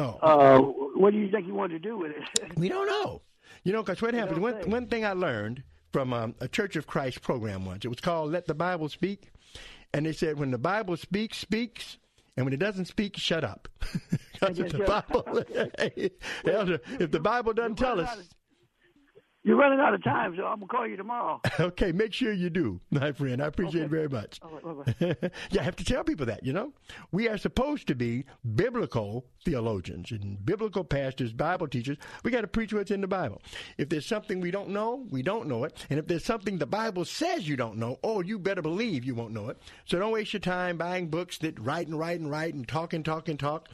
Oh. 0.01 0.19
Uh, 0.21 0.59
what 0.99 1.13
do 1.13 1.19
you 1.19 1.31
think 1.31 1.47
he 1.47 1.53
wanted 1.53 1.81
to 1.81 1.89
do 1.89 1.97
with 1.97 2.11
it? 2.11 2.59
We 2.59 2.69
don't 2.69 2.89
know. 2.89 3.23
You 3.65 3.73
know, 3.73 3.83
because 3.83 4.01
what 4.03 4.15
happened? 4.15 4.43
One, 4.43 4.55
one 4.71 4.87
thing 4.87 5.05
I 5.05 5.13
learned 5.13 5.63
from 5.93 6.13
um, 6.13 6.35
a 6.41 6.49
Church 6.49 6.77
of 6.77 6.87
Christ 6.87 7.23
program 7.23 7.65
once, 7.67 7.85
it 7.85 7.89
was 7.89 8.01
called 8.01 8.33
Let 8.33 8.47
the 8.47 8.55
Bible 8.55 8.89
Speak. 8.89 9.31
And 9.95 10.07
they 10.07 10.13
said, 10.13 10.39
when 10.39 10.51
the 10.51 10.59
Bible 10.59 10.97
speaks, 10.97 11.37
speaks. 11.39 11.99
And 12.37 12.47
when 12.47 12.55
it 12.55 12.59
doesn't 12.59 12.87
speak, 12.87 13.19
shut 13.19 13.45
up. 13.45 13.69
'Cause 14.41 14.59
if 14.59 14.73
the 14.73 14.79
Bible, 14.85 15.23
Elder, 16.53 16.81
if 16.99 17.11
the 17.11 17.21
Bible 17.21 17.53
doesn't 17.53 17.77
tell 17.77 18.01
us, 18.01 18.31
You're 19.45 19.57
running 19.57 19.81
out 19.81 19.93
of 19.93 20.05
time, 20.05 20.37
so 20.37 20.45
I'm 20.45 20.61
gonna 20.61 20.69
call 20.69 20.87
you 20.87 20.97
tomorrow. 20.97 21.41
okay, 21.61 21.91
make 21.91 22.13
sure 22.13 22.33
you 22.33 22.49
do, 22.49 22.81
my 22.91 23.11
friend. 23.11 23.43
I 23.43 23.47
appreciate 23.47 23.81
Okay. 23.81 23.87
it 23.87 23.91
very 23.91 24.09
much. 24.09 24.39
All 24.41 24.51
right, 24.51 24.87
bye-bye. 25.03 25.31
yeah, 25.51 25.61
I 25.61 25.65
have 25.65 25.75
to 25.77 25.85
tell 25.85 26.05
people 26.05 26.27
that, 26.27 26.45
you 26.47 26.53
know. 26.53 26.73
We 27.11 27.29
are 27.29 27.37
supposed 27.37 27.89
to 27.89 27.97
be 27.97 28.25
biblical 28.55 29.27
theologians 29.45 30.13
and 30.13 30.45
biblical 30.47 30.85
pastors, 30.85 31.33
Bible 31.33 31.67
teachers. 31.67 31.97
We 32.23 32.31
got 32.31 32.43
to 32.43 32.47
preach 32.47 32.73
what's 32.73 32.93
in 32.93 33.01
the 33.01 33.09
Bible. 33.09 33.43
If 33.79 33.89
there's 33.89 34.07
something 34.07 34.41
we 34.41 34.53
don't 34.53 34.69
know, 34.69 35.07
we 35.11 35.23
don't 35.23 35.49
know 35.49 35.65
it. 35.65 35.87
And 35.91 35.99
if 35.99 36.07
there's 36.07 36.25
something 36.25 36.59
the 36.59 36.67
Bible 36.67 37.05
says 37.05 37.49
you 37.49 37.57
don't 37.57 37.79
know, 37.79 37.99
oh, 38.05 38.21
you 38.21 38.39
better 38.39 38.63
believe 38.63 39.05
you 39.05 39.17
won't 39.17 39.33
know 39.35 39.49
it. 39.49 39.59
So 39.87 39.99
don't 39.99 40.13
waste 40.13 40.33
your 40.35 40.41
time 40.41 40.77
buying 40.77 41.09
books 41.09 41.39
that 41.39 41.59
write 41.59 41.89
and 41.89 41.99
write 41.99 42.21
and 42.21 42.31
write 42.31 42.55
and 42.55 42.67
talk 42.69 42.93
and 42.93 43.05
talk 43.05 43.29
and 43.29 43.41
talk. 43.41 43.69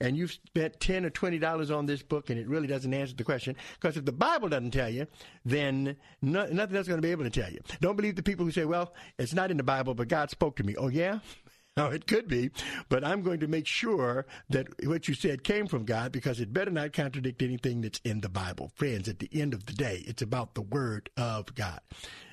And 0.00 0.16
you've 0.16 0.32
spent 0.32 0.80
ten 0.80 1.04
or 1.04 1.10
twenty 1.10 1.38
dollars 1.38 1.70
on 1.70 1.86
this 1.86 2.02
book, 2.02 2.30
and 2.30 2.38
it 2.38 2.48
really 2.48 2.66
doesn't 2.66 2.92
answer 2.92 3.14
the 3.14 3.24
question. 3.24 3.56
Because 3.74 3.96
if 3.96 4.04
the 4.04 4.12
Bible 4.12 4.48
doesn't 4.48 4.72
tell 4.72 4.88
you, 4.90 5.06
then 5.44 5.96
no, 6.20 6.46
nothing 6.46 6.76
else 6.76 6.84
is 6.84 6.88
going 6.88 7.00
to 7.00 7.06
be 7.06 7.12
able 7.12 7.24
to 7.24 7.30
tell 7.30 7.50
you. 7.50 7.60
Don't 7.80 7.96
believe 7.96 8.16
the 8.16 8.22
people 8.22 8.44
who 8.44 8.50
say, 8.50 8.64
"Well, 8.64 8.92
it's 9.18 9.34
not 9.34 9.50
in 9.50 9.56
the 9.56 9.62
Bible, 9.62 9.94
but 9.94 10.08
God 10.08 10.30
spoke 10.30 10.56
to 10.56 10.64
me." 10.64 10.74
Oh 10.76 10.88
yeah, 10.88 11.20
Oh, 11.76 11.86
it 11.86 12.06
could 12.06 12.28
be, 12.28 12.52
but 12.88 13.02
I'm 13.02 13.22
going 13.22 13.40
to 13.40 13.48
make 13.48 13.66
sure 13.66 14.26
that 14.48 14.68
what 14.86 15.08
you 15.08 15.14
said 15.14 15.42
came 15.42 15.66
from 15.66 15.84
God 15.84 16.12
because 16.12 16.38
it 16.38 16.52
better 16.52 16.70
not 16.70 16.92
contradict 16.92 17.42
anything 17.42 17.80
that's 17.80 18.00
in 18.04 18.20
the 18.20 18.28
Bible. 18.28 18.70
Friends, 18.76 19.08
at 19.08 19.18
the 19.18 19.28
end 19.32 19.52
of 19.54 19.66
the 19.66 19.72
day, 19.72 20.04
it's 20.06 20.22
about 20.22 20.54
the 20.54 20.62
Word 20.62 21.10
of 21.16 21.52
God. 21.56 21.80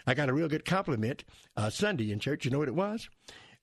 I 0.06 0.14
got 0.14 0.30
a 0.30 0.34
real 0.34 0.48
good 0.48 0.64
compliment 0.64 1.24
uh, 1.58 1.72
Sunday 1.72 2.12
in 2.12 2.20
church. 2.20 2.46
You 2.46 2.52
know 2.52 2.60
what 2.60 2.68
it 2.68 2.76
was? 2.76 3.10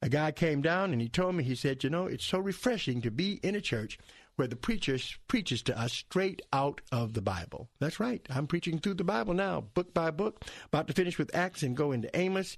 A 0.01 0.09
guy 0.09 0.31
came 0.31 0.63
down 0.63 0.93
and 0.93 1.01
he 1.01 1.09
told 1.09 1.35
me, 1.35 1.45
he 1.45 1.55
said, 1.55 1.83
You 1.83 1.91
know, 1.91 2.07
it's 2.07 2.25
so 2.25 2.39
refreshing 2.39 3.03
to 3.03 3.11
be 3.11 3.41
in 3.43 3.55
a 3.55 3.61
church 3.61 3.99
where 4.37 4.47
the 4.47 4.55
preacher 4.55 4.97
preaches 5.27 5.63
to 5.63 5.79
us 5.79 5.93
straight 5.93 6.41
out 6.53 6.81
of 6.93 7.15
the 7.15 7.21
Bible. 7.21 7.69
That's 7.81 7.99
right. 7.99 8.25
I'm 8.31 8.47
preaching 8.47 8.79
through 8.79 8.95
the 8.95 9.05
Bible 9.05 9.35
now, 9.35 9.63
book 9.75 9.93
by 9.93 10.13
book, 10.13 10.45
about 10.67 10.87
to 10.87 10.93
finish 10.93 11.19
with 11.19 11.35
Acts 11.35 11.65
and 11.65 11.77
go 11.77 11.91
into 11.91 12.17
Amos. 12.17 12.57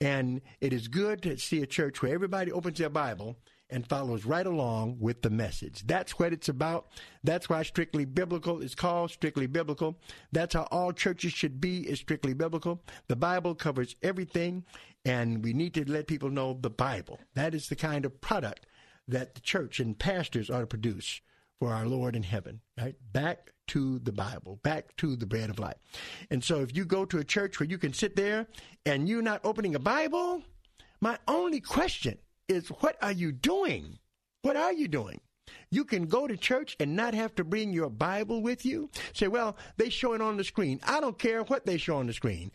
And 0.00 0.40
it 0.60 0.72
is 0.72 0.88
good 0.88 1.22
to 1.22 1.38
see 1.38 1.62
a 1.62 1.66
church 1.66 2.02
where 2.02 2.12
everybody 2.12 2.50
opens 2.50 2.78
their 2.78 2.88
Bible 2.88 3.36
and 3.70 3.86
follows 3.86 4.24
right 4.24 4.46
along 4.46 4.96
with 4.98 5.22
the 5.22 5.30
message. 5.30 5.86
That's 5.86 6.18
what 6.18 6.32
it's 6.32 6.48
about. 6.48 6.88
That's 7.22 7.48
why 7.48 7.62
Strictly 7.62 8.04
Biblical 8.04 8.60
is 8.60 8.74
called 8.74 9.10
Strictly 9.10 9.46
Biblical. 9.46 9.96
That's 10.32 10.54
how 10.54 10.66
all 10.70 10.92
churches 10.92 11.32
should 11.32 11.60
be 11.60 11.88
is 11.88 12.00
Strictly 12.00 12.34
Biblical. 12.34 12.82
The 13.08 13.16
Bible 13.16 13.54
covers 13.54 13.96
everything, 14.02 14.64
and 15.04 15.42
we 15.42 15.52
need 15.52 15.74
to 15.74 15.90
let 15.90 16.06
people 16.06 16.30
know 16.30 16.58
the 16.60 16.70
Bible. 16.70 17.20
That 17.34 17.54
is 17.54 17.68
the 17.68 17.76
kind 17.76 18.04
of 18.04 18.20
product 18.20 18.66
that 19.08 19.34
the 19.34 19.40
church 19.40 19.80
and 19.80 19.98
pastors 19.98 20.50
ought 20.50 20.60
to 20.60 20.66
produce 20.66 21.20
for 21.58 21.72
our 21.72 21.86
Lord 21.86 22.16
in 22.16 22.22
heaven, 22.22 22.60
right? 22.78 22.96
Back 23.12 23.52
to 23.68 23.98
the 24.00 24.12
Bible, 24.12 24.58
back 24.62 24.96
to 24.96 25.14
the 25.14 25.26
bread 25.26 25.50
of 25.50 25.58
life. 25.58 25.76
And 26.30 26.42
so 26.42 26.60
if 26.60 26.74
you 26.74 26.84
go 26.84 27.04
to 27.04 27.18
a 27.18 27.24
church 27.24 27.60
where 27.60 27.68
you 27.68 27.78
can 27.78 27.92
sit 27.92 28.16
there 28.16 28.46
and 28.86 29.08
you're 29.08 29.22
not 29.22 29.42
opening 29.44 29.74
a 29.74 29.78
Bible, 29.80 30.42
my 31.00 31.18
only 31.28 31.60
question 31.60 32.18
is 32.48 32.68
what 32.68 32.96
are 33.02 33.12
you 33.12 33.30
doing? 33.30 33.98
What 34.42 34.56
are 34.56 34.72
you 34.72 34.88
doing? 34.88 35.20
You 35.70 35.84
can 35.84 36.06
go 36.06 36.26
to 36.26 36.36
church 36.36 36.76
and 36.80 36.96
not 36.96 37.14
have 37.14 37.34
to 37.36 37.44
bring 37.44 37.72
your 37.72 37.90
Bible 37.90 38.42
with 38.42 38.64
you. 38.64 38.90
Say, 39.12 39.28
well, 39.28 39.56
they 39.76 39.88
show 39.88 40.14
it 40.14 40.20
on 40.20 40.36
the 40.36 40.44
screen. 40.44 40.80
I 40.84 41.00
don't 41.00 41.18
care 41.18 41.42
what 41.42 41.66
they 41.66 41.76
show 41.76 41.96
on 41.96 42.06
the 42.06 42.12
screen. 42.12 42.50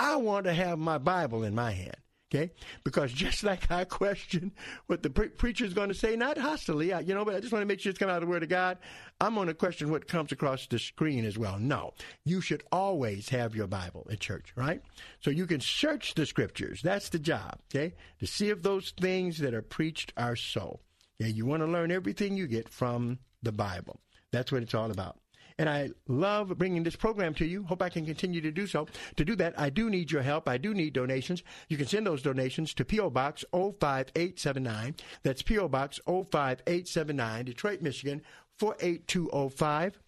I 0.00 0.16
want 0.16 0.46
to 0.46 0.54
have 0.54 0.78
my 0.78 0.96
Bible 0.96 1.44
in 1.44 1.54
my 1.54 1.72
hand. 1.72 1.96
Okay, 2.32 2.52
because 2.84 3.12
just 3.12 3.42
like 3.50 3.70
I 3.70 3.84
question 3.84 4.52
what 4.86 5.02
the 5.02 5.10
pre- 5.10 5.28
preacher 5.28 5.64
is 5.64 5.74
going 5.74 5.88
to 5.88 5.94
say, 5.94 6.16
not 6.16 6.38
hostily, 6.38 6.94
I, 6.94 7.00
you 7.00 7.12
know, 7.12 7.24
but 7.24 7.34
I 7.34 7.40
just 7.40 7.52
want 7.52 7.62
to 7.62 7.66
make 7.66 7.80
sure 7.80 7.90
it's 7.90 7.98
coming 7.98 8.14
out 8.14 8.22
of 8.22 8.28
the 8.28 8.32
Word 8.32 8.44
of 8.44 8.48
God. 8.48 8.78
I'm 9.20 9.34
going 9.34 9.48
to 9.48 9.54
question 9.54 9.90
what 9.90 10.08
comes 10.08 10.32
across 10.32 10.66
the 10.66 10.78
screen 10.78 11.24
as 11.26 11.36
well. 11.36 11.58
No, 11.58 11.92
you 12.24 12.40
should 12.40 12.62
always 12.72 13.28
have 13.28 13.54
your 13.54 13.66
Bible 13.66 14.06
at 14.10 14.20
church, 14.20 14.52
right? 14.56 14.80
So 15.18 15.30
you 15.30 15.46
can 15.46 15.60
search 15.60 16.14
the 16.14 16.24
Scriptures. 16.24 16.80
That's 16.82 17.10
the 17.10 17.18
job, 17.18 17.58
okay, 17.68 17.94
to 18.20 18.26
see 18.26 18.48
if 18.48 18.62
those 18.62 18.94
things 18.98 19.38
that 19.38 19.52
are 19.52 19.60
preached 19.60 20.14
are 20.16 20.36
so. 20.36 20.80
Okay, 21.20 21.30
you 21.30 21.44
want 21.44 21.62
to 21.62 21.66
learn 21.66 21.90
everything 21.90 22.38
you 22.38 22.46
get 22.46 22.70
from 22.70 23.18
the 23.42 23.52
Bible. 23.52 24.00
That's 24.30 24.50
what 24.50 24.62
it's 24.62 24.74
all 24.74 24.90
about. 24.90 25.18
And 25.60 25.68
I 25.68 25.90
love 26.08 26.56
bringing 26.56 26.84
this 26.84 26.96
program 26.96 27.34
to 27.34 27.44
you. 27.44 27.64
Hope 27.64 27.82
I 27.82 27.90
can 27.90 28.06
continue 28.06 28.40
to 28.40 28.50
do 28.50 28.66
so. 28.66 28.86
To 29.16 29.26
do 29.26 29.36
that, 29.36 29.52
I 29.60 29.68
do 29.68 29.90
need 29.90 30.10
your 30.10 30.22
help. 30.22 30.48
I 30.48 30.56
do 30.56 30.72
need 30.72 30.94
donations. 30.94 31.42
You 31.68 31.76
can 31.76 31.86
send 31.86 32.06
those 32.06 32.22
donations 32.22 32.72
to 32.72 32.82
P.O. 32.82 33.10
Box 33.10 33.44
05879. 33.52 34.94
That's 35.22 35.42
P.O. 35.42 35.68
Box 35.68 36.00
05879, 36.06 37.44
Detroit, 37.44 37.82
Michigan 37.82 38.22
48205. 38.58 39.98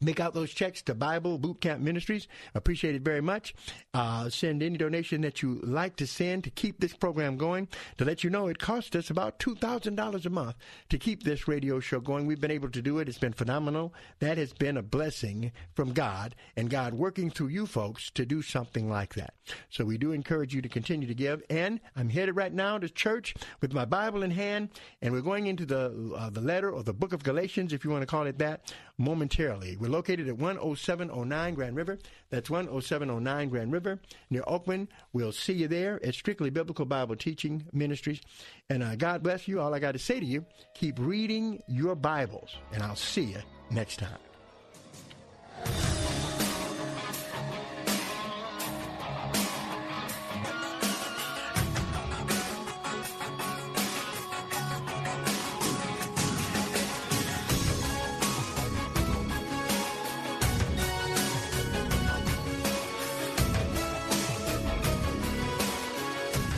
Make 0.00 0.20
out 0.20 0.34
those 0.34 0.50
checks 0.50 0.82
to 0.82 0.94
Bible 0.94 1.38
Boot 1.38 1.60
Camp 1.60 1.82
Ministries. 1.82 2.26
Appreciate 2.54 2.94
it 2.94 3.02
very 3.02 3.20
much. 3.20 3.54
Uh, 3.92 4.30
send 4.30 4.62
any 4.62 4.78
donation 4.78 5.20
that 5.22 5.42
you 5.42 5.60
like 5.62 5.96
to 5.96 6.06
send 6.06 6.44
to 6.44 6.50
keep 6.50 6.80
this 6.80 6.94
program 6.94 7.36
going. 7.36 7.68
To 7.98 8.04
let 8.04 8.24
you 8.24 8.30
know, 8.30 8.48
it 8.48 8.58
costs 8.58 8.96
us 8.96 9.10
about 9.10 9.38
$2,000 9.38 10.26
a 10.26 10.30
month 10.30 10.56
to 10.88 10.98
keep 10.98 11.22
this 11.22 11.46
radio 11.46 11.80
show 11.80 12.00
going. 12.00 12.26
We've 12.26 12.40
been 12.40 12.50
able 12.50 12.70
to 12.70 12.82
do 12.82 12.98
it. 12.98 13.08
It's 13.08 13.18
been 13.18 13.32
phenomenal. 13.32 13.92
That 14.20 14.38
has 14.38 14.52
been 14.52 14.76
a 14.76 14.82
blessing 14.82 15.52
from 15.74 15.92
God 15.92 16.34
and 16.56 16.70
God 16.70 16.94
working 16.94 17.30
through 17.30 17.48
you 17.48 17.66
folks 17.66 18.10
to 18.12 18.24
do 18.24 18.42
something 18.42 18.88
like 18.88 19.14
that. 19.14 19.34
So 19.68 19.84
we 19.84 19.98
do 19.98 20.12
encourage 20.12 20.54
you 20.54 20.62
to 20.62 20.68
continue 20.68 21.08
to 21.08 21.14
give. 21.14 21.42
And 21.50 21.80
I'm 21.96 22.08
headed 22.08 22.36
right 22.36 22.52
now 22.52 22.78
to 22.78 22.88
church 22.88 23.34
with 23.60 23.72
my 23.72 23.84
Bible 23.84 24.22
in 24.22 24.30
hand, 24.30 24.70
and 25.02 25.12
we're 25.12 25.20
going 25.20 25.46
into 25.46 25.66
the 25.66 26.14
uh, 26.16 26.30
the 26.30 26.40
letter 26.40 26.70
or 26.70 26.82
the 26.82 26.92
book 26.92 27.12
of 27.12 27.22
Galatians, 27.22 27.72
if 27.72 27.84
you 27.84 27.90
want 27.90 28.02
to 28.02 28.06
call 28.06 28.26
it 28.26 28.38
that, 28.38 28.72
momentarily. 29.00 29.76
We're 29.78 29.88
located 29.88 30.28
at 30.28 30.36
10709 30.38 31.54
Grand 31.54 31.74
River. 31.74 31.98
That's 32.28 32.48
10709 32.48 33.48
Grand 33.48 33.72
River 33.72 33.98
near 34.28 34.42
Oakman. 34.42 34.88
We'll 35.12 35.32
see 35.32 35.54
you 35.54 35.68
there 35.68 36.04
at 36.04 36.14
Strictly 36.14 36.50
Biblical 36.50 36.84
Bible 36.84 37.16
Teaching 37.16 37.64
Ministries. 37.72 38.20
And 38.68 38.82
uh, 38.82 38.96
God 38.96 39.22
bless 39.22 39.48
you. 39.48 39.60
All 39.60 39.74
I 39.74 39.78
got 39.78 39.92
to 39.92 39.98
say 39.98 40.20
to 40.20 40.26
you, 40.26 40.44
keep 40.74 40.98
reading 40.98 41.62
your 41.66 41.94
Bibles, 41.94 42.54
and 42.72 42.82
I'll 42.82 42.94
see 42.94 43.24
you 43.24 43.40
next 43.70 43.98
time. 43.98 44.29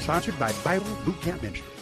Sponsored 0.03 0.37
by 0.37 0.53
Bible 0.65 0.97
Boot 1.05 1.21
Camp 1.21 1.41
Ministries. 1.43 1.82